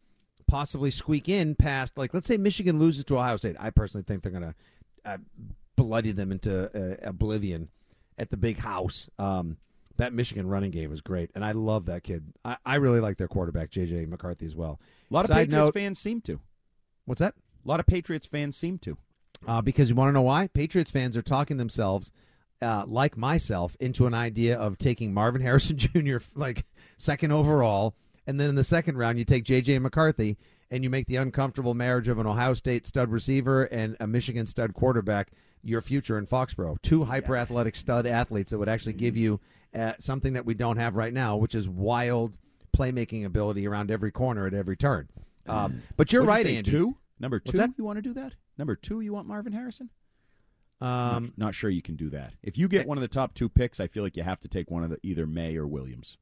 possibly 0.47 0.91
squeak 0.91 1.27
in 1.29 1.55
past, 1.55 1.97
like 1.97 2.13
let's 2.13 2.27
say 2.27 2.37
Michigan 2.37 2.79
loses 2.79 3.03
to 3.05 3.17
Ohio 3.17 3.35
State, 3.37 3.55
I 3.59 3.69
personally 3.69 4.03
think 4.03 4.23
they're 4.23 4.31
going 4.31 4.53
to 4.53 4.55
uh, 5.05 5.17
bloody 5.75 6.11
them 6.11 6.31
into 6.31 6.65
uh, 6.73 6.95
oblivion 7.07 7.69
at 8.17 8.29
the 8.29 8.37
big 8.37 8.57
house. 8.57 9.09
Um, 9.19 9.57
that 9.97 10.13
Michigan 10.13 10.47
running 10.47 10.69
game 10.69 10.91
was 10.91 11.01
great, 11.01 11.31
and 11.33 11.43
I 11.43 11.53
love 11.53 11.85
that 11.87 12.03
kid. 12.03 12.31
I, 12.45 12.57
I 12.63 12.75
really 12.75 12.99
like 12.99 13.17
their 13.17 13.27
quarterback, 13.27 13.71
JJ 13.71 14.07
McCarthy, 14.07 14.45
as 14.45 14.55
well. 14.55 14.79
a 15.09 15.13
lot 15.13 15.25
of 15.25 15.29
Side 15.29 15.49
Patriots 15.49 15.53
note- 15.53 15.73
fans 15.73 15.97
seem 15.99 16.21
to. 16.21 16.39
What's 17.05 17.19
that? 17.19 17.33
A 17.65 17.67
lot 17.67 17.79
of 17.79 17.87
Patriots 17.87 18.27
fans 18.27 18.55
seem 18.55 18.77
to. 18.79 18.97
uh, 19.47 19.61
because 19.61 19.89
you 19.89 19.95
want 19.95 20.09
to 20.09 20.13
know 20.13 20.21
why? 20.21 20.47
Patriots 20.47 20.91
fans 20.91 21.17
are 21.17 21.21
talking 21.23 21.57
themselves, 21.57 22.11
uh, 22.61 22.83
like 22.87 23.17
myself, 23.17 23.75
into 23.79 24.05
an 24.05 24.13
idea 24.13 24.55
of 24.57 24.77
taking 24.77 25.13
Marvin 25.15 25.41
Harrison 25.47 25.77
Jr. 25.77 26.17
like 26.35 26.65
second 26.97 27.31
overall, 27.31 27.95
and 28.27 28.39
then 28.39 28.49
in 28.49 28.55
the 28.55 28.63
second 28.63 28.97
round 28.97 29.17
you 29.17 29.25
take 29.25 29.45
J.J. 29.45 29.79
McCarthy 29.79 30.37
and 30.69 30.83
you 30.83 30.89
make 30.91 31.07
the 31.07 31.15
uncomfortable 31.15 31.73
marriage 31.73 32.07
of 32.07 32.19
an 32.19 32.27
Ohio 32.27 32.53
State 32.53 32.85
stud 32.85 33.09
receiver 33.09 33.63
and 33.63 33.95
a 33.99 34.05
Michigan 34.05 34.45
stud 34.45 34.73
quarterback 34.75 35.31
your 35.63 35.81
future 35.81 36.17
in 36.17 36.25
Foxborough. 36.25 36.81
Two 36.81 37.03
hyper 37.03 37.35
athletic 37.35 37.75
stud 37.75 38.05
athletes 38.05 38.51
that 38.51 38.57
would 38.57 38.69
actually 38.69 38.93
give 38.93 39.17
you 39.17 39.39
uh, 39.75 39.93
something 39.99 40.33
that 40.33 40.45
we 40.45 40.53
don't 40.53 40.77
have 40.77 40.95
right 40.95 41.13
now, 41.13 41.35
which 41.37 41.55
is 41.55 41.67
wild 41.67 42.37
playmaking 42.75 43.25
ability 43.25 43.67
around 43.67 43.91
every 43.91 44.11
corner 44.11 44.47
at 44.47 44.53
every 44.53 44.77
turn. 44.77 45.09
Um, 45.47 45.81
but 45.95 46.11
you're 46.11 46.21
What'd 46.23 46.29
right, 46.29 46.45
you 46.45 46.51
say, 46.51 46.57
Andy. 46.57 46.71
Two? 46.71 46.97
Number 47.19 47.37
What's 47.37 47.51
two? 47.51 47.57
that? 47.57 47.71
You 47.77 47.83
want 47.83 47.97
to 47.97 48.01
do 48.01 48.13
that? 48.13 48.33
Number 48.57 48.75
two, 48.75 49.01
you 49.01 49.13
want 49.13 49.27
Marvin 49.27 49.53
Harrison? 49.53 49.89
Um, 50.79 51.33
not 51.37 51.55
sure 51.55 51.69
you 51.69 51.81
can 51.81 51.95
do 51.95 52.09
that. 52.11 52.33
If 52.43 52.57
you 52.57 52.67
get 52.67 52.87
one 52.87 52.97
of 52.97 53.01
the 53.01 53.07
top 53.07 53.33
two 53.33 53.49
picks, 53.49 53.79
I 53.79 53.87
feel 53.87 54.03
like 54.03 54.15
you 54.15 54.23
have 54.23 54.39
to 54.41 54.47
take 54.47 54.69
one 54.69 54.83
of 54.83 54.89
the 54.91 54.99
either 55.01 55.25
Maye 55.25 55.55
or 55.57 55.65
Williams. 55.65 56.17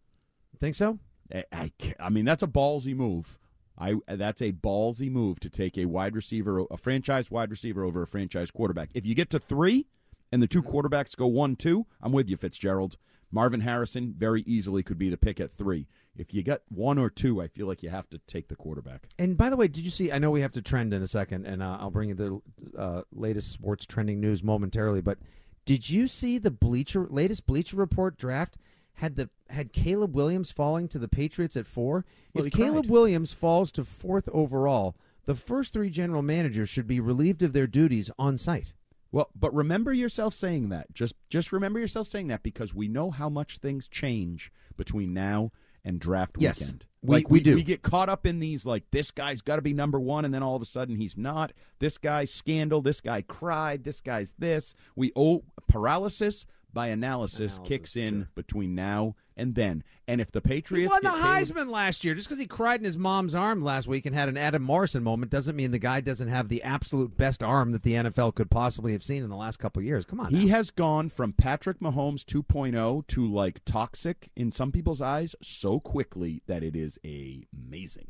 think 0.59 0.75
so? 0.75 0.99
I, 1.33 1.43
I, 1.51 1.71
ca- 1.79 1.95
I 1.99 2.09
mean, 2.09 2.23
that's 2.23 2.43
a 2.43 2.47
ballsy 2.47 2.95
move. 2.95 3.37
I 3.77 3.95
that's 4.07 4.41
a 4.41 4.51
ballsy 4.51 5.11
move 5.11 5.39
to 5.41 5.49
take 5.49 5.77
a 5.77 5.85
wide 5.85 6.15
receiver, 6.15 6.65
a 6.71 6.77
franchise 6.77 7.29
wide 7.29 7.51
receiver 7.51 7.83
over 7.83 8.01
a 8.01 8.07
franchise 8.07 8.51
quarterback. 8.51 8.89
If 8.93 9.05
you 9.05 9.15
get 9.15 9.29
to 9.31 9.39
three, 9.39 9.87
and 10.31 10.41
the 10.41 10.47
two 10.47 10.63
quarterbacks 10.63 11.15
go 11.15 11.27
one 11.27 11.55
two, 11.55 11.85
I'm 12.01 12.11
with 12.11 12.29
you, 12.29 12.37
Fitzgerald. 12.37 12.97
Marvin 13.31 13.61
Harrison 13.61 14.13
very 14.17 14.43
easily 14.43 14.81
could 14.81 14.97
be 14.97 15.09
the 15.09 15.17
pick 15.17 15.39
at 15.39 15.51
three. 15.51 15.87
If 16.15 16.33
you 16.33 16.41
get 16.41 16.61
one 16.69 16.97
or 16.97 17.09
two, 17.09 17.41
I 17.41 17.47
feel 17.47 17.67
like 17.67 17.83
you 17.83 17.89
have 17.89 18.09
to 18.11 18.19
take 18.19 18.47
the 18.47 18.55
quarterback. 18.55 19.07
And 19.19 19.35
by 19.35 19.49
the 19.49 19.57
way, 19.57 19.67
did 19.67 19.83
you 19.83 19.91
see? 19.91 20.11
I 20.11 20.19
know 20.19 20.31
we 20.31 20.41
have 20.41 20.53
to 20.53 20.61
trend 20.61 20.93
in 20.93 21.01
a 21.01 21.07
second, 21.07 21.45
and 21.45 21.61
uh, 21.61 21.77
I'll 21.79 21.91
bring 21.91 22.09
you 22.09 22.15
the 22.15 22.41
uh, 22.77 23.01
latest 23.11 23.51
sports 23.51 23.85
trending 23.85 24.21
news 24.21 24.41
momentarily. 24.41 25.01
But 25.01 25.17
did 25.65 25.89
you 25.89 26.07
see 26.07 26.37
the 26.37 26.51
Bleacher 26.51 27.07
latest 27.09 27.45
Bleacher 27.45 27.75
Report 27.75 28.17
draft 28.17 28.55
had 28.95 29.15
the 29.15 29.29
had 29.49 29.73
Caleb 29.73 30.15
Williams 30.15 30.51
falling 30.51 30.87
to 30.89 30.99
the 30.99 31.07
Patriots 31.07 31.55
at 31.57 31.67
four. 31.67 32.05
Well, 32.33 32.45
if 32.45 32.53
Caleb 32.53 32.85
cried. 32.85 32.91
Williams 32.91 33.33
falls 33.33 33.71
to 33.73 33.83
fourth 33.83 34.29
overall, 34.31 34.95
the 35.25 35.35
first 35.35 35.73
three 35.73 35.89
general 35.89 36.21
managers 36.21 36.69
should 36.69 36.87
be 36.87 36.99
relieved 36.99 37.43
of 37.43 37.53
their 37.53 37.67
duties 37.67 38.09
on 38.17 38.37
site. 38.37 38.73
Well, 39.11 39.29
but 39.35 39.53
remember 39.53 39.93
yourself 39.93 40.33
saying 40.33 40.69
that. 40.69 40.93
Just 40.93 41.13
just 41.29 41.51
remember 41.51 41.79
yourself 41.79 42.07
saying 42.07 42.27
that 42.27 42.43
because 42.43 42.73
we 42.73 42.87
know 42.87 43.11
how 43.11 43.29
much 43.29 43.57
things 43.59 43.87
change 43.87 44.51
between 44.77 45.13
now 45.13 45.51
and 45.85 45.99
draft 45.99 46.37
Yes, 46.39 46.59
weekend. 46.59 46.85
we- 47.03 47.15
like 47.17 47.29
we 47.29 47.39
do. 47.39 47.53
We 47.55 47.63
get 47.63 47.81
caught 47.83 48.09
up 48.09 48.25
in 48.25 48.39
these 48.39 48.65
like 48.65 48.83
this 48.91 49.11
guy's 49.11 49.41
got 49.41 49.57
to 49.57 49.61
be 49.61 49.71
number 49.73 49.99
1 49.99 50.25
and 50.25 50.33
then 50.33 50.41
all 50.41 50.55
of 50.55 50.61
a 50.61 50.65
sudden 50.65 50.95
he's 50.95 51.15
not. 51.15 51.53
This 51.79 51.97
guy's 51.97 52.31
scandal, 52.31 52.81
this 52.81 52.99
guy 53.01 53.21
cried, 53.21 53.83
this 53.83 54.01
guy's 54.01 54.33
this. 54.39 54.73
We 54.95 55.11
owe 55.15 55.43
paralysis 55.67 56.45
by 56.75 56.87
analysis, 56.89 57.55
Analysis, 57.55 57.67
kicks 57.67 57.95
in 57.95 58.13
sure. 58.19 58.27
between 58.35 58.75
now 58.75 59.15
and 59.35 59.55
then. 59.55 59.83
And 60.07 60.21
if 60.21 60.31
the 60.31 60.41
Patriots 60.41 60.83
He 60.83 60.87
won 60.87 61.01
the 61.03 61.09
get 61.09 61.17
Caleb- 61.19 61.67
Heisman 61.67 61.69
last 61.71 62.03
year. 62.03 62.13
Just 62.13 62.27
because 62.27 62.39
he 62.39 62.45
cried 62.45 62.79
in 62.79 62.85
his 62.85 62.97
mom's 62.97 63.33
arm 63.33 63.63
last 63.63 63.87
week 63.87 64.05
and 64.05 64.15
had 64.15 64.29
an 64.29 64.37
Adam 64.37 64.61
Morrison 64.61 65.01
moment 65.03 65.31
doesn't 65.31 65.55
mean 65.55 65.71
the 65.71 65.79
guy 65.79 65.99
doesn't 66.01 66.27
have 66.27 66.47
the 66.49 66.61
absolute 66.61 67.17
best 67.17 67.41
arm 67.41 67.71
that 67.71 67.81
the 67.83 67.93
NFL 67.93 68.35
could 68.35 68.51
possibly 68.51 68.91
have 68.91 69.03
seen 69.03 69.23
in 69.23 69.29
the 69.29 69.35
last 69.35 69.57
couple 69.57 69.79
of 69.79 69.85
years. 69.85 70.05
Come 70.05 70.19
on, 70.19 70.29
He 70.31 70.45
now. 70.45 70.55
has 70.57 70.69
gone 70.69 71.09
from 71.09 71.33
Patrick 71.33 71.79
Mahomes 71.79 72.23
2.0 72.23 73.07
to 73.07 73.25
like 73.33 73.65
toxic 73.65 74.29
in 74.35 74.51
some 74.51 74.71
people's 74.71 75.01
eyes 75.01 75.35
so 75.41 75.79
quickly 75.79 76.43
that 76.45 76.61
it 76.61 76.75
is 76.75 76.99
amazing. 77.03 78.07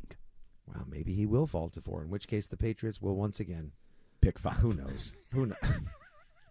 well, 0.66 0.84
maybe 0.88 1.14
he 1.14 1.24
will 1.26 1.46
fall 1.46 1.68
to 1.70 1.80
four. 1.80 2.02
In 2.02 2.10
which 2.10 2.28
case, 2.28 2.46
the 2.46 2.56
Patriots 2.56 3.00
will 3.00 3.16
once 3.16 3.40
again. 3.40 3.72
Pick 4.20 4.38
five. 4.38 4.54
Who 4.58 4.74
knows? 4.74 5.12
Who 5.32 5.46
knows? 5.46 5.56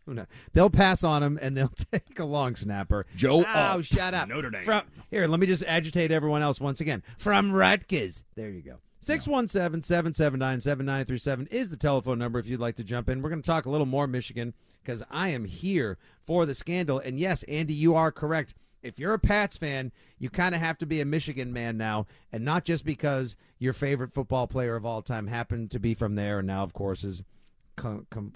Who 0.06 0.13
knows? 0.13 0.28
They'll 0.54 0.70
pass 0.70 1.04
on 1.04 1.24
him 1.24 1.39
and 1.41 1.56
they'll 1.58 1.68
take 1.91 2.20
a 2.20 2.26
long 2.26 2.56
snapper. 2.56 3.06
Joe 3.15 3.44
Oh, 3.48 3.60
Alt, 3.60 3.86
shut 3.86 4.13
up. 4.13 4.28
Notre 4.30 4.50
Dame. 4.50 4.63
From, 4.63 4.84
here, 5.10 5.28
let 5.28 5.39
me 5.39 5.48
just 5.48 5.63
agitate 5.63 6.12
everyone 6.12 6.41
else 6.41 6.60
once 6.62 6.80
again. 6.82 7.02
From 7.18 7.52
Rutgers. 7.52 8.24
There 8.36 8.50
you 8.50 8.62
go. 8.62 8.78
617 9.02 9.84
779 9.84 10.62
7937 10.62 11.48
is 11.52 11.70
the 11.70 11.78
telephone 11.78 12.18
number 12.20 12.39
if 12.39 12.48
you'd 12.48 12.60
like 12.60 12.76
to 12.78 12.84
jump 12.84 13.08
in. 13.10 13.22
We're 13.22 13.30
going 13.30 13.41
to 13.41 13.46
talk 13.46 13.65
a 13.65 13.70
little 13.70 13.86
more 13.86 14.08
Michigan 14.08 14.54
because 14.84 15.04
I 15.12 15.30
am 15.30 15.46
here 15.46 15.98
for 16.26 16.46
the 16.46 16.56
scandal. 16.56 17.00
And 17.00 17.20
yes, 17.20 17.44
Andy, 17.44 17.74
you 17.74 17.96
are 17.96 18.12
correct. 18.12 18.56
If 18.82 19.00
you're 19.00 19.13
a 19.15 19.20
Pats 19.20 19.58
fan, 19.58 19.91
you 20.20 20.30
kind 20.30 20.54
of 20.54 20.62
have 20.62 20.78
to 20.80 20.86
be 20.86 21.02
a 21.02 21.06
Michigan 21.06 21.52
man 21.52 21.76
now, 21.76 22.06
and 22.32 22.46
not 22.46 22.65
just 22.65 22.86
because 22.86 23.36
your 23.58 23.74
favorite 23.74 24.13
football 24.13 24.46
player 24.46 24.76
of 24.76 24.86
all 24.86 25.02
time 25.02 25.26
happened 25.26 25.72
to 25.72 25.80
be 25.80 25.96
from 25.96 26.13
there, 26.13 26.38
and 26.39 26.48
now, 26.48 26.62
of 26.62 26.74
course, 26.74 27.04
is 27.04 27.24
com- 27.76 28.06
com- 28.12 28.34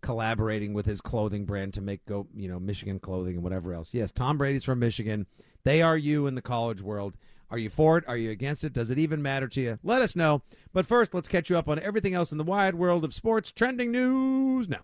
collaborating 0.00 0.72
with 0.72 0.86
his 0.86 1.00
clothing 1.00 1.44
brand 1.44 1.74
to 1.74 1.80
make 1.80 2.04
go 2.06 2.26
you 2.34 2.48
know 2.48 2.58
Michigan 2.58 2.98
clothing 2.98 3.34
and 3.34 3.42
whatever 3.42 3.72
else. 3.74 3.90
Yes, 3.92 4.10
Tom 4.10 4.38
Brady's 4.38 4.64
from 4.64 4.78
Michigan. 4.78 5.26
They 5.64 5.82
are 5.82 5.96
you 5.96 6.26
in 6.26 6.34
the 6.34 6.42
college 6.42 6.80
world. 6.80 7.14
Are 7.50 7.58
you 7.58 7.68
for 7.68 7.98
it? 7.98 8.04
Are 8.06 8.16
you 8.16 8.30
against 8.30 8.62
it? 8.62 8.72
Does 8.72 8.90
it 8.90 8.98
even 8.98 9.22
matter 9.22 9.48
to 9.48 9.60
you? 9.60 9.78
Let 9.82 10.02
us 10.02 10.14
know. 10.14 10.42
But 10.72 10.86
first, 10.86 11.12
let's 11.14 11.26
catch 11.28 11.50
you 11.50 11.58
up 11.58 11.68
on 11.68 11.80
everything 11.80 12.14
else 12.14 12.30
in 12.30 12.38
the 12.38 12.44
wide 12.44 12.76
world 12.76 13.04
of 13.04 13.12
sports 13.12 13.50
trending 13.50 13.90
news 13.90 14.68
now. 14.68 14.82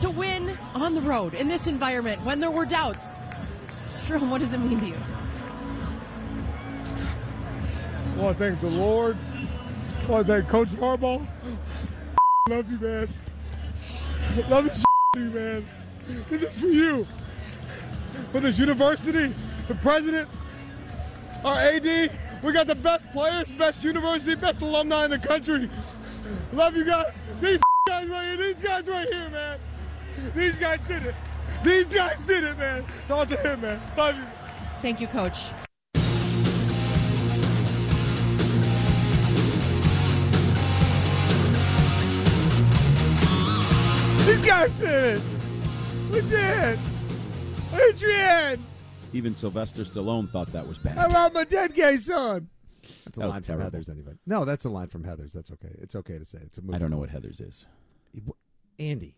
to 0.00 0.10
win 0.10 0.56
on 0.74 0.94
the 0.94 1.00
road 1.00 1.34
in 1.34 1.48
this 1.48 1.66
environment 1.66 2.24
when 2.24 2.38
there 2.38 2.52
were 2.52 2.64
doubts. 2.64 3.04
Sherrone, 4.06 4.30
what 4.30 4.38
does 4.38 4.52
it 4.52 4.58
mean 4.58 4.78
to 4.80 4.86
you? 4.86 4.96
Well, 8.14 8.20
I 8.20 8.22
want 8.22 8.38
to 8.38 8.44
thank 8.44 8.60
the 8.60 8.70
Lord. 8.70 9.16
I 10.08 10.22
thank 10.22 10.48
Coach 10.48 10.68
Harbaugh. 10.68 11.26
Love 12.48 12.70
you, 12.70 12.78
man. 12.78 13.08
Love 14.48 14.64
this 14.64 14.84
you, 15.16 15.30
man. 15.30 15.68
This 16.30 16.42
is 16.42 16.60
for 16.60 16.66
you. 16.66 17.06
For 18.32 18.40
this 18.40 18.58
university, 18.58 19.34
the 19.68 19.74
president, 19.76 20.28
our 21.44 21.56
AD. 21.56 22.10
We 22.42 22.52
got 22.52 22.66
the 22.66 22.74
best 22.74 23.10
players, 23.10 23.50
best 23.50 23.82
university, 23.82 24.34
best 24.34 24.62
alumni 24.62 25.06
in 25.06 25.10
the 25.10 25.18
country. 25.18 25.68
Love 26.52 26.76
you 26.76 26.84
guys. 26.84 27.14
These 27.40 27.58
guys 27.88 28.08
right 28.08 28.24
here, 28.24 28.36
these 28.36 28.64
guys 28.64 28.88
right 28.88 29.08
here, 29.08 29.30
man. 29.30 29.58
These 30.34 30.54
guys 30.56 30.80
did 30.82 31.04
it. 31.04 31.14
These 31.64 31.86
guys 31.86 32.24
did 32.26 32.44
it, 32.44 32.58
man. 32.58 32.84
Talk 33.06 33.28
to 33.28 33.36
him, 33.36 33.60
man. 33.62 33.80
Love 33.96 34.16
you. 34.16 34.24
Thank 34.82 35.00
you, 35.00 35.08
Coach. 35.08 35.50
These 44.28 44.40
guys 44.42 44.70
did 44.78 45.16
it. 45.18 45.22
We 46.12 46.20
did. 46.20 46.78
Adrian, 47.72 48.62
Even 49.14 49.34
Sylvester 49.34 49.82
Stallone 49.84 50.30
thought 50.30 50.52
that 50.52 50.66
was 50.68 50.78
bad. 50.78 50.98
I 50.98 51.06
love 51.06 51.32
my 51.32 51.44
dead 51.44 51.74
gay 51.74 51.96
son. 51.96 52.48
That's 53.04 53.16
a 53.16 53.20
That 53.20 53.26
was 53.26 53.34
line 53.36 53.42
from 53.42 53.60
Heathers. 53.60 53.88
Anybody? 53.88 54.18
No, 54.26 54.44
that's 54.44 54.66
a 54.66 54.68
line 54.68 54.88
from 54.88 55.02
Heathers. 55.04 55.32
That's 55.32 55.50
okay. 55.52 55.74
It's 55.78 55.94
okay 55.96 56.18
to 56.18 56.24
say. 56.26 56.40
It's 56.42 56.58
a 56.58 56.62
movie. 56.62 56.74
I 56.74 56.78
don't 56.78 56.90
know 56.90 56.98
what 56.98 57.08
Heathers 57.10 57.40
is. 57.46 57.64
Andy, 58.78 59.16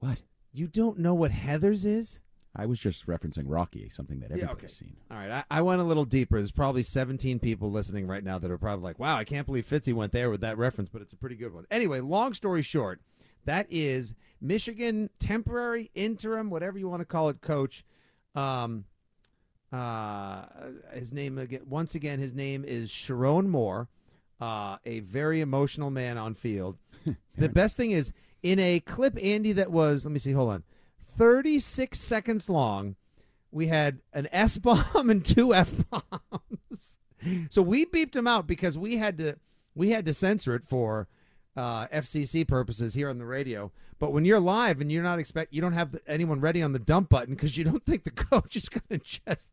What? 0.00 0.22
you 0.54 0.66
don't 0.68 0.98
know 0.98 1.12
what 1.14 1.32
Heathers 1.32 1.84
is? 1.84 2.20
I 2.54 2.64
was 2.64 2.78
just 2.80 3.06
referencing 3.06 3.44
Rocky, 3.46 3.90
something 3.90 4.20
that 4.20 4.30
Yeah, 4.30 4.36
everybody's 4.44 4.64
okay. 4.64 4.72
seen. 4.72 4.96
All 5.10 5.18
right, 5.18 5.30
I, 5.50 5.58
I 5.58 5.60
went 5.60 5.82
a 5.82 5.84
little 5.84 6.06
deeper. 6.06 6.38
There's 6.38 6.50
probably 6.50 6.82
17 6.82 7.38
people 7.40 7.70
listening 7.70 8.06
right 8.06 8.24
now 8.24 8.38
that 8.38 8.50
are 8.50 8.56
probably 8.56 8.84
like, 8.84 8.98
"Wow, 8.98 9.16
I 9.18 9.24
can't 9.24 9.44
believe 9.46 9.68
Fitzy 9.68 9.92
went 9.92 10.12
there 10.12 10.30
with 10.30 10.40
that 10.40 10.56
reference," 10.56 10.88
but 10.88 11.02
it's 11.02 11.12
a 11.12 11.16
pretty 11.16 11.36
good 11.36 11.52
one. 11.52 11.66
Anyway, 11.70 12.00
long 12.00 12.32
story 12.32 12.62
short, 12.62 13.00
that 13.46 13.66
is 13.70 14.14
Michigan 14.40 15.08
temporary, 15.18 15.90
interim, 15.94 16.50
whatever 16.50 16.78
you 16.78 16.88
want 16.88 17.00
to 17.00 17.06
call 17.06 17.30
it, 17.30 17.40
coach. 17.40 17.84
Um, 18.34 18.84
uh, 19.72 20.44
his 20.92 21.12
name 21.12 21.38
again. 21.38 21.62
Once 21.68 21.94
again, 21.94 22.18
his 22.18 22.34
name 22.34 22.64
is 22.64 22.90
Sherrone 22.90 23.46
Moore, 23.46 23.88
uh, 24.40 24.76
a 24.84 25.00
very 25.00 25.40
emotional 25.40 25.90
man 25.90 26.18
on 26.18 26.34
field. 26.34 26.76
the 27.36 27.48
best 27.48 27.76
thing 27.76 27.90
is 27.90 28.12
in 28.42 28.58
a 28.58 28.80
clip, 28.80 29.18
Andy, 29.20 29.52
that 29.52 29.72
was 29.72 30.04
let 30.04 30.12
me 30.12 30.18
see, 30.18 30.32
hold 30.32 30.50
on, 30.50 30.62
36 31.16 31.98
seconds 31.98 32.48
long. 32.48 32.96
We 33.50 33.66
had 33.68 34.00
an 34.12 34.28
S 34.32 34.58
bomb 34.58 35.10
and 35.10 35.24
two 35.24 35.54
F 35.54 35.72
bombs. 35.90 36.98
So 37.48 37.62
we 37.62 37.86
beeped 37.86 38.14
him 38.14 38.26
out 38.26 38.46
because 38.46 38.78
we 38.78 38.98
had 38.98 39.18
to 39.18 39.36
we 39.74 39.90
had 39.90 40.04
to 40.06 40.14
censor 40.14 40.54
it 40.54 40.66
for 40.66 41.08
uh, 41.56 41.86
FCC 41.88 42.46
purposes 42.46 42.94
here 42.94 43.08
on 43.08 43.18
the 43.18 43.24
radio. 43.24 43.72
But 43.98 44.12
when 44.12 44.26
you're 44.26 44.40
live 44.40 44.80
and 44.80 44.92
you're 44.92 45.02
not 45.02 45.18
expect 45.18 45.54
you 45.54 45.62
don't 45.62 45.72
have 45.72 45.98
anyone 46.06 46.40
ready 46.40 46.62
on 46.62 46.72
the 46.72 46.78
dump 46.78 47.08
button 47.08 47.34
because 47.34 47.56
you 47.56 47.64
don't 47.64 47.82
think 47.86 48.04
the 48.04 48.10
coach 48.10 48.54
is 48.54 48.68
going 48.68 49.00
to 49.00 49.20
just 49.26 49.48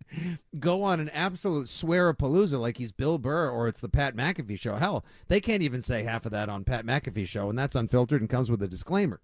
go 0.59 0.83
on 0.83 0.99
an 0.99 1.09
absolute 1.09 1.69
swear 1.69 2.09
a 2.09 2.13
palooza 2.13 2.59
like 2.59 2.77
he's 2.77 2.91
Bill 2.91 3.17
Burr 3.17 3.49
or 3.49 3.67
it's 3.67 3.79
the 3.79 3.89
Pat 3.89 4.15
McAfee 4.15 4.59
show. 4.59 4.75
Hell, 4.75 5.05
they 5.29 5.39
can't 5.39 5.63
even 5.63 5.81
say 5.81 6.03
half 6.03 6.25
of 6.25 6.31
that 6.33 6.49
on 6.49 6.65
Pat 6.65 6.85
McAfee 6.85 7.27
show, 7.27 7.49
and 7.49 7.57
that's 7.57 7.75
unfiltered 7.75 8.21
and 8.21 8.29
comes 8.29 8.51
with 8.51 8.61
a 8.61 8.67
disclaimer. 8.67 9.21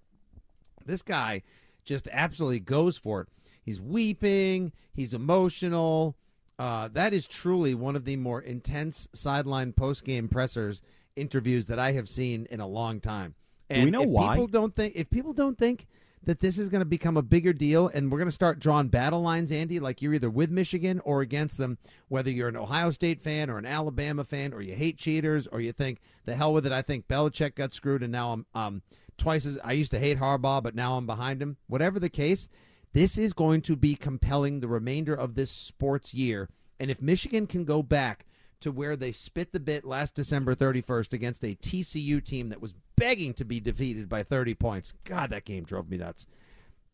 This 0.86 1.02
guy 1.02 1.44
just 1.84 2.08
absolutely 2.12 2.62
goes 2.62 2.98
for 2.98 3.22
it. 3.22 3.28
He's 3.62 3.82
weeping. 3.82 4.72
He's 4.94 5.14
emotional. 5.14 6.16
Uh, 6.58 6.90
that 6.90 7.14
is 7.14 7.28
truly 7.28 7.74
one 7.74 7.96
of 7.96 8.06
the 8.06 8.16
more 8.16 8.42
intense 8.42 9.08
sideline 9.14 9.74
post 9.74 10.04
game 10.04 10.28
pressers 10.28 10.82
interviews 11.16 11.66
that 11.68 11.80
I 11.80 11.92
have 11.94 12.10
seen 12.10 12.48
in 12.50 12.60
a 12.60 12.68
long 12.68 13.00
time. 13.00 13.36
And 13.70 13.86
we 13.86 13.92
know 13.92 14.02
if 14.02 14.10
why? 14.10 14.36
People 14.36 14.48
don't 14.48 14.76
think 14.76 14.94
if 14.96 15.10
people 15.10 15.34
don't 15.34 15.58
think 15.58 15.88
that 16.24 16.40
this 16.40 16.58
is 16.58 16.70
going 16.70 16.82
to 16.82 16.86
become 16.86 17.18
a 17.18 17.22
bigger 17.22 17.54
deal, 17.54 17.88
and 17.88 18.12
we're 18.12 18.18
going 18.18 18.28
to 18.28 18.32
start 18.32 18.60
drawing 18.60 18.90
battle 18.90 19.22
lines, 19.22 19.52
Andy, 19.52 19.80
like 19.80 20.02
you're 20.02 20.14
either 20.14 20.30
with 20.30 20.52
Michigan 20.52 21.00
or 21.06 21.22
against 21.22 21.58
them, 21.58 21.78
whether 22.10 22.30
you're 22.30 22.50
an 22.50 22.58
Ohio 22.58 22.92
State 22.92 23.22
fan 23.22 23.50
or 23.50 23.58
an 23.58 23.66
Alabama 23.66 24.24
fan, 24.24 24.54
or 24.54 24.62
you 24.62 24.76
hate 24.76 24.98
cheaters, 24.98 25.48
or 25.48 25.62
you 25.62 25.72
think 25.72 26.02
the 26.26 26.36
hell 26.36 26.54
with 26.54 26.66
it. 26.66 26.72
I 26.72 26.82
think 26.82 27.08
Belichick 27.08 27.56
got 27.56 27.72
screwed, 27.72 28.04
and 28.04 28.12
now 28.12 28.34
I'm 28.34 28.46
um, 28.54 28.82
twice 29.18 29.46
as 29.46 29.58
I 29.64 29.74
used 29.74 29.92
to 29.92 30.00
hate 30.00 30.20
Harbaugh, 30.20 30.62
but 30.62 30.76
now 30.76 30.98
I'm 30.98 31.06
behind 31.06 31.42
him. 31.42 31.58
Whatever 31.68 32.00
the 32.00 32.10
case, 32.10 32.48
this 32.94 33.18
is 33.18 33.34
going 33.34 33.62
to 33.62 33.76
be 33.76 33.96
compelling 33.96 34.60
the 34.60 34.68
remainder 34.68 35.14
of 35.14 35.36
this 35.36 35.52
sports 35.52 36.14
year. 36.14 36.50
And 36.80 36.92
if 36.92 37.02
Michigan 37.02 37.48
can 37.48 37.66
go 37.66 37.82
back 37.82 38.26
to 38.62 38.72
where 38.72 38.96
they 38.96 39.12
spit 39.12 39.52
the 39.52 39.60
bit 39.60 39.86
last 39.86 40.16
December 40.16 40.56
31st 40.56 41.14
against 41.14 41.44
a 41.44 41.56
TCU 41.56 42.24
team 42.24 42.50
that 42.50 42.62
was 42.62 42.74
begging 42.96 43.34
to 43.36 43.46
be 43.46 43.60
defeated 43.60 44.10
by 44.10 44.24
30 44.24 44.56
points, 44.56 44.94
God, 45.04 45.30
that 45.30 45.46
game 45.46 45.64
drove 45.64 45.90
me 45.90 45.98
nuts. 45.98 46.28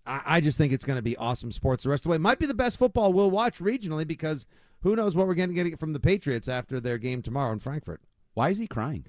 I, 0.05 0.21
I 0.25 0.41
just 0.41 0.57
think 0.57 0.73
it's 0.73 0.85
going 0.85 0.97
to 0.97 1.03
be 1.03 1.17
awesome 1.17 1.51
sports 1.51 1.83
the 1.83 1.89
rest 1.89 2.01
of 2.01 2.03
the 2.03 2.09
way. 2.09 2.17
Might 2.17 2.39
be 2.39 2.45
the 2.45 2.53
best 2.53 2.77
football 2.77 3.13
we'll 3.13 3.31
watch 3.31 3.59
regionally 3.59 4.07
because 4.07 4.45
who 4.81 4.95
knows 4.95 5.15
what 5.15 5.27
we're 5.27 5.33
going 5.35 5.53
to 5.53 5.63
get 5.63 5.79
from 5.79 5.93
the 5.93 5.99
Patriots 5.99 6.47
after 6.47 6.79
their 6.79 6.97
game 6.97 7.21
tomorrow 7.21 7.51
in 7.51 7.59
Frankfurt. 7.59 8.01
Why 8.33 8.49
is 8.49 8.59
he 8.59 8.67
crying? 8.67 9.05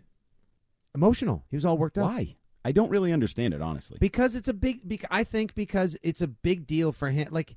Emotional. 0.95 1.45
He 1.51 1.57
was 1.57 1.67
all 1.67 1.77
worked 1.77 1.99
up. 1.99 2.05
Why? 2.05 2.37
I 2.65 2.73
don't 2.73 2.89
really 2.89 3.13
understand 3.13 3.55
it, 3.55 3.63
honestly. 3.63 3.99
Because 4.01 4.35
it's 4.35 4.49
a 4.49 4.55
big. 4.55 4.89
bec- 4.89 5.05
I 5.11 5.23
think 5.23 5.55
because 5.55 5.97
it's 6.03 6.23
a 6.23 6.27
big 6.27 6.67
deal 6.67 6.91
for 6.91 7.11
him. 7.11 7.29
Like 7.31 7.55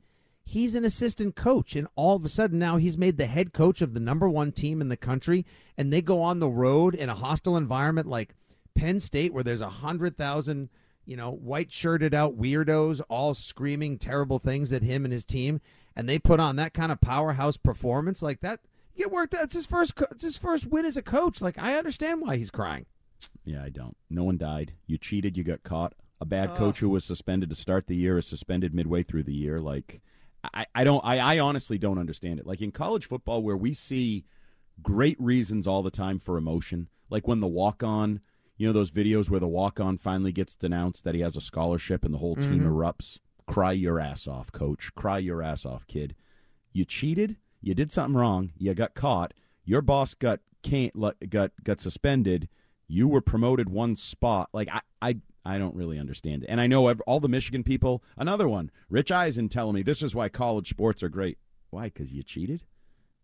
he's 0.50 0.76
an 0.76 0.86
assistant 0.86 1.36
coach, 1.36 1.76
and 1.76 1.88
all 1.96 2.16
of 2.16 2.26
a 2.26 2.30
sudden 2.30 2.60
now 2.60 2.78
he's 2.78 2.98
made 2.98 3.18
the 3.18 3.26
head 3.26 3.54
coach 3.54 3.82
of 3.82 3.94
the 3.94 4.00
number 4.00 4.28
one 4.30 4.52
team 4.52 4.82
in 4.82 4.90
the 4.90 4.98
country, 4.98 5.46
and 5.78 5.92
they 5.94 6.02
go 6.02 6.22
on 6.22 6.40
the 6.40 6.50
road 6.50 6.96
in 6.96 7.10
a 7.10 7.16
hostile 7.16 7.58
environment 7.58 8.08
like 8.08 8.36
Penn 8.76 9.00
State, 9.00 9.34
where 9.34 9.44
there's 9.44 9.62
a 9.62 9.70
hundred 9.70 10.18
thousand, 10.18 10.70
you 11.06 11.16
know, 11.18 11.32
white 11.32 11.72
shirted 11.72 12.14
out 12.14 12.38
weirdos 12.40 13.02
all 13.10 13.34
screaming 13.34 13.98
terrible 13.98 14.40
things 14.40 14.72
at 14.74 14.84
him 14.84 15.04
and 15.06 15.12
his 15.14 15.26
team. 15.26 15.62
and 15.96 16.08
they 16.08 16.18
put 16.20 16.40
on 16.40 16.56
that 16.56 16.74
kind 16.74 16.92
of 16.92 17.02
powerhouse 17.02 17.58
performance 17.58 18.22
like 18.22 18.40
that, 18.42 18.62
get 18.96 19.12
worked 19.12 19.34
out. 19.36 19.44
It's 19.46 19.56
his 19.56 19.66
first. 19.66 19.96
co- 19.96 20.06
It's 20.12 20.24
his 20.24 20.38
first 20.38 20.66
win 20.66 20.86
as 20.86 20.96
a 20.96 21.02
coach. 21.02 21.42
Like 21.42 21.58
I 21.58 21.76
understand 21.78 22.22
why 22.22 22.38
he's 22.38 22.52
crying. 22.52 22.86
Yeah, 23.44 23.64
I 23.64 23.70
don't. 23.70 23.98
No 24.10 24.24
one 24.24 24.38
died. 24.38 24.74
You 24.88 24.98
cheated. 24.98 25.36
You 25.38 25.44
got 25.44 25.64
caught. 25.64 25.94
A 26.22 26.26
bad 26.26 26.52
Oh. 26.52 26.56
coach 26.56 26.80
who 26.80 26.90
was 26.90 27.04
suspended 27.04 27.50
to 27.50 27.56
start 27.56 27.88
the 27.88 27.96
year 27.96 28.18
is 28.18 28.28
suspended 28.28 28.74
midway 28.74 29.04
through 29.04 29.24
the 29.24 29.34
year. 29.34 29.60
Like, 29.60 30.02
I, 30.44 30.66
I 30.74 30.84
don't. 30.84 31.04
I, 31.04 31.20
I 31.36 31.40
honestly 31.40 31.78
don't 31.78 31.98
understand 31.98 32.40
it. 32.40 32.48
Like 32.48 32.62
in 32.62 32.72
college 32.72 33.08
football, 33.08 33.42
where 33.44 33.58
we 33.58 33.74
see 33.74 34.26
great 34.82 35.20
reasons 35.20 35.68
all 35.68 35.84
the 35.84 35.92
time 35.92 36.20
for 36.20 36.38
emotion, 36.38 36.88
like 37.10 37.28
when 37.28 37.40
the 37.42 37.48
walk 37.48 37.84
on, 37.84 38.22
you 38.58 38.68
know, 38.68 38.74
those 38.74 38.92
videos 38.92 39.30
where 39.30 39.40
the 39.40 39.48
walk 39.48 39.80
on 39.80 39.98
finally 39.98 40.32
gets 40.32 40.56
denounced 40.56 41.04
that 41.04 41.16
he 41.16 41.22
has 41.22 41.36
a 41.36 41.42
scholarship 41.42 42.06
and 42.06 42.14
the 42.14 42.18
whole 42.20 42.36
team 42.36 42.62
Mhm. 42.62 42.68
erupts. 42.68 43.20
Cry 43.48 43.72
your 43.74 44.00
ass 44.00 44.28
off, 44.28 44.52
coach. 44.52 44.92
Cry 44.96 45.18
your 45.18 45.42
ass 45.42 45.66
off, 45.66 45.86
kid. 45.88 46.16
You 46.72 46.86
cheated. 46.86 47.38
You 47.62 47.74
did 47.74 47.92
something 47.92 48.16
wrong. 48.16 48.52
You 48.58 48.74
got 48.74 48.94
caught. 48.94 49.34
Your 49.66 49.82
boss 49.82 50.14
got 50.14 50.40
can't 50.62 50.94
got 51.30 51.52
got 51.64 51.82
suspended. 51.82 52.48
You 52.88 53.08
were 53.08 53.22
promoted 53.22 53.70
one 53.70 53.96
spot. 53.96 54.50
Like 54.54 54.70
I 54.72 54.82
I 55.02 55.18
I 55.50 55.58
don't 55.58 55.76
really 55.76 55.98
understand 55.98 56.44
it. 56.44 56.48
And 56.48 56.62
I 56.62 56.68
know 56.68 56.94
all 57.08 57.20
the 57.20 57.28
Michigan 57.28 57.64
people. 57.64 58.04
Another 58.16 58.48
one, 58.48 58.70
Rich 58.88 59.12
Eisen, 59.12 59.50
telling 59.50 59.74
me 59.74 59.82
this 59.82 60.04
is 60.04 60.14
why 60.14 60.30
college 60.30 60.70
sports 60.70 61.02
are 61.02 61.10
great. 61.10 61.40
Why? 61.72 61.86
Because 61.86 62.14
you 62.14 62.22
cheated, 62.22 62.64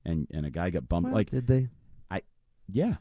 and 0.04 0.28
and 0.34 0.44
a 0.44 0.50
guy 0.50 0.72
got 0.72 0.90
bumped. 0.90 1.10
Well, 1.10 1.14
like 1.16 1.30
did 1.30 1.46
they? 1.46 1.70
I 2.10 2.24
yeah, 2.68 2.96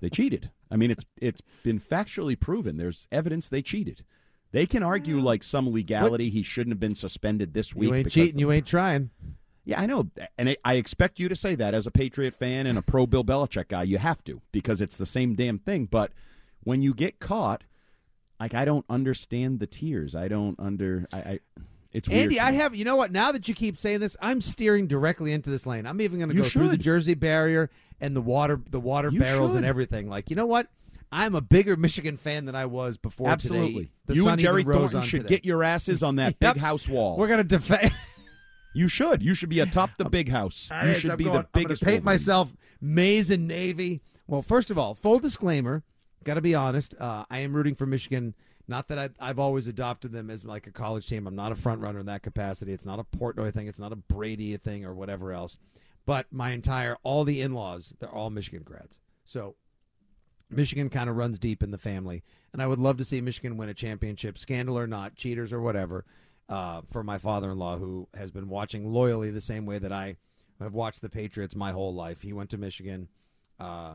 they 0.00 0.08
cheated. 0.08 0.50
I 0.70 0.76
mean, 0.76 0.90
it's 0.90 1.04
it's 1.20 1.42
been 1.62 1.78
factually 1.78 2.40
proven. 2.40 2.78
There's 2.78 3.06
evidence 3.12 3.50
they 3.50 3.60
cheated. 3.60 4.02
They 4.50 4.64
can 4.64 4.82
argue 4.82 5.20
like 5.20 5.42
some 5.42 5.70
legality. 5.70 6.30
He 6.30 6.42
shouldn't 6.42 6.72
have 6.72 6.80
been 6.80 6.94
suspended 6.94 7.52
this 7.52 7.74
week. 7.74 7.90
You 7.90 7.94
ain't 7.96 8.10
cheating. 8.10 8.38
You 8.38 8.50
ain't 8.50 8.66
trying. 8.66 9.10
yeah, 9.66 9.78
I 9.78 9.84
know, 9.84 10.08
and 10.38 10.56
I 10.64 10.74
expect 10.74 11.20
you 11.20 11.28
to 11.28 11.36
say 11.36 11.54
that 11.56 11.74
as 11.74 11.86
a 11.86 11.90
Patriot 11.90 12.32
fan 12.32 12.66
and 12.66 12.78
a 12.78 12.82
pro 12.82 13.06
Bill 13.06 13.24
Belichick 13.24 13.68
guy. 13.68 13.82
You 13.82 13.98
have 13.98 14.24
to 14.24 14.40
because 14.52 14.80
it's 14.80 14.96
the 14.96 15.04
same 15.06 15.34
damn 15.34 15.58
thing. 15.58 15.84
But 15.84 16.12
when 16.62 16.80
you 16.80 16.94
get 16.94 17.20
caught, 17.20 17.62
like 18.40 18.54
I 18.54 18.64
don't 18.64 18.84
understand 18.88 19.60
the 19.60 19.66
tears. 19.66 20.14
I 20.14 20.28
don't 20.28 20.58
under. 20.58 21.06
I. 21.12 21.16
I 21.18 21.38
it's 21.92 22.08
weird 22.08 22.22
Andy, 22.22 22.40
I 22.40 22.50
have. 22.50 22.74
You 22.74 22.84
know 22.84 22.96
what? 22.96 23.12
Now 23.12 23.30
that 23.30 23.48
you 23.48 23.54
keep 23.54 23.78
saying 23.78 24.00
this, 24.00 24.16
I'm 24.20 24.40
steering 24.40 24.88
directly 24.88 25.32
into 25.32 25.48
this 25.48 25.64
lane. 25.64 25.86
I'm 25.86 26.00
even 26.00 26.18
going 26.18 26.28
to 26.30 26.34
go 26.34 26.42
through 26.48 26.68
the. 26.68 26.76
Jersey 26.76 27.14
barrier 27.14 27.70
and 28.00 28.16
the 28.16 28.20
water, 28.20 28.60
the 28.68 28.80
water 28.80 29.10
You 29.12 29.20
barrels 29.20 29.54
and 29.54 29.64
everything. 29.64 30.08
Like, 30.08 30.28
you 30.28 30.34
know 30.34 30.46
what? 30.46 30.66
I'm 31.12 31.36
a 31.36 31.40
bigger 31.40 31.76
Michigan 31.76 32.16
fan 32.16 32.46
than 32.46 32.56
I 32.56 32.66
was 32.66 32.96
before 32.96 33.28
absolutely. 33.28 33.84
today. 33.84 33.90
The 34.06 34.14
you 34.16 34.22
sun 34.24 34.32
and 34.32 34.40
Jerry 34.40 34.64
rose 34.64 34.90
Thornton 34.90 35.02
should 35.02 35.22
today. 35.22 35.34
get 35.36 35.44
your 35.44 35.62
asses 35.62 36.02
on 36.02 36.16
that 36.16 36.34
Yep. 36.40 36.54
big 36.54 36.60
house 36.60 36.88
wall. 36.88 37.16
We're 37.16 37.28
going 37.28 37.38
to 37.38 37.44
defend. 37.44 37.92
you 38.74 38.88
should. 38.88 39.22
You 39.22 39.34
should 39.34 39.48
be 39.48 39.60
atop 39.60 39.90
the 39.96 40.06
big 40.06 40.28
house. 40.28 40.68
You 40.84 40.94
should 40.94 41.12
I'm 41.12 41.16
be 41.16 41.24
going- 41.24 41.42
the 41.42 41.48
biggest. 41.52 41.84
Paint 41.84 41.98
Wolverine. 41.98 42.04
myself 42.04 42.52
maize 42.80 43.30
and 43.30 43.46
navy. 43.46 44.00
Well, 44.26 44.42
first 44.42 44.72
of 44.72 44.78
all, 44.78 44.94
full 44.94 45.20
disclaimer. 45.20 45.84
Got 46.24 46.34
to 46.34 46.40
be 46.40 46.54
honest. 46.54 46.94
Uh, 46.98 47.24
I 47.30 47.40
am 47.40 47.54
rooting 47.54 47.74
for 47.74 47.86
Michigan. 47.86 48.34
Not 48.66 48.88
that 48.88 48.98
I, 48.98 49.10
I've 49.20 49.38
always 49.38 49.66
adopted 49.66 50.12
them 50.12 50.30
as 50.30 50.44
like 50.44 50.66
a 50.66 50.70
college 50.70 51.06
team. 51.06 51.26
I'm 51.26 51.36
not 51.36 51.52
a 51.52 51.56
front 51.56 51.82
runner 51.82 52.00
in 52.00 52.06
that 52.06 52.22
capacity. 52.22 52.72
It's 52.72 52.86
not 52.86 52.98
a 52.98 53.04
Portnoy 53.16 53.52
thing. 53.52 53.66
It's 53.66 53.78
not 53.78 53.92
a 53.92 53.96
Brady 53.96 54.56
thing 54.56 54.84
or 54.84 54.94
whatever 54.94 55.32
else. 55.32 55.58
But 56.06 56.26
my 56.30 56.50
entire 56.52 56.96
all 57.02 57.24
the 57.24 57.40
in-laws, 57.40 57.94
they're 57.98 58.08
all 58.08 58.30
Michigan 58.30 58.62
grads. 58.64 58.98
So 59.26 59.56
Michigan 60.50 60.90
kind 60.90 61.10
of 61.10 61.16
runs 61.16 61.38
deep 61.38 61.62
in 61.62 61.70
the 61.70 61.78
family, 61.78 62.22
and 62.52 62.60
I 62.62 62.66
would 62.66 62.78
love 62.78 62.98
to 62.98 63.04
see 63.04 63.20
Michigan 63.20 63.56
win 63.56 63.68
a 63.68 63.74
championship, 63.74 64.38
scandal 64.38 64.78
or 64.78 64.86
not, 64.86 65.16
cheaters 65.16 65.52
or 65.52 65.60
whatever. 65.60 66.04
Uh, 66.46 66.82
for 66.90 67.02
my 67.02 67.16
father-in-law, 67.16 67.78
who 67.78 68.06
has 68.12 68.30
been 68.30 68.50
watching 68.50 68.92
loyally 68.92 69.30
the 69.30 69.40
same 69.40 69.64
way 69.64 69.78
that 69.78 69.92
I 69.92 70.16
have 70.60 70.74
watched 70.74 71.00
the 71.00 71.08
Patriots 71.08 71.56
my 71.56 71.72
whole 71.72 71.94
life. 71.94 72.20
He 72.20 72.34
went 72.34 72.50
to 72.50 72.58
Michigan. 72.58 73.08
Uh, 73.58 73.94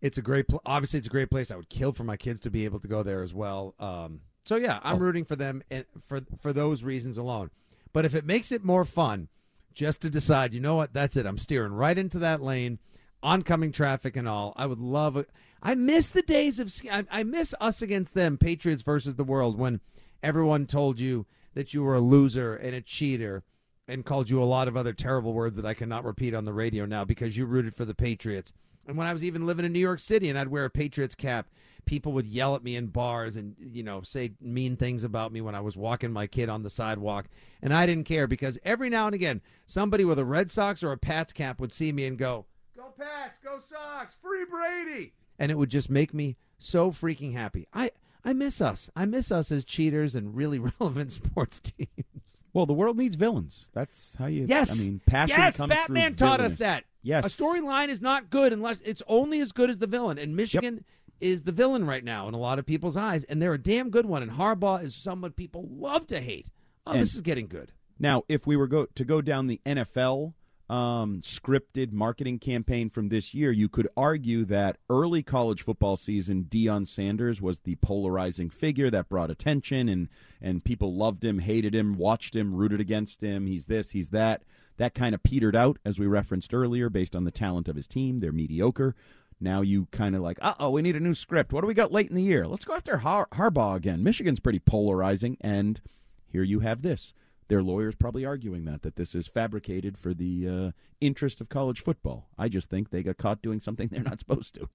it's 0.00 0.18
a 0.18 0.22
great, 0.22 0.48
pl- 0.48 0.62
obviously, 0.64 0.98
it's 0.98 1.08
a 1.08 1.10
great 1.10 1.30
place. 1.30 1.50
I 1.50 1.56
would 1.56 1.68
kill 1.68 1.92
for 1.92 2.04
my 2.04 2.16
kids 2.16 2.40
to 2.40 2.50
be 2.50 2.64
able 2.64 2.80
to 2.80 2.88
go 2.88 3.02
there 3.02 3.22
as 3.22 3.34
well. 3.34 3.74
Um, 3.78 4.20
so 4.44 4.56
yeah, 4.56 4.80
I'm 4.82 4.98
rooting 4.98 5.24
for 5.24 5.36
them 5.36 5.62
and 5.70 5.84
for 6.06 6.20
for 6.40 6.52
those 6.52 6.82
reasons 6.82 7.18
alone. 7.18 7.50
But 7.92 8.04
if 8.04 8.14
it 8.14 8.24
makes 8.24 8.50
it 8.52 8.64
more 8.64 8.84
fun, 8.84 9.28
just 9.72 10.00
to 10.02 10.10
decide, 10.10 10.54
you 10.54 10.60
know 10.60 10.76
what, 10.76 10.92
that's 10.92 11.16
it. 11.16 11.26
I'm 11.26 11.38
steering 11.38 11.72
right 11.72 11.96
into 11.96 12.18
that 12.20 12.42
lane, 12.42 12.78
oncoming 13.22 13.72
traffic 13.72 14.16
and 14.16 14.28
all. 14.28 14.52
I 14.56 14.66
would 14.66 14.80
love. 14.80 15.16
A, 15.16 15.26
I 15.62 15.74
miss 15.74 16.08
the 16.08 16.22
days 16.22 16.58
of. 16.58 16.72
I, 16.90 17.04
I 17.10 17.22
miss 17.22 17.54
us 17.60 17.82
against 17.82 18.14
them, 18.14 18.38
Patriots 18.38 18.82
versus 18.82 19.16
the 19.16 19.24
world, 19.24 19.58
when 19.58 19.80
everyone 20.22 20.66
told 20.66 20.98
you 20.98 21.26
that 21.54 21.74
you 21.74 21.82
were 21.82 21.94
a 21.94 22.00
loser 22.00 22.54
and 22.54 22.74
a 22.74 22.80
cheater 22.80 23.42
and 23.88 24.04
called 24.04 24.30
you 24.30 24.42
a 24.42 24.44
lot 24.44 24.68
of 24.68 24.76
other 24.76 24.92
terrible 24.92 25.32
words 25.32 25.56
that 25.56 25.66
I 25.66 25.74
cannot 25.74 26.04
repeat 26.04 26.34
on 26.34 26.44
the 26.44 26.52
radio 26.52 26.86
now 26.86 27.04
because 27.04 27.36
you 27.36 27.44
rooted 27.44 27.74
for 27.74 27.84
the 27.84 27.94
Patriots. 27.94 28.52
And 28.90 28.98
when 28.98 29.06
I 29.06 29.12
was 29.12 29.24
even 29.24 29.46
living 29.46 29.64
in 29.64 29.72
New 29.72 29.78
York 29.78 30.00
City 30.00 30.30
and 30.30 30.36
I'd 30.36 30.48
wear 30.48 30.64
a 30.64 30.70
Patriots 30.70 31.14
cap, 31.14 31.48
people 31.84 32.10
would 32.14 32.26
yell 32.26 32.56
at 32.56 32.64
me 32.64 32.74
in 32.74 32.88
bars 32.88 33.36
and 33.36 33.54
you 33.56 33.84
know 33.84 34.02
say 34.02 34.32
mean 34.40 34.76
things 34.76 35.04
about 35.04 35.32
me 35.32 35.40
when 35.40 35.54
I 35.54 35.60
was 35.60 35.76
walking 35.76 36.10
my 36.10 36.26
kid 36.26 36.48
on 36.48 36.64
the 36.64 36.70
sidewalk, 36.70 37.26
and 37.62 37.72
I 37.72 37.86
didn't 37.86 38.08
care 38.08 38.26
because 38.26 38.58
every 38.64 38.90
now 38.90 39.06
and 39.06 39.14
again 39.14 39.42
somebody 39.64 40.04
with 40.04 40.18
a 40.18 40.24
Red 40.24 40.50
Sox 40.50 40.82
or 40.82 40.90
a 40.90 40.98
Pats 40.98 41.32
cap 41.32 41.60
would 41.60 41.72
see 41.72 41.92
me 41.92 42.04
and 42.04 42.18
go, 42.18 42.46
"Go 42.76 42.92
Pats, 42.98 43.38
go 43.38 43.60
Sox, 43.60 44.16
free 44.20 44.44
Brady," 44.44 45.12
and 45.38 45.52
it 45.52 45.54
would 45.56 45.70
just 45.70 45.88
make 45.88 46.12
me 46.12 46.36
so 46.58 46.90
freaking 46.90 47.32
happy. 47.32 47.68
I 47.72 47.92
I 48.24 48.32
miss 48.32 48.60
us. 48.60 48.90
I 48.96 49.04
miss 49.04 49.30
us 49.30 49.52
as 49.52 49.64
cheaters 49.64 50.16
and 50.16 50.34
really 50.34 50.58
relevant 50.80 51.12
sports 51.12 51.60
teams. 51.60 52.44
Well, 52.52 52.66
the 52.66 52.72
world 52.72 52.98
needs 52.98 53.14
villains. 53.14 53.70
That's 53.72 54.16
how 54.16 54.26
you. 54.26 54.46
Yes. 54.48 54.72
I 54.72 54.82
mean, 54.82 55.00
passion 55.06 55.38
yes, 55.38 55.56
comes 55.56 55.70
Batman 55.70 56.14
through 56.14 56.26
taught 56.26 56.40
us 56.40 56.56
that. 56.56 56.84
Yes. 57.02 57.24
A 57.24 57.42
storyline 57.42 57.88
is 57.88 58.00
not 58.00 58.30
good 58.30 58.52
unless 58.52 58.80
it's 58.84 59.02
only 59.06 59.40
as 59.40 59.52
good 59.52 59.70
as 59.70 59.78
the 59.78 59.86
villain. 59.86 60.18
And 60.18 60.36
Michigan 60.36 60.84
is 61.20 61.42
the 61.42 61.52
villain 61.52 61.86
right 61.86 62.04
now 62.04 62.28
in 62.28 62.34
a 62.34 62.38
lot 62.38 62.58
of 62.58 62.66
people's 62.66 62.96
eyes, 62.96 63.24
and 63.24 63.40
they're 63.40 63.54
a 63.54 63.58
damn 63.58 63.90
good 63.90 64.06
one. 64.06 64.22
And 64.22 64.32
Harbaugh 64.32 64.82
is 64.82 64.94
someone 64.94 65.32
people 65.32 65.68
love 65.70 66.06
to 66.08 66.20
hate. 66.20 66.46
Oh, 66.86 66.92
And- 66.92 67.00
this 67.02 67.14
is 67.14 67.20
getting 67.20 67.46
good. 67.46 67.72
Now, 67.98 68.22
if 68.28 68.46
we 68.46 68.56
were 68.56 68.66
go 68.66 68.86
to 68.94 69.04
go 69.04 69.20
down 69.20 69.46
the 69.46 69.60
NFL 69.66 70.32
um, 70.70 71.20
scripted 71.20 71.92
marketing 71.92 72.38
campaign 72.38 72.88
from 72.88 73.08
this 73.10 73.34
year, 73.34 73.50
you 73.52 73.68
could 73.68 73.88
argue 73.96 74.44
that 74.46 74.78
early 74.88 75.22
college 75.22 75.62
football 75.62 75.96
season, 75.96 76.44
Deion 76.44 76.86
Sanders 76.86 77.42
was 77.42 77.60
the 77.60 77.74
polarizing 77.76 78.48
figure 78.48 78.88
that 78.90 79.08
brought 79.10 79.30
attention, 79.30 79.88
and 79.88 80.08
and 80.40 80.64
people 80.64 80.94
loved 80.96 81.24
him, 81.24 81.40
hated 81.40 81.74
him, 81.74 81.96
watched 81.98 82.34
him, 82.34 82.54
rooted 82.54 82.80
against 82.80 83.20
him. 83.20 83.46
He's 83.46 83.66
this, 83.66 83.90
he's 83.90 84.10
that. 84.10 84.42
That 84.80 84.94
kind 84.94 85.14
of 85.14 85.22
petered 85.22 85.54
out, 85.54 85.78
as 85.84 85.98
we 85.98 86.06
referenced 86.06 86.54
earlier, 86.54 86.88
based 86.88 87.14
on 87.14 87.24
the 87.24 87.30
talent 87.30 87.68
of 87.68 87.76
his 87.76 87.86
team. 87.86 88.18
They're 88.18 88.32
mediocre. 88.32 88.96
Now 89.38 89.60
you 89.60 89.88
kind 89.90 90.16
of 90.16 90.22
like, 90.22 90.38
uh 90.40 90.54
oh, 90.58 90.70
we 90.70 90.80
need 90.80 90.96
a 90.96 91.00
new 91.00 91.12
script. 91.12 91.52
What 91.52 91.60
do 91.60 91.66
we 91.66 91.74
got 91.74 91.92
late 91.92 92.08
in 92.08 92.16
the 92.16 92.22
year? 92.22 92.46
Let's 92.46 92.64
go 92.64 92.72
after 92.72 92.96
Har- 92.96 93.28
Harbaugh 93.34 93.76
again. 93.76 94.02
Michigan's 94.02 94.40
pretty 94.40 94.58
polarizing, 94.58 95.36
and 95.42 95.82
here 96.26 96.42
you 96.42 96.60
have 96.60 96.80
this. 96.80 97.12
Their 97.48 97.62
lawyers 97.62 97.94
probably 97.94 98.24
arguing 98.24 98.64
that 98.64 98.80
that 98.80 98.96
this 98.96 99.14
is 99.14 99.28
fabricated 99.28 99.98
for 99.98 100.14
the 100.14 100.48
uh, 100.48 100.70
interest 100.98 101.42
of 101.42 101.50
college 101.50 101.82
football. 101.82 102.30
I 102.38 102.48
just 102.48 102.70
think 102.70 102.88
they 102.88 103.02
got 103.02 103.18
caught 103.18 103.42
doing 103.42 103.60
something 103.60 103.88
they're 103.88 104.02
not 104.02 104.20
supposed 104.20 104.54
to. 104.54 104.70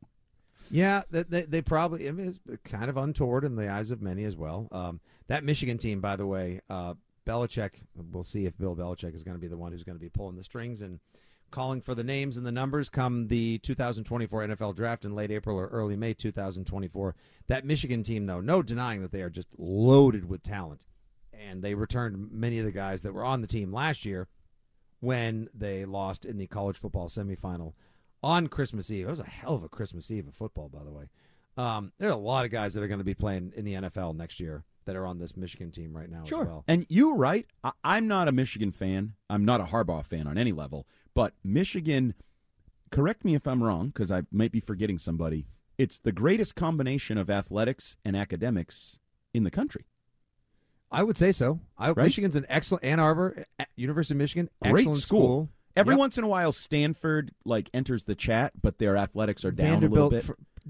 Yeah, 0.69 1.01
they, 1.09 1.23
they, 1.43 1.61
probably 1.61 2.07
I 2.07 2.11
mean, 2.11 2.27
it's 2.27 2.39
kind 2.63 2.89
of 2.91 2.97
untoward 2.97 3.43
in 3.43 3.55
the 3.55 3.69
eyes 3.69 3.89
of 3.89 4.03
many 4.03 4.23
as 4.23 4.35
well. 4.35 4.67
Um, 4.71 4.99
that 5.27 5.43
Michigan 5.43 5.79
team, 5.79 5.99
by 5.99 6.15
the 6.15 6.27
way, 6.27 6.61
uh, 6.69 6.93
Belichick. 7.25 7.83
We'll 7.95 8.23
see 8.23 8.45
if 8.45 8.57
Bill 8.57 8.75
Belichick 8.75 9.15
is 9.15 9.23
going 9.23 9.35
to 9.35 9.41
be 9.41 9.47
the 9.47 9.57
one 9.57 9.71
who's 9.71 9.83
going 9.83 9.97
to 9.97 10.03
be 10.03 10.09
pulling 10.09 10.35
the 10.35 10.43
strings 10.43 10.81
and 10.81 10.99
calling 11.51 11.81
for 11.81 11.95
the 11.95 12.03
names 12.03 12.37
and 12.37 12.45
the 12.45 12.51
numbers 12.51 12.89
come 12.89 13.27
the 13.27 13.57
2024 13.59 14.47
NFL 14.47 14.75
draft 14.75 15.05
in 15.05 15.15
late 15.15 15.31
April 15.31 15.57
or 15.57 15.67
early 15.67 15.95
May 15.95 16.13
2024. 16.13 17.15
That 17.47 17.65
Michigan 17.65 18.03
team, 18.03 18.25
though, 18.25 18.41
no 18.41 18.61
denying 18.61 19.01
that 19.01 19.11
they 19.11 19.21
are 19.21 19.29
just 19.29 19.47
loaded 19.57 20.27
with 20.27 20.43
talent, 20.43 20.85
and 21.33 21.61
they 21.61 21.73
returned 21.73 22.31
many 22.31 22.59
of 22.59 22.65
the 22.65 22.71
guys 22.71 23.01
that 23.03 23.13
were 23.13 23.23
on 23.23 23.41
the 23.41 23.47
team 23.47 23.71
last 23.71 24.05
year 24.05 24.27
when 24.99 25.49
they 25.53 25.85
lost 25.85 26.25
in 26.25 26.37
the 26.37 26.47
college 26.47 26.77
football 26.77 27.07
semifinal 27.07 27.73
on 28.23 28.47
Christmas 28.47 28.89
Eve. 28.89 29.07
It 29.07 29.11
was 29.11 29.19
a 29.19 29.25
hell 29.25 29.55
of 29.55 29.63
a 29.63 29.69
Christmas 29.69 30.09
Eve 30.09 30.27
of 30.27 30.35
football, 30.35 30.67
by 30.69 30.83
the 30.83 30.91
way. 30.91 31.09
Um, 31.57 31.93
there 31.99 32.09
are 32.09 32.13
a 32.13 32.17
lot 32.17 32.43
of 32.43 32.51
guys 32.51 32.73
that 32.73 32.83
are 32.83 32.87
going 32.87 32.99
to 32.99 33.05
be 33.05 33.13
playing 33.13 33.53
in 33.55 33.63
the 33.63 33.73
NFL 33.73 34.15
next 34.15 34.39
year 34.39 34.63
that 34.85 34.95
are 34.95 35.05
on 35.05 35.19
this 35.19 35.35
Michigan 35.35 35.71
team 35.71 35.95
right 35.95 36.09
now 36.09 36.23
as 36.23 36.31
well. 36.31 36.63
And 36.67 36.85
you're 36.89 37.15
right. 37.15 37.45
I- 37.63 37.71
I'm 37.83 38.07
not 38.07 38.27
a 38.27 38.31
Michigan 38.31 38.71
fan. 38.71 39.13
I'm 39.29 39.43
not 39.45 39.59
a 39.61 39.65
Harbaugh 39.65 40.05
fan 40.05 40.27
on 40.27 40.37
any 40.37 40.51
level. 40.51 40.87
But 41.13 41.33
Michigan, 41.43 42.13
correct 42.91 43.25
me 43.25 43.35
if 43.35 43.47
I'm 43.47 43.63
wrong, 43.63 43.87
because 43.87 44.11
I 44.11 44.23
might 44.31 44.51
be 44.51 44.59
forgetting 44.59 44.97
somebody. 44.99 45.47
It's 45.77 45.97
the 45.97 46.11
greatest 46.11 46.55
combination 46.55 47.17
of 47.17 47.29
athletics 47.29 47.97
and 48.05 48.15
academics 48.15 48.99
in 49.33 49.43
the 49.43 49.51
country. 49.51 49.85
I 50.91 51.03
would 51.03 51.17
say 51.17 51.31
so. 51.31 51.59
I, 51.77 51.87
Right? 51.89 52.05
Michigan's 52.05 52.35
an 52.35 52.45
excellent 52.47 52.83
Ann 52.85 52.99
Arbor, 52.99 53.45
University 53.75 54.13
of 54.13 54.19
Michigan, 54.19 54.49
Great 54.63 54.81
excellent 54.81 54.99
school. 55.01 55.49
Every 55.75 55.93
Yep. 55.93 55.99
once 55.99 56.17
in 56.17 56.23
a 56.23 56.27
while, 56.29 56.53
Stanford 56.53 57.31
like 57.43 57.69
enters 57.73 58.03
the 58.05 58.15
chat, 58.15 58.53
but 58.61 58.77
their 58.77 58.95
athletics 58.95 59.43
are 59.43 59.51
down 59.51 59.83
a 59.83 59.87
little 59.89 60.09
bit. 60.09 60.29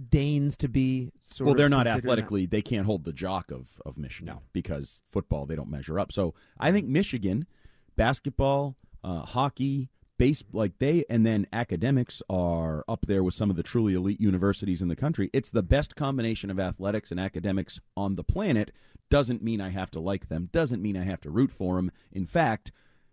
Deigns 0.09 0.57
to 0.57 0.67
be 0.67 1.11
sort 1.23 1.45
well, 1.45 1.55
they're 1.55 1.69
not 1.69 1.87
athletically. 1.87 2.45
They 2.45 2.61
can't 2.61 2.85
hold 2.85 3.05
the 3.05 3.13
jock 3.13 3.51
of 3.51 3.81
of 3.85 3.97
Michigan 3.97 4.39
because 4.53 5.01
football 5.11 5.45
they 5.45 5.55
don't 5.55 5.69
measure 5.69 5.99
up. 5.99 6.11
So 6.11 6.33
I 6.59 6.71
think 6.71 6.87
Michigan 6.87 7.47
basketball, 7.95 8.75
uh, 9.03 9.21
hockey, 9.21 9.89
base 10.17 10.43
like 10.51 10.77
they, 10.79 11.05
and 11.09 11.25
then 11.25 11.47
academics 11.51 12.21
are 12.29 12.83
up 12.87 13.05
there 13.05 13.23
with 13.23 13.33
some 13.33 13.49
of 13.49 13.55
the 13.55 13.63
truly 13.63 13.93
elite 13.93 14.19
universities 14.19 14.81
in 14.81 14.87
the 14.87 14.95
country. 14.95 15.29
It's 15.33 15.49
the 15.49 15.63
best 15.63 15.95
combination 15.95 16.49
of 16.49 16.59
athletics 16.59 17.11
and 17.11 17.19
academics 17.19 17.79
on 17.95 18.15
the 18.15 18.23
planet. 18.23 18.71
Doesn't 19.09 19.43
mean 19.43 19.61
I 19.61 19.69
have 19.69 19.91
to 19.91 19.99
like 19.99 20.27
them. 20.27 20.49
Doesn't 20.51 20.81
mean 20.81 20.97
I 20.97 21.03
have 21.03 21.21
to 21.21 21.29
root 21.29 21.51
for 21.51 21.75
them. 21.75 21.91
In 22.11 22.25
fact, 22.25 22.71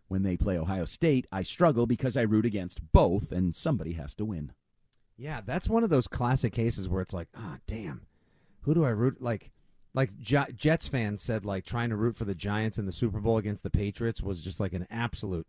when 0.09 0.23
they 0.23 0.37
play 0.37 0.59
Ohio 0.59 0.85
State, 0.85 1.27
I 1.33 1.43
struggle 1.43 1.87
because 1.87 2.17
I 2.17 2.23
root 2.23 2.47
against 2.47 2.93
both, 2.93 3.33
and 3.33 3.55
somebody 3.55 3.93
has 3.95 4.15
to 4.17 4.25
win. 4.25 4.53
Yeah, 5.23 5.41
that's 5.45 5.69
one 5.69 5.85
of 5.85 5.91
those 5.91 6.09
classic 6.09 6.53
cases 6.53 6.89
where 6.89 7.01
it's 7.01 7.13
like, 7.15 7.29
ah, 7.37 7.59
damn, 7.69 8.03
who 8.63 8.75
do 8.75 8.85
I 8.85 8.89
root? 8.89 9.23
Like, 9.23 9.53
like 9.95 10.19
J- 10.19 10.53
Jets 10.57 10.89
fans 10.89 11.23
said, 11.23 11.45
like 11.45 11.65
trying 11.65 11.91
to 11.91 11.97
root 11.97 12.17
for 12.17 12.25
the 12.25 12.35
Giants 12.35 12.77
in 12.77 12.87
the 12.87 12.93
Super 12.93 13.21
Bowl 13.21 13.39
against 13.39 13.63
the 13.63 13.71
Patriots 13.71 14.21
was 14.21 14.43
just 14.43 14.59
like 14.59 14.73
an 14.73 14.87
absolute 14.91 15.47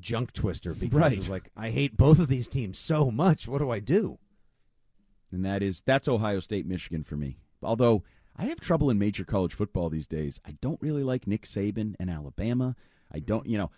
junk 0.00 0.32
twister 0.32 0.74
because 0.74 0.98
Right. 1.00 1.12
it 1.12 1.18
was 1.18 1.30
like 1.30 1.50
I 1.56 1.70
hate 1.70 1.96
both 1.96 2.18
of 2.18 2.26
these 2.26 2.48
teams 2.48 2.76
so 2.76 3.10
much. 3.12 3.46
What 3.46 3.58
do 3.58 3.70
I 3.70 3.78
do? 3.78 4.18
and 5.30 5.44
that 5.44 5.62
is 5.62 5.82
that's 5.86 6.08
Ohio 6.08 6.40
State, 6.40 6.66
Michigan 6.66 7.04
for 7.04 7.16
me. 7.16 7.36
Although 7.62 8.02
I 8.36 8.46
have 8.46 8.58
trouble 8.60 8.90
in 8.90 8.98
major 8.98 9.24
college 9.24 9.54
football 9.54 9.90
these 9.90 10.06
days. 10.08 10.40
I 10.44 10.56
don't 10.60 10.80
really 10.82 11.04
like 11.04 11.26
Nick 11.28 11.42
Saban 11.42 11.94
and 12.00 12.10
Alabama. 12.10 12.74
I 13.12 13.20
don't, 13.20 13.46
you 13.46 13.58
know, 13.58 13.70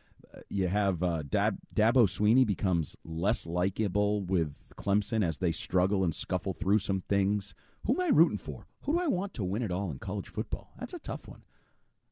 you 0.49 0.69
have 0.69 1.03
uh, 1.03 1.23
Dab, 1.29 1.59
Dabo 1.75 2.07
Swinney 2.07 2.47
becomes 2.47 2.97
less 3.05 3.47
likable 3.47 4.23
with 4.23 4.55
Clemson 4.77 5.25
as 5.27 5.39
they 5.39 5.53
struggle 5.53 6.05
and 6.05 6.15
scuffle 6.15 6.53
through 6.53 6.79
some 6.81 7.03
things. 7.09 7.55
Who 7.87 7.95
am 7.95 8.01
I 8.01 8.09
rooting 8.09 8.39
for? 8.39 8.67
Who 8.83 8.93
do 8.95 8.99
I 9.01 9.07
want 9.07 9.33
to 9.35 9.45
win 9.45 9.63
it 9.63 9.71
all 9.73 9.91
in 9.91 9.99
college 9.99 10.29
football? 10.29 10.73
That's 10.79 10.93
a 10.95 10.99
tough 10.99 11.27
one. 11.29 11.43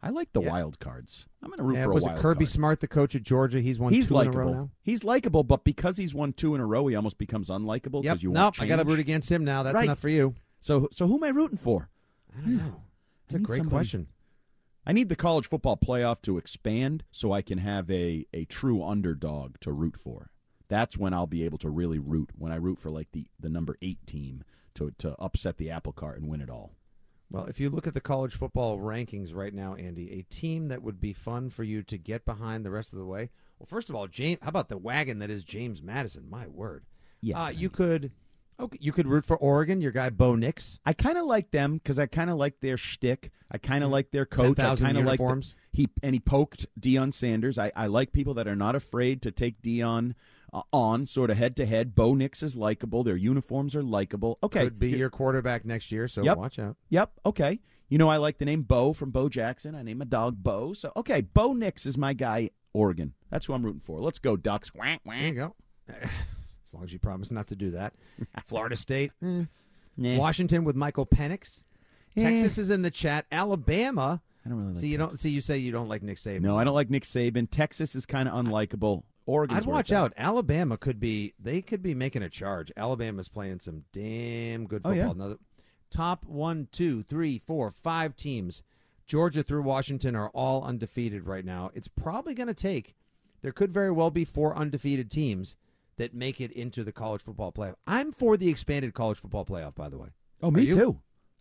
I 0.03 0.11
like 0.11 0.33
the 0.33 0.43
Yeah. 0.43 0.51
wild 0.51 0.79
cards. 0.81 1.27
I'm 1.43 1.49
going 1.49 1.59
to 1.59 1.65
root 1.65 1.77
Yeah, 1.77 1.85
for 1.85 1.91
a 1.93 1.95
was 1.95 2.05
wild 2.05 2.19
it 2.19 2.21
Kirby 2.23 2.45
card. 2.45 2.49
Smart, 2.53 2.81
the 2.81 2.89
coach 2.89 3.15
at 3.15 3.23
Georgia? 3.23 3.61
He's 3.61 3.79
won 3.79 3.93
He's 3.93 4.09
two 4.09 4.19
in 4.21 4.27
a 4.29 4.31
row 4.31 4.45
likable. 4.47 4.55
now. 4.55 4.71
He's 4.83 5.03
likable, 5.03 5.43
but 5.45 5.65
because 5.65 5.97
he's 5.97 6.15
won 6.15 6.33
two 6.35 6.55
in 6.55 6.61
a 6.61 6.67
row, 6.67 6.87
he 6.87 6.95
almost 6.95 7.17
becomes 7.19 7.49
unlikable 7.49 8.03
because 8.03 8.19
Yep. 8.19 8.23
you 8.23 8.31
Nope. 8.33 8.55
I 8.61 8.67
got 8.67 8.77
to 8.77 8.85
root 8.85 8.99
against 8.99 9.31
him 9.33 9.45
now. 9.45 9.62
That's 9.62 9.75
Right. 9.75 9.85
enough 9.85 9.99
for 9.99 10.11
you. 10.11 10.35
So, 10.61 10.89
so 10.93 11.07
who 11.07 11.15
am 11.17 11.25
I 11.25 11.29
rooting 11.29 11.57
for? 11.59 11.89
I 12.37 12.41
don't 12.41 12.57
know. 12.57 12.81
It's 13.27 13.35
I 13.35 13.39
a 13.39 13.41
great 13.41 13.57
somebody- 13.57 13.71
question. 13.77 14.07
I 14.87 14.93
need 14.93 15.09
the 15.09 15.16
college 15.16 15.49
football 15.49 15.76
playoff 15.76 16.20
to 16.22 16.37
expand 16.39 17.05
so 17.11 17.32
I 17.32 17.43
can 17.43 17.59
have 17.59 17.91
a, 17.91 18.26
a 18.32 18.45
true 18.45 18.85
underdog 18.85 19.57
to 19.61 19.72
root 19.72 19.97
for. 19.97 20.30
That's 20.68 20.99
when 20.99 21.14
I'll 21.14 21.26
be 21.26 21.45
able 21.45 21.59
to 21.59 21.70
really 21.70 21.99
root. 21.99 22.30
When 22.37 22.53
I 22.53 22.57
root 22.57 22.78
for 22.78 22.91
like 22.91 23.09
the, 23.12 23.26
the 23.41 23.49
number 23.49 23.76
eight 23.82 24.07
team 24.07 24.45
to 24.74 24.91
to 24.99 25.14
upset 25.20 25.57
the 25.57 25.70
apple 25.70 25.93
cart 25.93 26.18
and 26.20 26.28
win 26.28 26.41
it 26.41 26.51
all. 26.51 26.72
Well, 27.30 27.47
if 27.47 27.59
you 27.59 27.70
look 27.70 27.87
at 27.87 27.95
the 27.95 28.01
college 28.01 28.35
football 28.35 28.78
rankings 28.78 29.35
right 29.35 29.53
now, 29.55 29.74
Andy, 29.74 30.12
a 30.12 30.22
team 30.22 30.68
that 30.68 30.82
would 30.82 31.01
be 31.01 31.12
fun 31.12 31.51
for 31.51 31.64
you 31.64 31.82
to 31.85 31.97
get 31.99 32.24
behind 32.24 32.64
the 32.64 32.70
rest 32.70 32.93
of 32.93 32.99
the 32.99 33.05
way. 33.07 33.30
Well, 33.59 33.66
first 33.66 33.89
of 33.89 33.97
all, 33.97 34.07
James, 34.07 34.39
how 34.43 34.51
about 34.51 34.68
the 34.68 34.76
wagon 34.78 35.18
that 35.20 35.30
is 35.30 35.43
James 35.43 35.82
Madison? 35.82 36.28
My 36.28 36.47
word. 36.47 36.85
Yeah, 37.22 37.45
Uh, 37.45 37.49
you 37.49 37.70
could, 37.70 38.12
okay, 38.61 38.79
you 38.81 38.93
could 38.93 39.07
root 39.07 39.25
for 39.25 39.37
Oregon. 39.37 39.81
Your 39.81 39.93
guy 39.93 40.11
Bo 40.11 40.35
Nix. 40.35 40.79
I 40.85 40.93
kind 40.93 41.19
of 41.19 41.25
like 41.27 41.51
them 41.51 41.75
because 41.79 41.99
I 41.99 42.07
kind 42.07 42.31
of 42.31 42.37
like 42.37 42.61
their 42.61 42.77
shtick. 42.77 43.31
I 43.51 43.59
kind 43.59 43.85
of 43.85 43.91
like 43.91 44.11
their 44.11 44.27
coach. 44.27 44.59
I 44.59 44.63
10,000 44.63 44.87
kind 44.87 44.99
of 44.99 45.05
like 45.05 45.19
the- 45.19 45.55
he 45.73 45.89
and 46.03 46.15
he 46.15 46.21
poked 46.21 46.67
Deion 46.81 47.13
Sanders. 47.13 47.59
I, 47.59 47.73
I 47.75 47.87
like 47.87 48.13
people 48.13 48.35
that 48.35 48.47
are 48.49 48.57
not 48.57 48.75
afraid 48.75 49.23
to 49.23 49.31
take 49.31 49.61
Deion 49.63 50.15
uh, 50.53 50.63
on, 50.73 51.07
sort 51.07 51.31
of 51.31 51.37
head 51.37 51.57
to 51.57 51.67
head. 51.67 51.95
Bo 51.95 52.15
Nix 52.15 52.43
is 52.43 52.57
likable. 52.57 53.03
Their 53.03 53.17
uniforms 53.17 53.75
are 53.75 53.83
likable. 53.83 54.39
Okay, 54.43 54.65
Could 54.65 54.79
be 54.79 54.91
your 54.91 55.11
quarterback 55.11 55.65
next 55.65 55.91
year, 55.91 56.07
so 56.07 56.23
Yep. 56.23 56.37
watch 56.39 56.59
out. 56.59 56.77
Yep. 56.91 57.11
Okay. 57.27 57.61
You 57.89 57.99
know, 57.99 58.09
I 58.09 58.17
like 58.17 58.39
the 58.39 58.45
name 58.45 58.63
Bo 58.63 58.93
from 58.93 59.11
Bo 59.11 59.29
Jackson. 59.29 59.75
I 59.75 59.83
name 59.83 59.99
my 59.99 60.05
dog 60.05 60.43
Bo. 60.43 60.73
So, 60.73 60.91
okay, 60.97 61.21
Bo 61.21 61.53
Nix 61.55 61.87
is 61.87 61.99
my 61.99 62.13
guy, 62.15 62.51
Oregon. 62.73 63.15
That's 63.31 63.47
who 63.47 63.53
I'm 63.53 63.65
rooting 63.65 63.81
for. 63.81 64.01
Let's 64.01 64.19
go, 64.19 64.37
Ducks. 64.37 64.71
There 64.75 64.99
you 65.17 65.33
go. 65.35 65.55
as 66.65 66.75
long 66.75 66.85
as 66.85 66.93
you 66.93 66.99
promise 66.99 67.31
not 67.31 67.47
to 67.49 67.57
do 67.57 67.71
that. 67.73 67.95
Florida 68.47 68.77
State. 68.77 69.12
eh. 69.23 69.45
Nah. 69.97 70.17
Washington 70.17 70.65
with 70.65 70.75
Michael 70.75 71.07
Penix. 71.07 71.62
Texas 72.17 72.59
is 72.59 72.71
in 72.71 72.83
the 72.83 72.91
chat. 72.91 73.27
Alabama. 73.31 74.21
I 74.45 74.49
don't 74.49 74.59
really 74.59 74.73
like 74.73 74.81
See, 74.81 74.89
you 74.89 74.99
don't 74.99 75.19
see. 75.19 75.31
You 75.31 75.41
say 75.41 75.59
you 75.59 75.73
don't 75.73 75.89
like 75.89 76.03
Nick 76.03 76.19
Saban. 76.19 76.41
No, 76.43 76.59
I 76.59 76.65
don't 76.65 76.75
like 76.75 76.91
Nick 76.91 77.05
Saban. 77.05 77.49
Texas 77.51 77.95
is 77.95 78.05
kind 78.07 78.29
of 78.29 78.35
unlikable. 78.35 79.05
Oregon. 79.27 79.57
I'd 79.57 79.65
watch 79.65 79.91
out. 79.91 80.12
Alabama 80.17 80.77
could 80.77 81.01
be. 81.01 81.33
They 81.43 81.62
could 81.62 81.83
be 81.83 81.95
making 81.95 82.23
a 82.23 82.29
charge. 82.29 82.71
Alabama's 82.77 83.29
playing 83.29 83.61
some 83.61 83.85
damn 83.93 84.67
good 84.67 84.83
football. 84.83 84.93
Oh, 84.93 84.95
yeah. 84.95 85.11
Another 85.11 85.37
top 85.91 86.25
one, 86.27 86.69
two, 86.73 87.03
three, 87.05 87.39
four, 87.39 87.71
five 87.71 88.17
teams. 88.17 88.62
Georgia 89.07 89.43
through 89.43 89.62
Washington 89.62 90.15
are 90.17 90.31
all 90.31 90.62
undefeated 90.65 91.27
right 91.27 91.45
now. 91.45 91.71
It's 91.75 91.89
probably 91.89 92.35
going 92.35 92.47
to 92.49 92.55
take. 92.55 92.95
There 93.43 93.53
could 93.53 93.73
very 93.73 93.91
well 93.91 94.11
be 94.11 94.25
four 94.25 94.57
undefeated 94.57 95.11
teams 95.11 95.55
that 95.97 96.15
make 96.15 96.41
it 96.41 96.51
into 96.53 96.85
the 96.85 96.93
college 96.93 97.23
football 97.23 97.53
playoff. 97.53 97.75
I'm 97.87 98.13
for 98.13 98.37
the 98.37 98.49
expanded 98.49 98.95
college 98.95 99.19
football 99.19 99.45
playoff. 99.45 99.75
By 99.75 99.89
the 99.89 99.99
way, 99.99 100.09
Oh, 100.43 100.49
Are 100.49 100.51
me 100.51 100.63
you? 100.65 100.75
too. 100.75 101.01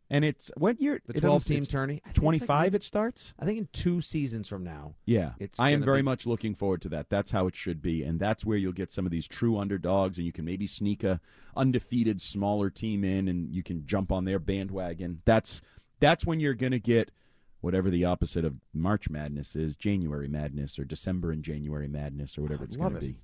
And 0.10 0.24
it's 0.24 0.51
what 0.58 0.80
year? 0.80 1.01
The 1.08 1.14
12 1.20 1.45
team 1.45 1.66
tourney. 1.66 1.93
Think 1.95 2.01
it's 2.08 2.18
like 2.20 2.24
25 2.24 2.76
it 2.76 2.84
starts? 2.84 3.34
I 3.39 3.45
think 3.45 3.58
in 3.58 3.68
two 3.74 3.99
seasons 3.99 4.47
from 4.47 4.64
now. 4.64 4.93
Yeah. 5.06 5.32
It's 5.39 5.60
I 5.60 5.72
am 5.72 5.84
very 5.84 5.99
be- 5.99 6.06
much 6.06 6.28
looking 6.28 6.54
forward 6.54 6.84
to 6.84 6.89
that. 6.89 7.10
That's 7.10 7.32
how 7.32 7.47
it 7.47 7.56
should 7.56 7.82
be. 7.82 8.04
And 8.04 8.20
that's 8.20 8.45
where 8.45 8.58
you'll 8.58 8.74
get 8.74 8.91
some 8.91 9.06
of 9.06 9.12
these 9.12 9.28
true 9.28 9.58
underdogs 9.58 10.18
and 10.18 10.26
you 10.26 10.32
can 10.32 10.45
maybe 10.45 10.68
sneak 10.68 11.04
a 11.04 11.20
undefeated 11.56 12.22
smaller 12.22 12.70
team 12.70 13.04
in 13.04 13.28
and 13.28 13.49
you 13.51 13.64
can 13.64 13.88
jump 13.88 14.12
on 14.12 14.26
their 14.26 14.39
bandwagon. 14.39 15.22
That's 15.26 15.62
that's 15.99 16.26
when 16.26 16.39
you're 16.39 16.54
going 16.54 16.74
to 16.74 16.80
get 16.80 17.10
whatever 17.62 17.89
the 17.89 18.06
opposite 18.06 18.43
of 18.45 18.56
March 18.74 19.10
Madness 19.10 19.56
is, 19.56 19.76
January 19.76 20.28
Madness 20.28 20.78
or 20.78 20.84
December 20.84 21.32
and 21.32 21.41
January 21.43 21.88
Madness 21.88 22.38
or 22.38 22.41
whatever 22.41 22.64
oh, 22.64 22.66
I 22.66 22.68
it's 22.68 22.78
going 22.78 22.93
to 22.93 22.99
be. 22.99 23.16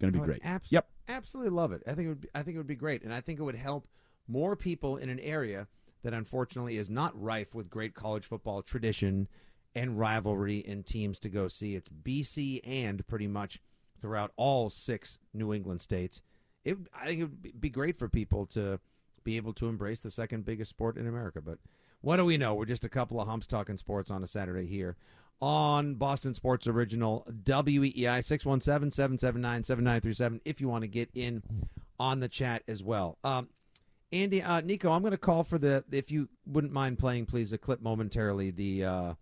Going 0.00 0.12
to 0.12 0.18
be 0.18 0.22
oh, 0.22 0.26
great. 0.26 0.40
abs- 0.44 0.72
yep. 0.72 0.88
absolutely 1.08 1.50
love 1.50 1.72
it. 1.72 1.82
I 1.86 1.94
think 1.94 2.06
it 2.06 2.08
would. 2.08 2.20
Be, 2.22 2.28
I 2.34 2.42
think 2.42 2.56
it 2.56 2.58
would 2.58 2.66
be 2.66 2.74
great, 2.74 3.02
and 3.02 3.12
I 3.12 3.20
think 3.20 3.38
it 3.38 3.42
would 3.42 3.54
help 3.54 3.86
more 4.26 4.56
people 4.56 4.96
in 4.96 5.08
an 5.08 5.20
area 5.20 5.66
that 6.02 6.14
unfortunately 6.14 6.76
is 6.76 6.90
not 6.90 7.20
rife 7.20 7.54
with 7.54 7.70
great 7.70 7.94
college 7.94 8.26
football 8.26 8.62
tradition 8.62 9.28
and 9.74 9.98
rivalry 9.98 10.64
and 10.66 10.86
teams 10.86 11.18
to 11.20 11.28
go 11.28 11.48
see. 11.48 11.74
It's 11.74 11.88
BC 11.88 12.60
and 12.64 13.06
pretty 13.06 13.26
much 13.26 13.60
throughout 14.00 14.32
all 14.36 14.70
six 14.70 15.18
New 15.32 15.52
England 15.52 15.80
states. 15.80 16.22
It, 16.64 16.76
I 16.94 17.06
think 17.06 17.20
it 17.20 17.24
would 17.24 17.42
be- 17.42 17.52
be 17.52 17.70
great 17.70 17.98
for 17.98 18.08
people 18.08 18.46
to 18.46 18.80
be 19.22 19.36
able 19.36 19.52
to 19.54 19.68
embrace 19.68 20.00
the 20.00 20.10
second 20.10 20.44
biggest 20.44 20.70
sport 20.70 20.96
in 20.96 21.06
America. 21.06 21.40
But 21.40 21.58
what 22.00 22.18
do 22.18 22.24
we 22.24 22.36
know? 22.36 22.54
We're 22.54 22.66
just 22.66 22.84
a 22.84 22.90
couple 22.90 23.20
of 23.20 23.26
humps 23.26 23.46
talking 23.46 23.76
sports 23.78 24.10
on 24.10 24.22
a 24.22 24.26
Saturday 24.26 24.66
here 24.66 24.96
on 25.40 25.94
Boston 25.94 26.34
Sports 26.34 26.66
Original 26.66 27.26
WEEI 27.44 28.24
617 28.24 28.90
779 28.90 29.64
7937 29.64 30.40
if 30.44 30.60
you 30.60 30.68
want 30.68 30.82
to 30.82 30.88
get 30.88 31.10
in 31.14 31.42
on 31.98 32.20
the 32.20 32.28
chat 32.28 32.62
as 32.66 32.82
well. 32.82 33.18
Um, 33.24 33.48
Andy, 34.12 34.42
uh, 34.42 34.60
Nico, 34.60 34.90
I'm 34.92 35.02
going 35.02 35.10
to 35.10 35.18
call 35.18 35.42
for 35.42 35.58
the, 35.58 35.84
if 35.90 36.10
you 36.10 36.28
wouldn't 36.46 36.72
mind 36.72 36.98
playing, 36.98 37.26
please, 37.26 37.52
a 37.52 37.58
clip 37.58 37.82
momentarily. 37.82 38.52
The 38.52 38.84
uh, 38.84 39.14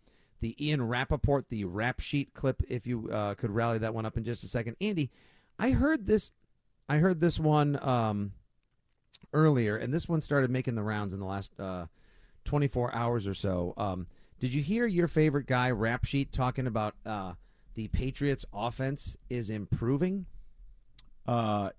the 0.43 0.57
Ian 0.67 0.87
Rapoport, 0.87 1.49
the 1.49 1.65
rap 1.65 2.01
sheet 2.01 2.35
clip, 2.35 2.63
if 2.69 2.87
you 2.87 3.09
uh, 3.11 3.35
could 3.35 3.51
rally 3.51 3.79
that 3.79 3.95
one 3.95 4.05
up 4.05 4.17
in 4.17 4.25
just 4.25 4.45
a 4.45 4.49
second. 4.49 4.77
Andy, 4.81 5.11
I 5.59 5.71
heard 5.71 6.07
this, 6.07 6.31
I 6.89 6.99
heard 6.99 7.21
this 7.21 7.39
one 7.39 7.79
um, 7.81 8.33
earlier, 9.33 9.77
and 9.77 9.95
this 9.95 10.09
one 10.09 10.21
started 10.21 10.51
making 10.51 10.75
the 10.75 10.83
rounds 10.83 11.15
in 11.15 11.21
the 11.21 11.27
last 11.27 11.53
uh, 11.59 11.87
24 12.45 12.93
hours 12.93 13.27
or 13.29 13.35
so. 13.35 13.73
Um, 13.77 14.09
did 14.43 14.53
you 14.53 14.61
hear 14.61 14.87
your 14.87 15.07
favorite 15.07 15.47
guy, 15.47 15.71
Rap 15.71 16.05
Sheet, 16.05 16.33
talking 16.33 16.67
about 16.67 16.97
uh, 17.07 17.35
the 17.75 17.87
Patriots' 17.87 18.45
offense 18.53 19.17
is 19.31 19.51
improving? 19.51 20.27
Uh, 21.29 21.71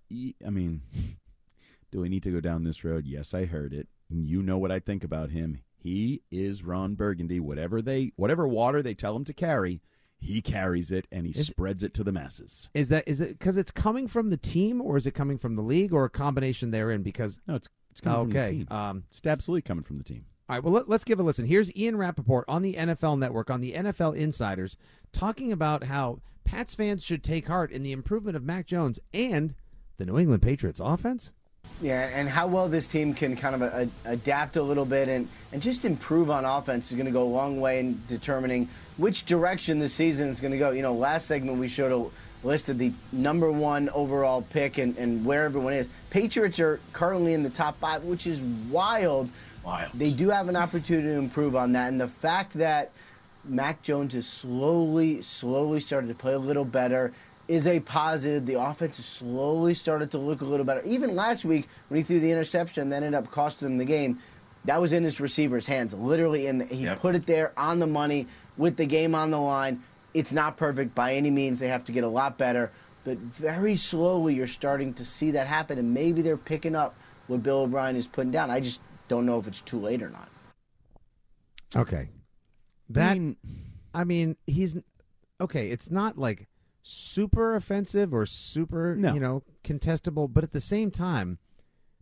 I 0.46 0.50
mean, 0.50 0.82
do 1.92 2.00
we 2.00 2.08
need 2.08 2.24
to 2.24 2.32
go 2.32 2.40
down 2.40 2.64
this 2.64 2.86
road? 2.86 3.06
Yes, 3.06 3.34
I 3.34 3.44
heard 3.44 3.74
it. 3.74 3.90
You 4.10 4.42
know 4.42 4.58
what 4.58 4.72
I 4.72 4.80
think 4.80 5.04
about 5.04 5.32
him. 5.32 5.60
He 5.76 6.22
is 6.32 6.64
Ron 6.64 6.96
Burgundy. 6.96 7.42
Whatever 7.42 7.82
they, 7.82 8.14
whatever 8.16 8.48
water 8.48 8.82
they 8.82 8.94
tell 8.94 9.14
him 9.14 9.26
to 9.26 9.34
carry, 9.34 9.82
he 10.18 10.42
carries 10.42 10.90
it 10.90 11.06
and 11.12 11.26
he 11.26 11.38
Is- 11.38 11.48
spreads 11.48 11.84
it 11.84 11.94
to 11.96 12.04
the 12.06 12.14
masses. 12.14 12.70
Is 12.74 12.88
that 12.88 13.04
is 13.08 13.20
it 13.20 13.38
because 13.38 13.58
it's 13.58 13.72
coming 13.72 14.08
from 14.08 14.30
the 14.30 14.38
team, 14.38 14.82
or 14.82 14.96
is 14.96 15.06
it 15.06 15.12
coming 15.12 15.38
from 15.38 15.58
the 15.58 15.62
league, 15.62 15.92
or 15.92 16.06
a 16.06 16.10
combination 16.10 16.72
therein? 16.72 17.04
Because 17.04 17.40
No, 17.46 17.56
it's 17.56 17.68
it's 17.92 18.00
coming 18.00 18.22
from 18.28 18.30
the 18.32 18.40
okay, 18.40 18.52
team. 18.60 18.68
um, 18.72 19.04
It's 19.10 19.20
absolutely 19.28 19.64
coming 19.64 19.84
from 19.84 19.98
the 19.98 20.04
team. 20.06 20.24
All 20.50 20.58
right, 20.58 20.64
well, 20.64 20.74
let, 20.74 20.90
us 20.90 21.06
give 21.06 21.22
a 21.22 21.24
listen. 21.24 21.46
Here's 21.46 21.74
Ian 21.74 21.96
Rapoport 21.96 22.44
on 22.50 22.64
the 22.64 22.74
NFL 22.74 23.18
Network, 23.18 23.50
on 23.50 23.62
the 23.62 23.74
NFL 23.74 24.16
Insiders, 24.18 24.76
talking 25.14 25.54
about 25.54 25.86
how 25.86 26.20
Pats 26.44 26.76
fans 26.76 27.02
should 27.02 27.24
take 27.24 27.48
heart 27.48 27.72
in 27.72 27.82
the 27.82 27.94
improvement 27.94 28.36
of 28.36 28.44
Mac 28.44 28.66
Jones 28.66 29.00
and 29.14 29.56
the 29.98 30.06
New 30.06 30.20
England 30.20 30.42
Patriots 30.42 30.82
offense. 30.84 31.32
Yeah, 31.82 32.10
and 32.14 32.28
how 32.28 32.48
well 32.48 32.68
this 32.68 32.88
team 32.88 33.14
can 33.14 33.38
kind 33.38 33.56
of 33.56 33.62
a, 33.62 33.90
adapt 34.04 34.58
a 34.58 34.62
little 34.64 34.86
bit 34.86 35.08
and, 35.08 35.30
and 35.54 35.62
just 35.62 35.86
improve 35.86 36.30
on 36.30 36.44
offense 36.44 36.92
is 36.92 36.96
going 36.96 37.06
to 37.06 37.12
go 37.12 37.24
a 37.24 37.26
long 37.26 37.60
way 37.60 37.80
in 37.80 38.02
determining 38.08 38.68
which 38.98 39.24
direction 39.26 39.80
the 39.80 39.90
season 39.90 40.28
is 40.28 40.42
going 40.42 40.52
to 40.52 40.58
go. 40.58 40.72
You 40.72 40.82
know, 40.82 40.94
last 40.94 41.26
segment 41.26 41.58
we 41.58 41.70
showed 41.70 41.92
a 41.92 42.46
list 42.46 42.70
of 42.70 42.78
the 42.78 42.94
number 43.12 43.52
one 43.52 43.90
overall 43.90 44.42
pick 44.42 44.78
and, 44.78 44.98
and 44.98 45.26
where 45.26 45.46
everyone 45.46 45.74
is. 45.74 45.90
Patriots 46.10 46.60
are 46.60 46.80
currently 46.92 47.34
in 47.34 47.44
the 47.44 47.50
top 47.50 47.80
five, 47.80 48.04
which 48.04 48.28
is 48.28 48.42
wild. 48.70 49.30
Wild. 49.64 49.92
They 49.94 50.12
do 50.12 50.30
have 50.30 50.50
an 50.50 50.56
opportunity 50.56 51.08
to 51.08 51.14
improve 51.14 51.56
on 51.56 51.72
that, 51.74 51.90
and 51.90 52.00
the 52.00 52.08
fact 52.08 52.54
that 52.56 52.92
Mac 53.46 53.82
Jones 53.82 54.14
has 54.14 54.28
slowly, 54.28 55.22
slowly 55.22 55.80
started 55.80 56.08
to 56.08 56.16
play 56.16 56.34
a 56.34 56.40
little 56.40 56.66
better. 56.66 57.14
is 57.50 57.68
a 57.68 57.82
positive. 57.82 58.46
The 58.46 58.54
offense 58.54 58.96
has 58.96 59.06
slowly 59.06 59.74
started 59.74 60.12
to 60.12 60.18
look 60.18 60.40
a 60.40 60.46
little 60.46 60.66
better. 60.66 60.82
Even 60.86 61.14
last 61.14 61.44
week 61.44 61.68
when 61.90 61.98
he 61.98 62.04
threw 62.04 62.22
the 62.22 62.32
interception 62.32 62.88
that 62.90 63.04
ended 63.04 63.16
up 63.16 63.30
costing 63.30 63.68
him 63.68 63.78
the 63.78 63.84
game, 63.84 64.20
that 64.64 64.80
was 64.80 64.94
in 64.94 65.04
his 65.04 65.20
receiver's 65.20 65.66
hands, 65.66 65.94
literally. 65.94 66.48
And 66.48 66.64
he 66.64 66.86
Yep. 66.86 67.00
put 67.02 67.16
it 67.16 67.26
there 67.26 67.52
on 67.58 67.80
the 67.80 67.86
money 67.86 68.28
with 68.56 68.78
the 68.78 68.86
game 68.86 69.14
on 69.14 69.30
the 69.30 69.42
line. 69.42 69.84
It's 70.14 70.32
not 70.32 70.56
perfect 70.56 70.96
by 70.96 71.16
any 71.16 71.30
means. 71.32 71.60
They 71.60 71.68
have 71.68 71.84
to 71.84 71.92
get 71.92 72.06
a 72.06 72.08
lot 72.08 72.38
better. 72.38 72.72
But 73.04 73.18
very 73.18 73.76
slowly, 73.76 74.36
you're 74.36 74.48
starting 74.48 74.94
to 74.94 75.04
see 75.04 75.32
that 75.32 75.46
happen. 75.48 75.78
And 75.78 75.94
maybe 75.94 76.22
they're 76.22 76.38
picking 76.38 76.76
up 76.78 76.96
what 77.28 77.44
Bill 77.44 77.64
O'Brien 77.64 77.98
is 77.98 78.08
putting 78.08 78.32
down. 78.32 78.52
I 78.52 78.62
just 78.62 78.80
don't 79.08 79.26
know 79.26 79.40
if 79.40 79.48
it's 79.48 79.62
too 79.62 79.80
late 79.80 80.02
or 80.02 80.10
not. 80.10 80.30
Okay. 81.76 82.10
That 82.90 83.12
I 83.12 83.20
mean, 83.20 83.38
I 83.94 84.04
mean, 84.04 84.36
he's 84.48 84.76
okay. 85.42 85.70
It's 85.70 85.90
not 85.90 86.18
like 86.18 86.48
super 86.82 87.56
offensive 87.56 88.14
or 88.14 88.26
super, 88.26 88.96
No. 88.96 89.14
you 89.14 89.20
know, 89.20 89.44
contestable, 89.64 90.32
but 90.32 90.44
at 90.44 90.52
the 90.52 90.62
same 90.62 90.92
time, 90.92 91.40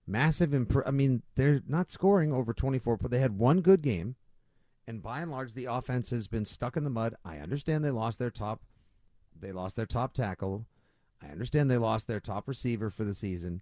massive. 0.08 0.50
Impro- 0.52 0.84
I 0.86 0.92
mean, 0.92 1.22
they're 1.36 1.62
not 1.68 1.90
scoring 1.90 2.34
over 2.34 2.54
twenty 2.54 2.80
four, 2.80 2.98
but 2.98 3.12
they 3.12 3.20
had 3.20 3.38
one 3.38 3.62
good 3.62 3.82
game, 3.82 4.16
and 4.88 5.02
by 5.02 5.22
and 5.22 5.32
large, 5.32 5.54
the 5.54 5.66
offense 5.66 6.10
has 6.10 6.28
been 6.28 6.46
stuck 6.46 6.76
in 6.76 6.84
the 6.84 6.90
mud. 6.90 7.16
I 7.24 7.38
understand 7.38 7.86
they 7.86 7.92
lost 7.92 8.20
their 8.20 8.32
top, 8.32 8.62
they 9.40 9.52
lost 9.52 9.76
their 9.76 9.86
top 9.86 10.14
tackle. 10.14 10.66
I 11.24 11.28
understand 11.28 11.70
they 11.70 11.78
lost 11.78 12.08
their 12.08 12.20
top 12.20 12.48
receiver 12.48 12.90
for 12.90 13.04
the 13.04 13.14
season. 13.14 13.62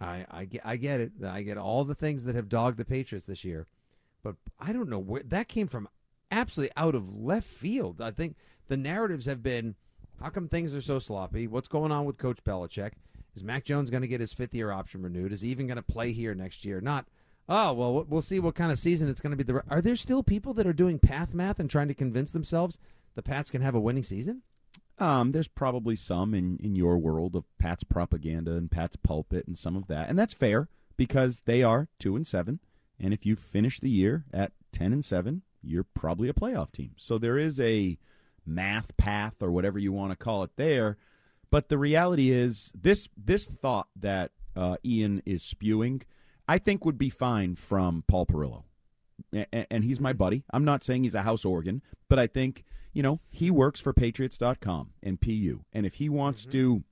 I 0.00 0.26
I 0.30 0.44
get 0.44 0.62
I 0.64 0.76
get 0.76 1.00
it. 1.00 1.12
I 1.24 1.42
get 1.42 1.58
all 1.58 1.84
the 1.84 1.94
things 1.94 2.24
that 2.24 2.34
have 2.34 2.48
dogged 2.48 2.78
the 2.78 2.84
Patriots 2.84 3.26
this 3.26 3.44
year, 3.44 3.66
but 4.22 4.36
I 4.58 4.72
don't 4.72 4.88
know 4.88 4.98
where 4.98 5.22
that 5.22 5.48
came 5.48 5.68
from. 5.68 5.88
Absolutely 6.30 6.72
out 6.76 6.94
of 6.94 7.14
left 7.14 7.46
field. 7.46 8.00
I 8.00 8.10
think 8.10 8.36
the 8.68 8.76
narratives 8.76 9.26
have 9.26 9.42
been, 9.42 9.74
how 10.20 10.30
come 10.30 10.48
things 10.48 10.74
are 10.74 10.80
so 10.80 10.98
sloppy? 10.98 11.46
What's 11.46 11.68
going 11.68 11.92
on 11.92 12.06
with 12.06 12.18
Coach 12.18 12.42
Belichick? 12.44 12.92
Is 13.36 13.44
Mac 13.44 13.64
Jones 13.64 13.90
going 13.90 14.02
to 14.02 14.08
get 14.08 14.20
his 14.20 14.32
fifth 14.32 14.54
year 14.54 14.70
option 14.70 15.02
renewed? 15.02 15.32
Is 15.32 15.42
he 15.42 15.50
even 15.50 15.66
going 15.66 15.76
to 15.76 15.82
play 15.82 16.12
here 16.12 16.34
next 16.34 16.64
year? 16.64 16.80
Not. 16.80 17.06
Oh 17.48 17.72
well, 17.72 18.04
we'll 18.08 18.22
see 18.22 18.40
what 18.40 18.54
kind 18.54 18.72
of 18.72 18.78
season 18.78 19.08
it's 19.08 19.20
going 19.20 19.36
to 19.36 19.36
be. 19.36 19.44
The 19.44 19.62
are 19.68 19.82
there 19.82 19.96
still 19.96 20.22
people 20.22 20.54
that 20.54 20.66
are 20.66 20.72
doing 20.72 20.98
path 20.98 21.34
math 21.34 21.60
and 21.60 21.68
trying 21.68 21.88
to 21.88 21.94
convince 21.94 22.30
themselves 22.30 22.78
the 23.14 23.22
Pats 23.22 23.50
can 23.50 23.62
have 23.62 23.74
a 23.74 23.80
winning 23.80 24.02
season? 24.02 24.42
Um, 24.98 25.32
there's 25.32 25.48
probably 25.48 25.96
some 25.96 26.34
in, 26.34 26.58
in 26.62 26.76
your 26.76 26.98
world 26.98 27.34
of 27.34 27.44
Pat's 27.58 27.84
propaganda 27.84 28.52
and 28.52 28.70
Pat's 28.70 28.96
pulpit 28.96 29.46
and 29.46 29.58
some 29.58 29.76
of 29.76 29.88
that, 29.88 30.08
and 30.08 30.18
that's 30.18 30.34
fair 30.34 30.68
because 30.96 31.40
they 31.46 31.62
are 31.62 31.88
two 31.98 32.14
and 32.14 32.26
seven, 32.26 32.60
and 33.00 33.12
if 33.12 33.26
you 33.26 33.34
finish 33.34 33.80
the 33.80 33.90
year 33.90 34.24
at 34.32 34.52
ten 34.72 34.92
and 34.92 35.04
seven, 35.04 35.42
you're 35.62 35.84
probably 35.94 36.28
a 36.28 36.34
playoff 36.34 36.70
team. 36.70 36.92
So 36.96 37.18
there 37.18 37.38
is 37.38 37.58
a 37.58 37.98
math 38.46 38.96
path 38.96 39.34
or 39.40 39.50
whatever 39.50 39.78
you 39.78 39.92
want 39.92 40.12
to 40.12 40.16
call 40.16 40.44
it 40.44 40.50
there, 40.56 40.96
but 41.50 41.68
the 41.68 41.78
reality 41.78 42.30
is 42.30 42.70
this 42.74 43.08
this 43.16 43.46
thought 43.46 43.88
that 43.96 44.30
uh, 44.54 44.76
Ian 44.84 45.22
is 45.26 45.42
spewing, 45.42 46.02
I 46.46 46.58
think 46.58 46.84
would 46.84 46.98
be 46.98 47.10
fine 47.10 47.56
from 47.56 48.04
Paul 48.06 48.26
Perillo 48.26 48.64
and 49.32 49.84
he's 49.84 50.00
my 50.00 50.12
buddy. 50.12 50.44
I'm 50.52 50.64
not 50.64 50.84
saying 50.84 51.04
he's 51.04 51.14
a 51.14 51.22
house 51.22 51.44
organ, 51.44 51.82
but 52.08 52.18
I 52.18 52.26
think, 52.26 52.64
you 52.94 53.02
know, 53.02 53.20
he 53.28 53.50
works 53.50 53.80
for 53.80 53.92
patriots.com 53.92 54.92
and 55.02 55.20
PU. 55.20 55.60
And 55.72 55.84
if 55.84 55.96
he 55.96 56.08
wants 56.08 56.42
mm-hmm. 56.42 56.52
to 56.52 56.84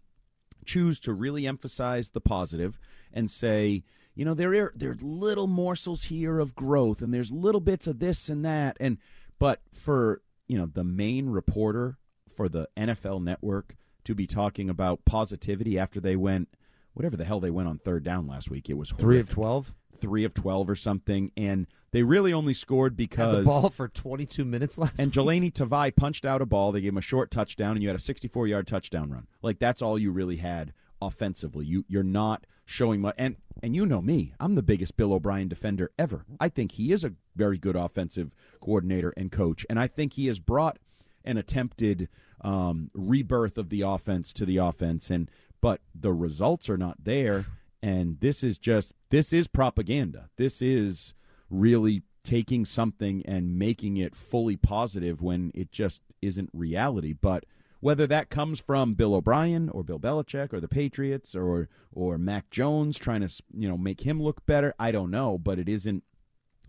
choose 0.67 1.01
to 1.01 1.13
really 1.13 1.47
emphasize 1.47 2.11
the 2.11 2.21
positive 2.21 2.79
and 3.13 3.31
say, 3.31 3.85
you 4.15 4.25
know, 4.25 4.35
there 4.35 4.53
are 4.55 4.73
there's 4.77 5.01
little 5.01 5.47
morsels 5.47 6.05
here 6.05 6.39
of 6.39 6.55
growth 6.55 7.01
and 7.01 7.15
there's 7.15 7.33
little 7.33 7.61
bits 7.61 7.87
of 7.87 8.01
this 8.01 8.29
and 8.29 8.45
that 8.45 8.77
and 8.79 8.99
but 9.39 9.63
for, 9.73 10.21
you 10.49 10.59
know, 10.59 10.67
the 10.67 10.85
main 10.85 11.31
reporter 11.31 11.97
for 12.37 12.49
the 12.49 12.69
NFL 12.77 13.23
network 13.23 13.77
to 14.05 14.15
be 14.15 14.27
talking 14.27 14.69
about 14.69 15.05
positivity 15.05 15.79
after 15.79 16.01
they 16.01 16.17
went 16.17 16.49
whatever 16.95 17.17
the 17.17 17.25
hell 17.25 17.41
they 17.41 17.51
went 17.51 17.69
on 17.69 17.79
third 17.79 18.05
down 18.05 18.27
last 18.27 18.51
week, 18.51 18.69
it 18.69 18.75
was 18.75 18.91
Three 18.91 19.21
of 19.21 19.29
twelve. 19.29 19.73
Three 20.03 20.25
of 20.25 20.35
twelve 20.35 20.69
or 20.69 20.77
something, 20.77 21.33
and 21.37 21.67
they 21.93 22.03
really 22.03 22.33
only 22.33 22.53
scored 22.53 22.93
Had 22.93 22.97
because 22.99 23.37
the 23.37 23.45
ball 23.45 23.71
for 23.71 23.89
twenty 23.89 24.27
two 24.27 24.45
minutes 24.45 24.77
last. 24.77 24.99
and. 24.99 25.13
Jahlani 25.13 25.53
Tavai 25.53 25.95
punched 25.97 26.27
out 26.27 26.43
a 26.43 26.47
ball. 26.47 26.73
They 26.73 26.81
gave 26.83 26.93
him 26.93 26.99
a 26.99 27.03
short 27.03 27.31
touchdown, 27.31 27.73
and 27.73 27.83
you 27.83 27.89
had 27.89 27.97
a 27.97 28.01
sixty-four 28.03 28.47
yard 28.49 28.67
touchdown 28.67 29.11
run. 29.11 29.29
Like 29.41 29.59
that's 29.59 29.81
all 29.81 29.99
you 29.99 30.11
really 30.11 30.37
had 30.37 30.75
offensively. 31.01 31.65
You 31.65 31.85
you're 31.89 32.03
not 32.03 32.47
showing 32.65 33.01
much. 33.01 33.15
And 33.17 33.37
and 33.63 33.77
you 33.77 33.87
know 33.87 34.03
me, 34.03 34.35
I'm 34.41 34.55
the 34.57 34.63
biggest 34.63 34.97
Bill 34.97 35.13
O'Brien 35.13 35.49
defender 35.49 35.91
ever. 35.99 36.25
I 36.41 36.49
think 36.49 36.73
he 36.73 36.93
is 36.93 37.05
a 37.05 37.13
very 37.37 37.59
good 37.59 37.77
offensive 37.77 38.35
coordinator 38.61 39.15
and 39.17 39.31
coach, 39.31 39.65
and 39.71 39.79
I 39.79 39.87
think 39.87 40.15
he 40.15 40.27
has 40.27 40.39
brought 40.41 40.79
an 41.25 41.37
attempted 41.37 42.09
um, 42.41 42.91
rebirth 42.95 43.57
of 43.57 43.69
the 43.69 43.83
offense 43.83 44.33
to 44.33 44.45
the 44.45 44.57
offense, 44.57 45.11
and 45.11 45.31
but 45.61 45.81
the 45.95 46.13
results 46.13 46.69
are 46.69 46.77
not 46.77 47.05
there. 47.05 47.47
And 47.83 48.21
this 48.21 48.45
is 48.45 48.59
just 48.59 48.95
this 49.11 49.33
is 49.33 49.49
propaganda. 49.49 50.29
This 50.37 50.63
is 50.63 51.15
really 51.51 52.03
taking 52.25 52.65
something 52.65 53.23
and 53.27 53.59
making 53.59 53.97
it 53.97 54.15
fully 54.15 54.57
positive 54.57 55.21
when 55.21 55.51
it 55.55 55.73
just 55.73 56.03
isn't 56.23 56.51
reality. 56.53 57.13
But 57.13 57.45
whether 57.81 58.07
that 58.07 58.31
comes 58.31 58.61
from 58.61 58.95
Bill 58.95 59.15
O'Brien 59.17 59.69
or 59.69 59.83
Bill 59.83 59.99
Belichick 59.99 60.53
or 60.53 60.61
the 60.61 60.69
Patriots 60.69 61.35
or 61.35 61.69
or 61.93 62.17
Mac 62.17 62.49
Jones 62.51 62.99
trying 62.99 63.27
to 63.27 63.43
you 63.53 63.69
know 63.69 63.77
make 63.77 64.03
him 64.03 64.23
look 64.23 64.47
better, 64.47 64.75
I 64.79 64.93
don't 64.93 65.11
know. 65.11 65.37
But 65.39 65.59
it 65.59 65.69
isn't. 65.69 66.05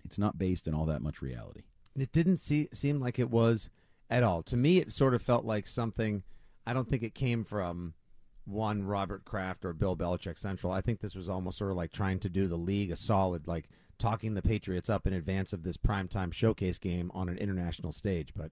It's 0.04 0.18
not 0.18 0.38
based 0.38 0.68
in 0.68 0.74
all 0.74 0.88
that 0.88 1.02
much 1.02 1.22
reality. 1.22 1.62
It 1.96 2.12
didn't 2.12 2.38
see, 2.38 2.68
seem 2.74 3.00
like 3.00 3.20
it 3.20 3.30
was 3.30 3.70
at 4.10 4.24
all. 4.24 4.44
To 4.44 4.58
me, 4.58 4.80
it 4.80 4.92
sort 4.92 5.14
of 5.14 5.22
felt 5.22 5.46
like 5.46 5.68
something. 5.68 6.24
I 6.66 6.74
don't 6.74 6.90
think 6.90 7.04
it 7.04 7.14
came 7.14 7.44
from 7.44 7.94
one 8.46 8.84
Robert 8.84 9.26
Kraft 9.26 9.66
or 9.66 9.74
Bill 9.74 9.96
Belichick 9.96 10.38
Central. 10.38 10.74
I 10.74 10.82
think 10.82 11.00
this 11.00 11.16
was 11.16 11.30
almost 11.30 11.58
sort 11.58 11.72
of 11.72 11.78
like 11.78 11.92
trying 11.92 12.20
to 12.20 12.30
do 12.30 12.48
the 12.48 12.58
league 12.58 12.92
a 12.92 12.96
solid, 12.96 13.48
like 13.48 13.70
talking 13.98 14.34
the 14.34 14.42
Patriots 14.42 14.90
up 14.90 15.08
in 15.08 15.14
advance 15.14 15.54
of 15.54 15.64
this 15.64 15.78
primetime 15.78 16.34
showcase 16.34 16.78
game 16.78 17.12
on 17.14 17.30
an 17.30 17.38
international 17.38 17.92
stage. 17.92 18.34
But 18.36 18.52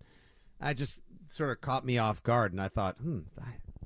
I 0.60 0.74
just 0.74 1.02
sort 1.30 1.52
of 1.52 1.62
caught 1.62 1.86
me 1.86 1.98
off 1.98 2.24
guard, 2.24 2.52
and 2.54 2.62
I 2.62 2.70
thought, 2.70 2.98
hmm, 2.98 3.20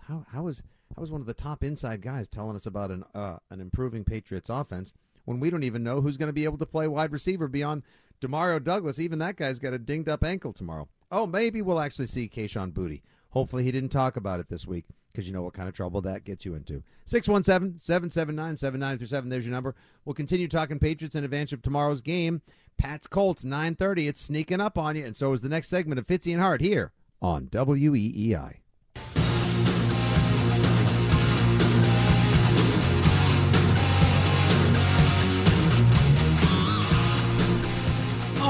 how 0.07 0.25
how 0.31 0.43
was 0.43 0.63
how 0.95 1.01
was 1.01 1.11
one 1.11 1.21
of 1.21 1.27
the 1.27 1.33
top 1.33 1.63
inside 1.63 2.01
guys 2.01 2.27
telling 2.27 2.55
us 2.55 2.65
about 2.65 2.91
an 2.91 3.03
uh, 3.13 3.37
an 3.49 3.59
improving 3.59 4.03
Patriots 4.03 4.49
offense 4.49 4.93
when 5.25 5.39
we 5.39 5.49
don't 5.49 5.63
even 5.63 5.83
know 5.83 6.01
who's 6.01 6.17
going 6.17 6.29
to 6.29 6.33
be 6.33 6.43
able 6.43 6.59
to 6.59 6.65
play 6.65 6.87
wide 6.87 7.11
receiver 7.11 7.47
beyond 7.47 7.83
Demario 8.21 8.63
Douglas? 8.63 8.99
Even 8.99 9.19
that 9.19 9.37
guy's 9.37 9.59
got 9.59 9.73
a 9.73 9.79
dinged 9.79 10.09
up 10.09 10.23
ankle 10.23 10.53
tomorrow. 10.53 10.87
Oh, 11.11 11.25
maybe 11.25 11.61
we'll 11.61 11.79
actually 11.79 12.07
see 12.07 12.29
Kayshon 12.29 12.73
Boutte. 12.73 13.01
Hopefully, 13.29 13.63
he 13.63 13.71
didn't 13.71 13.89
talk 13.89 14.15
about 14.15 14.39
it 14.39 14.49
this 14.49 14.67
week 14.67 14.85
because 15.15 15.27
you 15.27 15.33
know 15.33 15.41
what 15.41 15.53
kind 15.53 15.69
of 15.69 15.73
trouble 15.73 16.01
that 16.01 16.25
gets 16.25 16.45
you 16.45 16.55
into. 16.55 16.83
617 17.05 17.79
779 17.79 18.57
7937. 18.57 19.29
There's 19.29 19.45
your 19.45 19.53
number. 19.53 19.75
We'll 20.03 20.13
continue 20.13 20.47
talking 20.47 20.77
Patriots 20.77 21.15
in 21.15 21.23
advance 21.23 21.53
of 21.53 21.61
tomorrow's 21.61 22.01
game. 22.01 22.41
Pats 22.77 23.07
Colts, 23.07 23.45
930. 23.45 24.07
It's 24.07 24.21
sneaking 24.21 24.59
up 24.59 24.77
on 24.77 24.97
you, 24.97 25.05
and 25.05 25.15
so 25.15 25.31
is 25.31 25.41
the 25.41 25.49
next 25.49 25.69
segment 25.69 25.99
of 25.99 26.07
Fitzy 26.07 26.33
and 26.33 26.41
Hart 26.41 26.59
here 26.59 26.91
on 27.21 27.47
WEEI. 27.47 28.57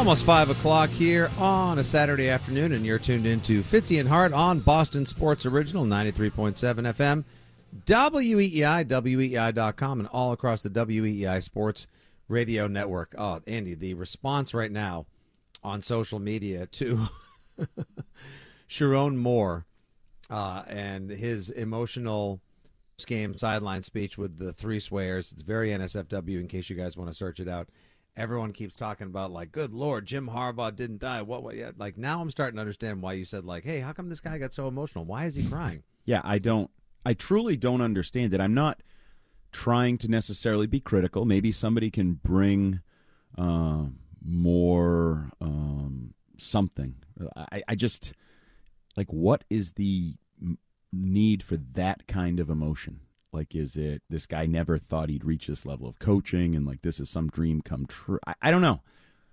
Almost 0.06 0.26
5 0.26 0.51
o'clock 0.51 0.91
here 0.91 1.32
on 1.39 1.80
a 1.80 1.84
Saturday 1.84 2.30
afternoon, 2.30 2.74
and 2.74 2.86
you're 2.86 2.99
tuned 2.99 3.26
into 3.26 3.64
Fitzy 3.64 3.99
and 3.99 4.08
Hart 4.08 4.34
on 4.34 4.60
Boston 4.60 5.03
Sports 5.08 5.47
Original 5.47 5.84
93.7 5.84 6.53
FM, 6.93 7.24
WEEI, 7.88 8.86
WEEI.com, 8.86 9.99
and 9.99 10.08
all 10.10 10.32
across 10.32 10.62
the 10.62 10.70
WEEI 10.70 11.41
Sports 11.41 11.88
Radio 12.28 12.68
Network. 12.68 13.16
Oh, 13.18 13.39
Andy, 13.47 13.74
the 13.74 13.95
response 13.95 14.53
right 14.53 14.72
now 14.72 15.08
on 15.64 15.82
social 15.82 16.20
media 16.20 16.68
to 16.68 17.08
Sherrone 18.70 19.16
Moore 19.16 19.66
uh, 20.30 20.62
and 20.68 21.10
his 21.10 21.49
emotional 21.49 22.41
game 23.08 23.36
sideline 23.36 23.82
speech 23.82 24.20
with 24.20 24.38
the 24.38 24.53
three 24.53 24.80
swears. 24.80 25.32
It's 25.32 25.41
very 25.41 25.72
NSFW 25.72 26.39
in 26.39 26.47
case 26.47 26.70
you 26.70 26.76
guys 26.76 26.95
want 26.95 27.10
to 27.10 27.16
search 27.16 27.39
it 27.39 27.47
out. 27.49 27.70
Everyone 28.18 28.53
keeps 28.53 28.76
talking 28.76 29.07
about 29.07 29.32
like, 29.32 29.51
good 29.51 29.74
lord, 29.74 30.05
Jim 30.05 30.30
Harbaugh 30.30 30.76
didn't 30.76 30.99
die. 30.99 31.22
What? 31.22 31.43
what 31.43 31.55
yeah, 31.55 31.72
like 31.78 31.97
now 31.97 32.22
I'm 32.22 32.32
starting 32.32 32.55
to 32.55 32.61
understand 32.61 33.01
why 33.01 33.13
you 33.13 33.26
said 33.26 33.45
like, 33.45 33.63
hey, 33.63 33.80
how 33.80 33.91
come 33.91 34.09
this 34.09 34.22
guy 34.22 34.38
got 34.38 34.53
so 34.53 34.68
emotional? 34.68 35.05
Why 35.05 35.26
is 35.26 35.36
he 35.36 35.43
crying? 35.43 35.84
Yeah, 36.07 36.22
I 36.24 36.38
don't. 36.38 36.70
I 37.03 37.16
truly 37.16 37.57
don't 37.57 37.82
understand 37.82 38.36
it. 38.36 38.39
I'm 38.39 38.53
not 38.53 38.84
trying 39.51 39.97
to 39.97 40.07
necessarily 40.07 40.68
be 40.68 40.80
critical. 40.80 41.26
Maybe 41.26 41.51
somebody 41.51 41.89
can 41.89 42.20
bring 42.24 42.82
uh, 43.39 43.86
more 44.24 45.32
um, 45.41 46.13
something. 46.38 46.93
I, 47.36 47.63
I 47.68 47.74
just 47.74 48.13
like 48.95 49.11
what 49.11 49.45
is 49.49 49.72
the 49.74 50.16
need 50.91 51.43
for 51.43 51.57
that 51.57 52.07
kind 52.07 52.39
of 52.39 52.49
emotion? 52.49 53.01
Like, 53.36 53.53
is 53.53 53.75
it 53.75 54.01
this 54.09 54.25
guy 54.25 54.45
never 54.45 54.77
thought 54.77 55.09
he'd 55.09 55.25
reach 55.25 55.47
this 55.47 55.65
level 55.65 55.88
of 55.88 55.99
coaching, 55.99 56.55
and 56.55 56.65
like 56.65 56.81
this 56.81 57.01
is 57.01 57.09
some 57.09 57.27
dream 57.27 57.61
come 57.61 57.86
true? 57.86 58.19
I, 58.25 58.36
I 58.41 58.51
don't 58.51 58.61
know, 58.61 58.81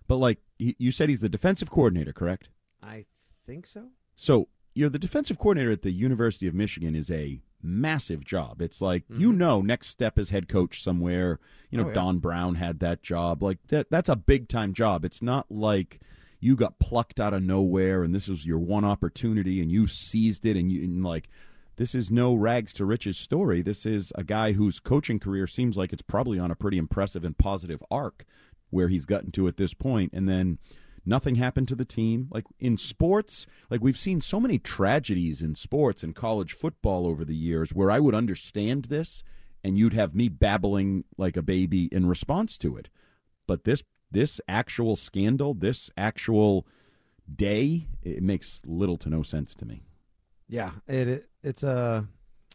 but 0.08 0.16
like 0.16 0.38
he, 0.58 0.74
you 0.78 0.90
said, 0.90 1.08
he's 1.08 1.20
the 1.20 1.28
defensive 1.28 1.70
coordinator, 1.70 2.12
correct? 2.12 2.48
I 2.82 3.04
think 3.46 3.66
so. 3.66 3.90
So 4.16 4.48
you're 4.74 4.90
the 4.90 4.98
defensive 4.98 5.38
coordinator 5.38 5.70
at 5.70 5.82
the 5.82 5.92
University 5.92 6.48
of 6.48 6.54
Michigan 6.54 6.96
is 6.96 7.10
a 7.10 7.40
massive 7.62 8.24
job. 8.24 8.60
It's 8.60 8.82
like 8.82 9.04
you 9.08 9.32
know 9.32 9.60
next 9.62 9.88
step 9.88 10.18
is 10.18 10.30
head 10.30 10.48
coach 10.48 10.82
somewhere. 10.82 11.38
You 11.70 11.78
know 11.78 11.84
Mm-hmm. 11.84 11.90
Oh, 11.96 12.00
yeah. 12.00 12.06
Don 12.06 12.18
Brown 12.18 12.54
had 12.56 12.80
that 12.80 13.02
job. 13.02 13.42
Like 13.42 13.58
that 13.68 13.88
that's 13.90 14.08
a 14.08 14.16
big 14.16 14.48
time 14.48 14.74
job. 14.74 15.04
It's 15.04 15.22
not 15.22 15.46
like 15.50 16.00
you 16.40 16.56
got 16.56 16.80
plucked 16.80 17.20
out 17.20 17.32
of 17.32 17.42
nowhere 17.42 18.02
and 18.02 18.12
this 18.12 18.28
was 18.28 18.44
your 18.44 18.58
one 18.58 18.84
opportunity 18.84 19.60
and 19.60 19.70
you 19.70 19.86
seized 19.86 20.44
it 20.44 20.56
and 20.56 20.72
you 20.72 20.82
and 20.82 21.04
like 21.04 21.28
this 21.76 21.94
is 21.94 22.10
no 22.10 22.34
rags 22.34 22.72
to 22.74 22.84
riches 22.84 23.16
story. 23.16 23.62
This 23.62 23.86
is 23.86 24.12
a 24.14 24.24
guy 24.24 24.52
whose 24.52 24.78
coaching 24.78 25.18
career 25.18 25.46
seems 25.46 25.76
like 25.76 25.92
it's 25.92 26.02
probably 26.02 26.38
on 26.38 26.50
a 26.50 26.56
pretty 26.56 26.78
impressive 26.78 27.24
and 27.24 27.36
positive 27.36 27.82
arc 27.90 28.24
where 28.70 28.88
he's 28.88 29.06
gotten 29.06 29.30
to 29.32 29.48
at 29.48 29.56
this 29.56 29.74
point 29.74 30.12
and 30.12 30.28
then 30.28 30.58
nothing 31.04 31.36
happened 31.36 31.68
to 31.68 31.74
the 31.74 31.84
team. 31.84 32.28
Like 32.30 32.44
in 32.60 32.76
sports 32.76 33.46
like 33.70 33.82
we've 33.82 33.98
seen 33.98 34.20
so 34.20 34.38
many 34.38 34.58
tragedies 34.58 35.42
in 35.42 35.54
sports 35.54 36.02
and 36.02 36.14
college 36.14 36.52
football 36.52 37.06
over 37.06 37.24
the 37.24 37.36
years 37.36 37.74
where 37.74 37.90
i 37.90 37.98
would 37.98 38.14
understand 38.14 38.86
this 38.86 39.22
and 39.64 39.78
you'd 39.78 39.94
have 39.94 40.14
me 40.14 40.28
babbling 40.28 41.04
like 41.16 41.36
a 41.36 41.42
baby 41.42 41.86
in 41.86 42.06
response 42.06 42.56
to 42.58 42.76
it. 42.76 42.88
But 43.46 43.64
this 43.64 43.82
this 44.10 44.40
actual 44.46 44.94
scandal 44.94 45.54
this 45.54 45.90
actual 45.96 46.66
day 47.34 47.88
it 48.02 48.22
makes 48.22 48.60
little 48.66 48.98
to 48.98 49.08
no 49.08 49.22
sense 49.22 49.54
to 49.54 49.64
me. 49.64 49.84
Yeah, 50.48 50.72
it, 50.86 51.08
it 51.08 51.28
it's 51.42 51.62
a 51.62 52.06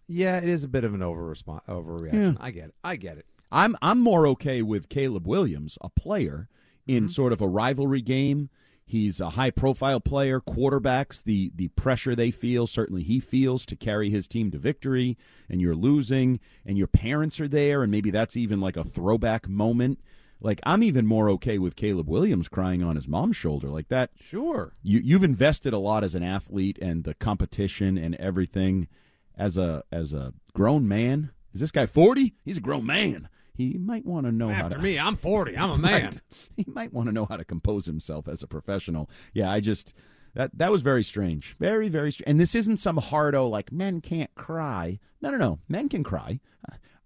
yeah, 0.08 0.38
it 0.38 0.48
is 0.48 0.64
a 0.64 0.68
bit 0.68 0.84
of 0.84 0.94
an 0.94 1.02
over 1.02 1.26
response 1.26 1.64
overreaction. 1.68 2.38
I 2.40 2.52
get 2.52 2.70
it. 2.70 2.76
I 2.84 2.96
get 2.96 3.18
it. 3.18 3.26
I'm 3.52 3.76
I'm 3.82 4.00
more 4.00 4.28
okay 4.28 4.62
with 4.62 4.90
Caleb 4.90 5.28
Williams, 5.28 5.78
a 5.82 5.90
player 5.90 6.50
in 6.86 7.04
mm-hmm. 7.04 7.12
sort 7.12 7.34
of 7.34 7.42
a 7.42 7.48
rivalry 7.48 8.02
game. 8.02 8.50
He's 8.86 9.20
a 9.20 9.32
high 9.32 9.52
profile 9.52 10.00
player. 10.00 10.40
Quarterbacks, 10.40 11.22
the 11.22 11.52
the 11.54 11.68
pressure 11.70 12.16
they 12.16 12.32
feel, 12.32 12.68
certainly 12.68 13.04
he 13.04 13.20
feels 13.20 13.66
to 13.66 13.76
carry 13.76 14.10
his 14.10 14.28
team 14.28 14.50
to 14.52 14.58
victory. 14.58 15.18
And 15.50 15.60
you're 15.60 15.76
losing, 15.76 16.40
and 16.66 16.78
your 16.78 16.88
parents 16.88 17.40
are 17.42 17.50
there, 17.50 17.84
and 17.84 17.92
maybe 17.92 18.12
that's 18.12 18.38
even 18.38 18.62
like 18.62 18.78
a 18.78 18.86
throwback 18.86 19.50
moment. 19.50 20.00
Like 20.40 20.60
I'm 20.64 20.84
even 20.84 21.06
more 21.08 21.30
okay 21.32 21.58
with 21.58 21.76
Caleb 21.76 22.08
Williams 22.10 22.48
crying 22.48 22.84
on 22.84 22.96
his 22.96 23.08
mom's 23.08 23.36
shoulder 23.36 23.70
like 23.70 23.88
that. 23.90 24.12
Sure. 24.20 24.74
You 24.84 25.00
you've 25.00 25.24
invested 25.24 25.74
a 25.74 25.78
lot 25.80 26.04
as 26.04 26.16
an 26.16 26.24
athlete 26.24 26.78
and 26.82 27.04
the 27.04 27.14
competition 27.16 27.98
and 27.98 28.16
everything. 28.16 28.88
As 29.36 29.56
a 29.58 29.84
as 29.92 30.14
a 30.14 30.34
grown 30.54 30.88
man, 30.88 31.30
is 31.54 31.62
this 31.62 31.72
guy 31.72 31.86
forty? 31.86 32.34
He's 32.44 32.58
a 32.58 32.62
grown 32.62 32.86
man. 32.88 33.30
He 33.54 33.78
might 33.78 34.06
want 34.06 34.26
to 34.28 34.32
know 34.32 34.50
how 34.50 34.66
After 34.66 34.78
to. 34.78 34.82
me, 34.82 35.00
I'm 35.00 35.16
40. 35.16 35.58
I'm 35.58 35.72
a 35.72 35.78
man. 35.78 36.02
Right. 36.04 36.22
He 36.56 36.66
might 36.68 36.94
want 36.94 37.08
to 37.08 37.12
know 37.12 37.26
how 37.26 37.38
to 37.38 37.46
compose 37.46 37.86
himself 37.88 38.28
as 38.28 38.42
a 38.44 38.48
professional. 38.48 39.10
Yeah, 39.34 39.52
I 39.52 39.60
just 39.60 39.94
that 40.34 40.58
that 40.58 40.72
was 40.72 40.82
very 40.84 41.04
strange, 41.04 41.56
very 41.60 41.88
very 41.90 42.12
strange. 42.12 42.30
And 42.30 42.40
this 42.40 42.56
isn't 42.56 42.78
some 42.78 42.98
hardo 42.98 43.48
like 43.48 43.72
men 43.72 44.02
can't 44.02 44.34
cry. 44.36 45.00
No, 45.22 45.30
no, 45.32 45.38
no. 45.38 45.60
Men 45.68 45.90
can 45.90 46.04
cry. 46.04 46.40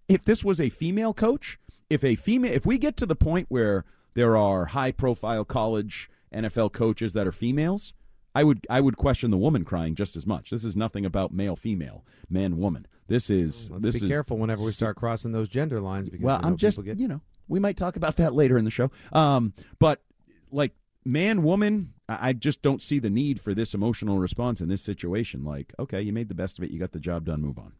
If 0.08 0.26
this 0.26 0.44
was 0.44 0.60
a 0.60 0.70
female 0.70 1.14
coach, 1.14 1.58
if 1.92 2.06
a 2.06 2.16
female, 2.16 2.54
if 2.54 2.66
we 2.66 2.78
get 2.78 2.96
to 2.98 3.06
the 3.06 3.18
point 3.18 3.48
where 3.50 3.84
there 4.14 4.38
are 4.38 4.68
high 4.68 4.92
profile 4.92 5.44
college 5.44 6.10
NFL 6.34 6.72
coaches 6.72 7.12
that 7.14 7.28
are 7.28 7.34
females, 7.34 7.94
I 8.34 8.46
would 8.46 8.66
I 8.70 8.80
would 8.80 8.96
question 8.96 9.30
the 9.30 9.38
woman 9.38 9.66
crying 9.66 9.96
just 9.96 10.16
as 10.16 10.26
much. 10.26 10.52
This 10.52 10.64
is 10.64 10.78
nothing 10.78 11.06
about 11.06 11.34
male 11.34 11.58
female, 11.58 12.06
man 12.30 12.58
woman. 12.58 12.88
This 13.08 13.30
is 13.30 13.70
Let's 13.70 13.84
this 13.84 14.00
be 14.00 14.06
is 14.06 14.10
careful 14.10 14.38
whenever 14.38 14.64
we 14.64 14.72
start 14.72 14.96
crossing 14.96 15.34
those 15.34 15.50
gender 15.50 15.82
lines 15.82 16.08
because 16.08 16.24
well, 16.24 16.40
I'm 16.42 16.56
just 16.56 16.82
get 16.82 16.98
you 16.98 17.10
know 17.10 17.20
we 17.50 17.60
might 17.60 17.76
talk 17.76 17.98
about 17.98 18.16
that 18.16 18.34
later 18.34 18.58
in 18.58 18.64
the 18.64 18.72
show. 18.72 18.90
Um, 19.12 19.54
but 19.78 20.02
like 20.50 20.72
man, 21.04 21.44
woman, 21.44 21.94
I 22.08 22.30
I 22.30 22.34
just 22.34 22.62
don't 22.62 22.82
see 22.82 23.00
the 23.00 23.10
need 23.10 23.42
for 23.42 23.54
this 23.54 23.74
emotional 23.74 24.18
response 24.18 24.62
in 24.62 24.70
this 24.70 24.82
situation. 24.82 25.44
Like, 25.44 25.74
okay, 25.78 26.02
you 26.02 26.14
made 26.14 26.30
the 26.30 26.36
best 26.36 26.58
of 26.58 26.64
it, 26.64 26.72
you 26.72 26.80
got 26.80 26.94
the 26.94 27.00
job 27.02 27.26
done, 27.26 27.42
move 27.42 27.60
on. 27.60 27.74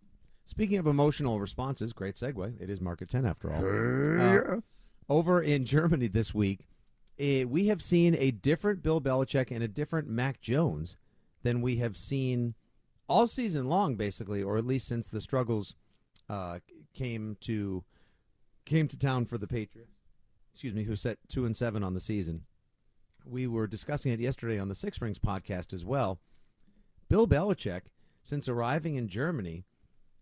Speaking 0.52 0.80
of 0.80 0.86
emotional 0.86 1.40
responses, 1.40 1.94
great 1.94 2.16
segue. 2.16 2.62
It 2.62 2.70
is 2.70 2.82
Market 2.82 3.10
10 3.10 3.26
after 3.26 3.54
all. 3.54 3.64
Uh, 4.20 4.60
over 5.08 5.42
in 5.42 5.64
Germany 5.64 6.08
this 6.08 6.34
week, 6.34 6.68
eh, 7.18 7.46
we 7.46 7.68
have 7.68 7.82
seen 7.82 8.16
a 8.16 8.32
different 8.32 8.84
Bill 8.84 9.00
Belichick 9.00 9.50
and 9.50 9.64
a 9.64 9.70
different 9.70 10.10
Mac 10.10 10.42
Jones 10.42 10.98
than 11.44 11.62
we 11.62 11.78
have 11.78 11.96
seen 11.96 12.56
all 13.08 13.30
season 13.30 13.70
long, 13.70 13.96
basically, 13.96 14.44
or 14.44 14.58
at 14.58 14.66
least 14.66 14.90
since 14.90 15.08
the 15.08 15.22
struggles 15.22 15.74
uh, 16.28 16.60
came 16.94 17.38
to 17.40 17.86
came 18.66 18.90
to 18.90 18.98
town 18.98 19.24
for 19.24 19.38
the 19.38 19.48
Patriots. 19.48 20.02
Excuse 20.52 20.74
me, 20.74 20.84
who 20.84 20.98
set 20.98 21.18
two 21.30 21.46
and 21.46 21.56
seven 21.56 21.82
on 21.82 21.94
the 21.94 22.02
season. 22.02 22.44
We 23.24 23.48
were 23.48 23.68
discussing 23.68 24.12
it 24.12 24.20
yesterday 24.20 24.60
on 24.60 24.68
the 24.68 24.76
Six 24.76 25.02
Rings 25.02 25.18
podcast 25.18 25.72
as 25.72 25.86
well. 25.86 26.20
Bill 27.08 27.26
Belichick, 27.26 27.84
since 28.22 28.50
arriving 28.50 28.96
in 28.96 29.08
Germany, 29.08 29.64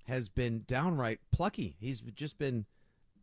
has 0.09 0.27
been 0.27 0.63
downright 0.67 1.19
plucky. 1.31 1.75
He's 1.79 2.01
just 2.01 2.37
been 2.37 2.65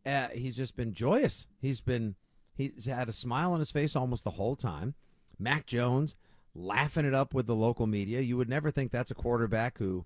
uh, 0.05 0.29
he's 0.29 0.55
just 0.55 0.75
been 0.75 0.93
joyous. 0.93 1.45
He's 1.59 1.81
been 1.81 2.15
he's 2.55 2.85
had 2.85 3.09
a 3.09 3.13
smile 3.13 3.53
on 3.53 3.59
his 3.59 3.71
face 3.71 3.95
almost 3.95 4.23
the 4.23 4.31
whole 4.31 4.55
time. 4.55 4.95
Mac 5.37 5.67
Jones 5.67 6.15
laughing 6.55 7.05
it 7.05 7.13
up 7.13 7.33
with 7.33 7.45
the 7.45 7.55
local 7.55 7.85
media. 7.85 8.21
You 8.21 8.37
would 8.37 8.49
never 8.49 8.71
think 8.71 8.91
that's 8.91 9.11
a 9.11 9.15
quarterback 9.15 9.77
who 9.77 10.05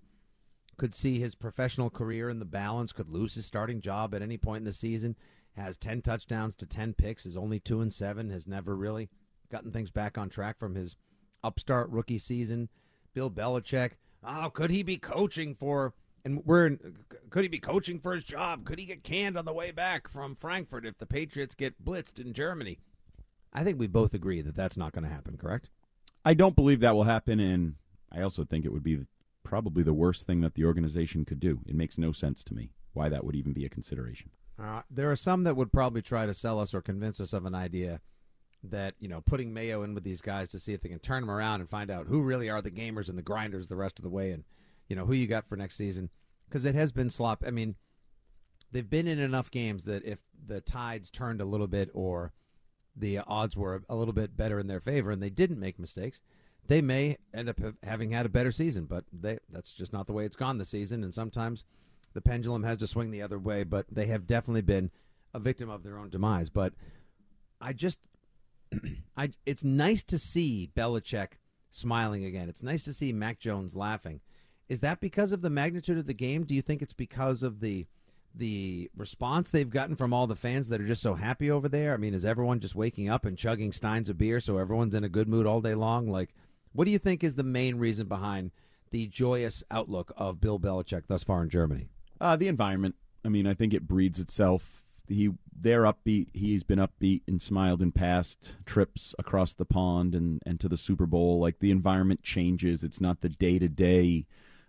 could 0.76 0.94
see 0.94 1.18
his 1.18 1.34
professional 1.34 1.88
career 1.88 2.28
in 2.28 2.38
the 2.38 2.44
balance, 2.44 2.92
could 2.92 3.08
lose 3.08 3.34
his 3.34 3.46
starting 3.46 3.80
job 3.80 4.14
at 4.14 4.22
any 4.22 4.36
point 4.36 4.58
in 4.58 4.64
the 4.64 4.72
season. 4.72 5.16
Has 5.56 5.76
ten 5.76 6.02
touchdowns 6.02 6.56
to 6.56 6.66
ten 6.66 6.94
picks. 6.94 7.26
Is 7.26 7.36
only 7.36 7.60
two 7.60 7.80
and 7.80 7.92
seven. 7.92 8.30
Has 8.30 8.46
never 8.46 8.74
really 8.76 9.08
gotten 9.50 9.70
things 9.70 9.90
back 9.90 10.18
on 10.18 10.28
track 10.28 10.58
from 10.58 10.74
his 10.74 10.96
upstart 11.44 11.90
rookie 11.90 12.18
season. 12.18 12.68
Bill 13.14 13.30
Belichick. 13.30 13.92
Oh, 14.24 14.50
could 14.50 14.70
he 14.70 14.82
be 14.82 14.96
coaching 14.96 15.54
for? 15.54 15.94
And 16.24 16.42
we're 16.44 16.66
in, 16.66 16.96
could 17.30 17.42
he 17.42 17.48
be 17.48 17.58
coaching 17.58 17.98
for 17.98 18.14
his 18.14 18.24
job? 18.24 18.64
Could 18.64 18.78
he 18.78 18.84
get 18.84 19.02
canned 19.02 19.36
on 19.36 19.44
the 19.44 19.52
way 19.52 19.72
back 19.72 20.08
from 20.08 20.34
Frankfurt 20.34 20.86
if 20.86 20.98
the 20.98 21.06
Patriots 21.06 21.54
get 21.54 21.84
blitzed 21.84 22.20
in 22.20 22.32
Germany? 22.32 22.78
I 23.52 23.64
think 23.64 23.78
we 23.78 23.86
both 23.86 24.14
agree 24.14 24.40
that 24.40 24.54
that's 24.54 24.76
not 24.76 24.92
going 24.92 25.04
to 25.04 25.10
happen. 25.10 25.36
Correct? 25.36 25.68
I 26.24 26.34
don't 26.34 26.54
believe 26.54 26.80
that 26.80 26.94
will 26.94 27.04
happen, 27.04 27.40
and 27.40 27.74
I 28.12 28.22
also 28.22 28.44
think 28.44 28.64
it 28.64 28.72
would 28.72 28.84
be 28.84 29.00
probably 29.42 29.82
the 29.82 29.92
worst 29.92 30.26
thing 30.26 30.40
that 30.42 30.54
the 30.54 30.64
organization 30.64 31.24
could 31.24 31.40
do. 31.40 31.60
It 31.66 31.74
makes 31.74 31.98
no 31.98 32.12
sense 32.12 32.44
to 32.44 32.54
me 32.54 32.70
why 32.92 33.08
that 33.08 33.24
would 33.24 33.34
even 33.34 33.52
be 33.52 33.64
a 33.64 33.68
consideration. 33.68 34.30
Uh, 34.62 34.82
there 34.90 35.10
are 35.10 35.16
some 35.16 35.44
that 35.44 35.56
would 35.56 35.72
probably 35.72 36.02
try 36.02 36.26
to 36.26 36.34
sell 36.34 36.60
us 36.60 36.72
or 36.72 36.80
convince 36.80 37.20
us 37.20 37.32
of 37.32 37.44
an 37.46 37.54
idea 37.54 38.00
that 38.62 38.94
you 39.00 39.08
know 39.08 39.20
putting 39.22 39.52
Mayo 39.52 39.82
in 39.82 39.94
with 39.94 40.04
these 40.04 40.20
guys 40.20 40.48
to 40.50 40.58
see 40.58 40.72
if 40.72 40.80
they 40.82 40.88
can 40.88 41.00
turn 41.00 41.22
them 41.22 41.30
around 41.30 41.60
and 41.60 41.68
find 41.68 41.90
out 41.90 42.06
who 42.06 42.22
really 42.22 42.48
are 42.48 42.62
the 42.62 42.70
gamers 42.70 43.08
and 43.08 43.18
the 43.18 43.22
grinders 43.22 43.66
the 43.66 43.76
rest 43.76 43.98
of 43.98 44.04
the 44.04 44.10
way, 44.10 44.30
and 44.30 44.44
you 44.92 44.96
know 44.96 45.06
who 45.06 45.14
you 45.14 45.26
got 45.26 45.48
for 45.48 45.56
next 45.56 45.76
season 45.76 46.10
because 46.46 46.66
it 46.66 46.74
has 46.74 46.92
been 46.92 47.08
slop. 47.08 47.42
I 47.46 47.50
mean, 47.50 47.76
they've 48.72 48.88
been 48.88 49.08
in 49.08 49.18
enough 49.18 49.50
games 49.50 49.86
that 49.86 50.04
if 50.04 50.18
the 50.46 50.60
tides 50.60 51.08
turned 51.08 51.40
a 51.40 51.46
little 51.46 51.66
bit 51.66 51.88
or 51.94 52.34
the 52.94 53.20
odds 53.20 53.56
were 53.56 53.82
a 53.88 53.94
little 53.94 54.12
bit 54.12 54.36
better 54.36 54.60
in 54.60 54.66
their 54.66 54.80
favor 54.80 55.10
and 55.10 55.22
they 55.22 55.30
didn't 55.30 55.58
make 55.58 55.78
mistakes, 55.78 56.20
they 56.68 56.82
may 56.82 57.16
end 57.32 57.48
up 57.48 57.58
having 57.82 58.10
had 58.10 58.26
a 58.26 58.28
better 58.28 58.52
season. 58.52 58.84
But 58.84 59.04
they, 59.10 59.38
that's 59.48 59.72
just 59.72 59.94
not 59.94 60.06
the 60.06 60.12
way 60.12 60.26
it's 60.26 60.36
gone 60.36 60.58
this 60.58 60.68
season. 60.68 61.02
And 61.02 61.14
sometimes 61.14 61.64
the 62.12 62.20
pendulum 62.20 62.62
has 62.64 62.76
to 62.80 62.86
swing 62.86 63.10
the 63.10 63.22
other 63.22 63.38
way. 63.38 63.64
But 63.64 63.86
they 63.90 64.08
have 64.08 64.26
definitely 64.26 64.60
been 64.60 64.90
a 65.32 65.38
victim 65.38 65.70
of 65.70 65.84
their 65.84 65.96
own 65.96 66.10
demise. 66.10 66.50
But 66.50 66.74
I 67.62 67.72
just, 67.72 67.98
I 69.16 69.30
it's 69.46 69.64
nice 69.64 70.02
to 70.02 70.18
see 70.18 70.68
Belichick 70.76 71.38
smiling 71.70 72.26
again. 72.26 72.50
It's 72.50 72.62
nice 72.62 72.84
to 72.84 72.92
see 72.92 73.10
Mac 73.14 73.38
Jones 73.38 73.74
laughing. 73.74 74.20
Is 74.72 74.80
that 74.80 75.00
because 75.00 75.32
of 75.32 75.42
the 75.42 75.50
magnitude 75.50 75.98
of 75.98 76.06
the 76.06 76.14
game? 76.14 76.44
Do 76.44 76.54
you 76.54 76.62
think 76.62 76.80
it's 76.80 76.94
because 76.94 77.42
of 77.42 77.60
the 77.60 77.84
the 78.34 78.90
response 78.96 79.50
they've 79.50 79.68
gotten 79.68 79.96
from 79.96 80.14
all 80.14 80.26
the 80.26 80.34
fans 80.34 80.70
that 80.70 80.80
are 80.80 80.86
just 80.86 81.02
so 81.02 81.12
happy 81.12 81.50
over 81.50 81.68
there? 81.68 81.92
I 81.92 81.98
mean, 81.98 82.14
is 82.14 82.24
everyone 82.24 82.58
just 82.58 82.74
waking 82.74 83.10
up 83.10 83.26
and 83.26 83.36
chugging 83.36 83.72
steins 83.72 84.08
of 84.08 84.16
beer 84.16 84.40
so 84.40 84.56
everyone's 84.56 84.94
in 84.94 85.04
a 85.04 85.10
good 85.10 85.28
mood 85.28 85.46
all 85.46 85.60
day 85.60 85.74
long? 85.74 86.08
Like, 86.08 86.34
what 86.72 86.86
do 86.86 86.90
you 86.90 86.98
think 86.98 87.22
is 87.22 87.34
the 87.34 87.42
main 87.42 87.76
reason 87.76 88.06
behind 88.06 88.50
the 88.88 89.06
joyous 89.08 89.62
outlook 89.70 90.10
of 90.16 90.40
Bill 90.40 90.58
Belichick 90.58 91.02
thus 91.06 91.22
far 91.22 91.42
in 91.42 91.50
Germany? 91.50 91.90
Uh, 92.18 92.36
the 92.36 92.48
environment. 92.48 92.94
I 93.26 93.28
mean, 93.28 93.46
I 93.46 93.52
think 93.52 93.74
it 93.74 93.86
breeds 93.86 94.18
itself. 94.18 94.86
He 95.06 95.32
they're 95.54 95.82
upbeat. 95.82 96.28
He's 96.32 96.62
been 96.62 96.78
upbeat 96.78 97.20
and 97.28 97.42
smiled 97.42 97.82
in 97.82 97.92
past 97.92 98.54
trips 98.64 99.14
across 99.18 99.52
the 99.52 99.66
pond 99.66 100.14
and, 100.14 100.40
and 100.46 100.58
to 100.60 100.68
the 100.70 100.78
Super 100.78 101.04
Bowl. 101.04 101.40
Like 101.40 101.58
the 101.58 101.70
environment 101.70 102.22
changes. 102.22 102.82
It's 102.82 103.02
not 103.02 103.20
the 103.20 103.28
day 103.28 103.58
to 103.58 103.68
day 103.68 104.24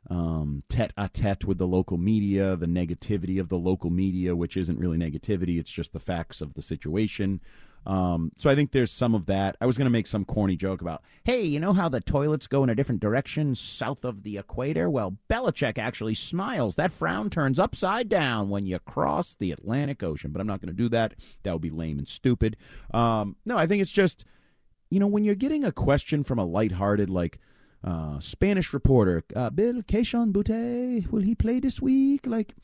tete 0.09 0.93
a 0.97 1.09
tete 1.09 1.45
with 1.45 1.57
the 1.57 1.67
local 1.67 1.97
media, 1.97 2.55
the 2.55 2.65
negativity 2.65 3.39
of 3.39 3.49
the 3.49 3.57
local 3.57 3.89
media, 3.89 4.35
which 4.35 4.57
isn't 4.57 4.79
really 4.79 4.97
negativity. 4.97 5.59
It's 5.59 5.71
just 5.71 5.93
the 5.93 5.99
facts 5.99 6.41
of 6.41 6.53
the 6.53 6.61
situation. 6.61 7.41
Um, 7.85 8.31
so 8.37 8.49
I 8.49 8.55
think 8.55 8.71
there's 8.71 8.91
some 8.91 9.13
of 9.13 9.25
that. 9.25 9.57
I 9.59 9.65
was 9.65 9.77
going 9.77 9.87
to 9.87 9.91
make 9.91 10.07
some 10.07 10.23
corny 10.23 10.55
joke 10.55 10.79
about, 10.79 11.03
hey, 11.25 11.43
you 11.43 11.59
know 11.59 11.73
how 11.73 11.89
the 11.89 11.99
toilets 11.99 12.47
go 12.47 12.63
in 12.63 12.69
a 12.69 12.75
different 12.75 13.01
direction 13.01 13.55
south 13.55 14.05
of 14.05 14.23
the 14.23 14.37
equator? 14.37 14.89
Well, 14.89 15.17
Belichick 15.29 15.77
actually 15.77 16.13
smiles. 16.13 16.75
That 16.75 16.91
frown 16.91 17.29
turns 17.29 17.59
upside 17.59 18.07
down 18.07 18.49
when 18.49 18.65
you 18.65 18.79
cross 18.79 19.35
the 19.37 19.51
Atlantic 19.51 20.01
Ocean. 20.01 20.31
But 20.31 20.39
I'm 20.39 20.47
not 20.47 20.61
going 20.61 20.73
to 20.73 20.83
do 20.83 20.87
that. 20.89 21.15
That 21.43 21.51
would 21.51 21.61
be 21.61 21.69
lame 21.69 21.99
and 21.99 22.07
stupid. 22.07 22.55
Um, 22.93 23.35
no, 23.45 23.57
I 23.57 23.67
think 23.67 23.81
it's 23.81 23.91
just, 23.91 24.23
you 24.89 25.01
know, 25.01 25.07
when 25.07 25.25
you're 25.25 25.35
getting 25.35 25.65
a 25.65 25.71
question 25.73 26.23
from 26.23 26.39
a 26.39 26.45
lighthearted, 26.45 27.09
like, 27.09 27.39
uh, 27.83 28.19
Spanish 28.19 28.73
reporter, 28.73 29.23
uh, 29.35 29.49
Bill 29.49 29.81
Kayshon 29.81 30.31
Boutte, 30.31 31.11
will 31.11 31.21
he 31.21 31.35
play 31.35 31.59
this 31.59 31.81
week? 31.81 32.25
Like, 32.25 32.55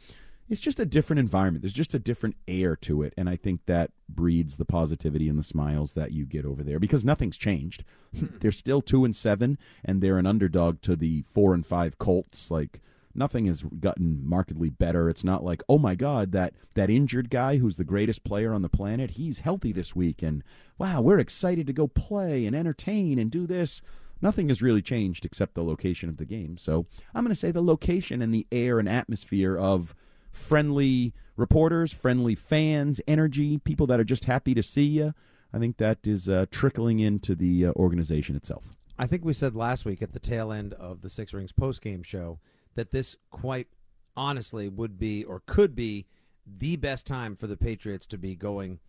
it's 0.49 0.61
just 0.61 0.79
a 0.79 0.85
different 0.85 1.19
environment. 1.19 1.61
There's 1.61 1.73
just 1.73 1.93
a 1.93 1.99
different 1.99 2.35
air 2.47 2.75
to 2.77 3.03
it, 3.03 3.13
and 3.15 3.29
I 3.29 3.35
think 3.35 3.65
that 3.67 3.91
breeds 4.07 4.57
the 4.57 4.65
positivity 4.65 5.29
and 5.29 5.37
the 5.37 5.43
smiles 5.43 5.93
that 5.93 6.11
you 6.11 6.25
get 6.25 6.43
over 6.43 6.63
there 6.63 6.79
because 6.79 7.05
nothing's 7.05 7.37
changed. 7.37 7.83
they're 8.13 8.51
still 8.51 8.81
two 8.81 9.05
and 9.05 9.15
seven, 9.15 9.59
and 9.85 10.01
they're 10.01 10.17
an 10.17 10.25
underdog 10.25 10.81
to 10.81 10.95
the 10.95 11.21
four 11.21 11.53
and 11.53 11.65
five 11.65 11.99
Colts. 11.99 12.49
Like 12.49 12.81
nothing 13.13 13.45
has 13.45 13.61
gotten 13.61 14.27
markedly 14.27 14.69
better. 14.69 15.07
It's 15.07 15.23
not 15.23 15.43
like 15.43 15.61
oh 15.69 15.77
my 15.77 15.93
god 15.93 16.31
that 16.31 16.53
that 16.73 16.89
injured 16.89 17.29
guy 17.29 17.57
who's 17.57 17.75
the 17.75 17.83
greatest 17.83 18.23
player 18.23 18.51
on 18.51 18.63
the 18.63 18.69
planet, 18.69 19.11
he's 19.11 19.39
healthy 19.39 19.71
this 19.71 19.95
week, 19.95 20.23
and 20.23 20.43
wow, 20.79 21.01
we're 21.01 21.19
excited 21.19 21.67
to 21.67 21.73
go 21.73 21.87
play 21.87 22.47
and 22.47 22.55
entertain 22.55 23.19
and 23.19 23.29
do 23.29 23.45
this. 23.45 23.83
Nothing 24.21 24.49
has 24.49 24.61
really 24.61 24.81
changed 24.81 25.25
except 25.25 25.55
the 25.55 25.63
location 25.63 26.09
of 26.09 26.17
the 26.17 26.25
game. 26.25 26.57
So 26.57 26.85
I'm 27.13 27.23
going 27.23 27.33
to 27.33 27.39
say 27.39 27.51
the 27.51 27.63
location 27.63 28.21
and 28.21 28.33
the 28.33 28.47
air 28.51 28.79
and 28.79 28.89
atmosphere 28.89 29.57
of 29.57 29.95
friendly 30.31 31.13
reporters, 31.35 31.93
friendly 31.93 32.35
fans, 32.35 32.99
energy, 33.07 33.57
people 33.59 33.87
that 33.87 33.99
are 33.99 34.05
just 34.05 34.25
happy 34.25 34.53
to 34.53 34.63
see 34.63 34.85
you. 34.85 35.13
I 35.53 35.59
think 35.59 35.77
that 35.77 35.99
is 36.03 36.29
uh, 36.29 36.45
trickling 36.51 36.99
into 36.99 37.33
the 37.33 37.67
uh, 37.67 37.71
organization 37.71 38.35
itself. 38.35 38.75
I 38.97 39.07
think 39.07 39.23
we 39.23 39.33
said 39.33 39.55
last 39.55 39.85
week 39.85 40.01
at 40.01 40.11
the 40.11 40.19
tail 40.19 40.51
end 40.51 40.73
of 40.73 41.01
the 41.01 41.09
Six 41.09 41.33
Rings 41.33 41.53
post 41.53 41.81
game 41.81 42.03
show 42.03 42.39
that 42.75 42.91
this 42.91 43.15
quite 43.31 43.67
honestly 44.15 44.67
would 44.67 44.99
be 44.99 45.23
or 45.23 45.41
could 45.45 45.75
be 45.75 46.05
the 46.45 46.75
best 46.75 47.07
time 47.07 47.35
for 47.35 47.47
the 47.47 47.57
Patriots 47.57 48.05
to 48.07 48.17
be 48.17 48.35
going 48.35 48.79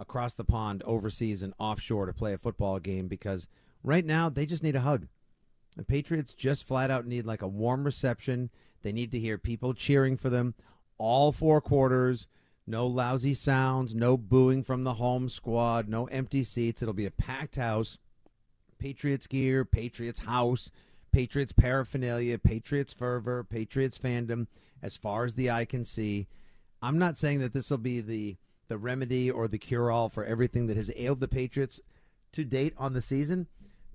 across 0.00 0.34
the 0.34 0.44
pond, 0.44 0.82
overseas, 0.84 1.42
and 1.42 1.52
offshore 1.58 2.06
to 2.06 2.12
play 2.12 2.32
a 2.32 2.38
football 2.38 2.78
game 2.78 3.08
because 3.08 3.46
right 3.82 4.04
now 4.04 4.28
they 4.28 4.46
just 4.46 4.62
need 4.62 4.76
a 4.76 4.80
hug. 4.80 5.06
The 5.76 5.84
Patriots 5.84 6.32
just 6.32 6.64
flat 6.64 6.90
out 6.90 7.06
need 7.06 7.24
like 7.24 7.42
a 7.42 7.48
warm 7.48 7.84
reception. 7.84 8.50
They 8.82 8.92
need 8.92 9.12
to 9.12 9.18
hear 9.18 9.38
people 9.38 9.74
cheering 9.74 10.16
for 10.16 10.30
them 10.30 10.54
all 10.98 11.32
four 11.32 11.60
quarters. 11.60 12.26
No 12.66 12.86
lousy 12.86 13.34
sounds, 13.34 13.94
no 13.94 14.18
booing 14.18 14.62
from 14.62 14.84
the 14.84 14.94
home 14.94 15.28
squad, 15.28 15.88
no 15.88 16.04
empty 16.06 16.44
seats. 16.44 16.82
It'll 16.82 16.92
be 16.92 17.06
a 17.06 17.10
packed 17.10 17.56
house. 17.56 17.96
Patriots 18.78 19.26
gear, 19.26 19.64
Patriots 19.64 20.20
house, 20.20 20.70
Patriots 21.10 21.52
paraphernalia, 21.52 22.38
Patriots 22.38 22.92
fervor, 22.92 23.42
Patriots 23.42 23.98
fandom 23.98 24.46
as 24.82 24.96
far 24.96 25.24
as 25.24 25.34
the 25.34 25.50
eye 25.50 25.64
can 25.64 25.84
see. 25.84 26.28
I'm 26.82 26.98
not 26.98 27.16
saying 27.16 27.40
that 27.40 27.52
this 27.54 27.70
will 27.70 27.78
be 27.78 28.00
the 28.00 28.36
the 28.68 28.78
remedy 28.78 29.30
or 29.30 29.48
the 29.48 29.58
cure 29.58 29.90
all 29.90 30.10
for 30.10 30.24
everything 30.26 30.66
that 30.66 30.76
has 30.76 30.90
ailed 30.94 31.20
the 31.20 31.28
Patriots 31.28 31.80
to 32.32 32.44
date 32.44 32.74
on 32.76 32.92
the 32.92 33.00
season, 33.00 33.46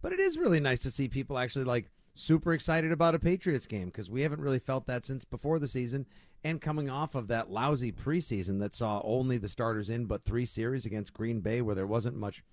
but 0.03 0.13
it 0.13 0.19
is 0.19 0.37
really 0.37 0.59
nice 0.59 0.81
to 0.81 0.91
see 0.91 1.07
people 1.07 1.39
actually 1.39 1.65
like 1.65 1.89
super 2.13 2.53
excited 2.53 2.91
about 2.91 3.15
a 3.15 3.19
Patriots 3.19 3.65
game 3.65 3.85
because 3.85 4.11
we 4.11 4.21
haven't 4.21 4.41
really 4.41 4.59
felt 4.59 4.85
that 4.85 5.05
since 5.05 5.25
before 5.25 5.57
the 5.57 5.67
season 5.67 6.05
and 6.43 6.61
coming 6.61 6.89
off 6.89 7.15
of 7.15 7.29
that 7.29 7.49
lousy 7.49 7.91
preseason 7.91 8.59
that 8.59 8.75
saw 8.75 9.01
only 9.03 9.37
the 9.37 9.47
starters 9.47 9.89
in 9.89 10.05
but 10.05 10.21
three 10.21 10.45
series 10.45 10.85
against 10.85 11.13
Green 11.13 11.39
Bay 11.39 11.61
where 11.61 11.73
there 11.73 11.87
wasn't 11.87 12.17
much 12.17 12.43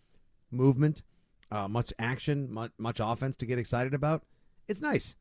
movement, 0.53 1.03
uh, 1.51 1.67
much 1.67 1.93
action, 1.99 2.51
much, 2.51 2.71
much 2.79 3.01
offense 3.03 3.37
to 3.37 3.47
get 3.47 3.59
excited 3.59 3.95
about. 3.95 4.23
It's 4.69 4.81
nice. 4.81 5.17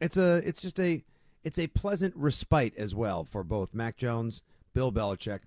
It's 0.00 0.16
a 0.16 0.36
it's 0.36 0.62
just 0.62 0.80
a 0.80 1.04
it's 1.44 1.58
a 1.58 1.66
pleasant 1.68 2.14
respite 2.16 2.72
as 2.78 2.94
well 2.94 3.24
for 3.24 3.44
both 3.44 3.74
Mac 3.74 3.98
Jones, 3.98 4.40
Bill 4.72 4.90
Belichick, 4.90 5.40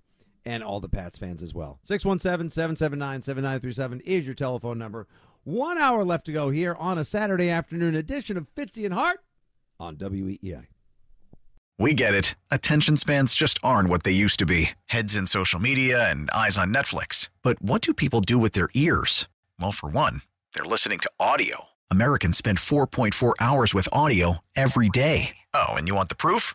and 0.44 0.62
all 0.62 0.78
the 0.80 0.88
Pats 0.88 1.18
fans 1.18 1.42
as 1.42 1.52
well. 1.52 1.80
617-779-7937 1.86 4.00
is 4.02 4.24
your 4.24 4.34
telephone 4.34 4.78
number. 4.78 5.08
One 5.48 5.78
hour 5.78 6.04
left 6.04 6.26
to 6.26 6.32
go 6.32 6.50
here 6.50 6.76
on 6.78 6.98
a 6.98 7.06
Saturday 7.06 7.48
afternoon 7.48 7.94
edition 7.94 8.36
of 8.36 8.54
Fitzy 8.54 8.84
and 8.84 8.92
Hart 8.92 9.20
on 9.80 9.96
WEEI. 9.96 10.66
We 11.78 11.94
get 11.94 12.12
it. 12.12 12.34
Attention 12.50 12.98
spans 12.98 13.32
just 13.32 13.58
aren't 13.62 13.88
what 13.88 14.02
they 14.02 14.10
used 14.10 14.38
to 14.40 14.44
be 14.44 14.72
heads 14.88 15.16
in 15.16 15.26
social 15.26 15.58
media 15.58 16.10
and 16.10 16.30
eyes 16.32 16.58
on 16.58 16.70
Netflix. 16.70 17.30
But 17.42 17.62
what 17.62 17.80
do 17.80 17.94
people 17.94 18.20
do 18.20 18.36
with 18.36 18.52
their 18.52 18.68
ears? 18.74 19.26
Well, 19.58 19.72
for 19.72 19.88
one, 19.88 20.20
they're 20.52 20.66
listening 20.66 20.98
to 20.98 21.10
audio. 21.18 21.68
Americans 21.90 22.36
spend 22.36 22.58
4.4 22.58 23.32
hours 23.40 23.72
with 23.72 23.88
audio 23.90 24.40
every 24.54 24.90
day. 24.90 25.30
Oh, 25.54 25.68
and 25.68 25.88
you 25.88 25.94
want 25.94 26.10
the 26.10 26.14
proof? 26.14 26.54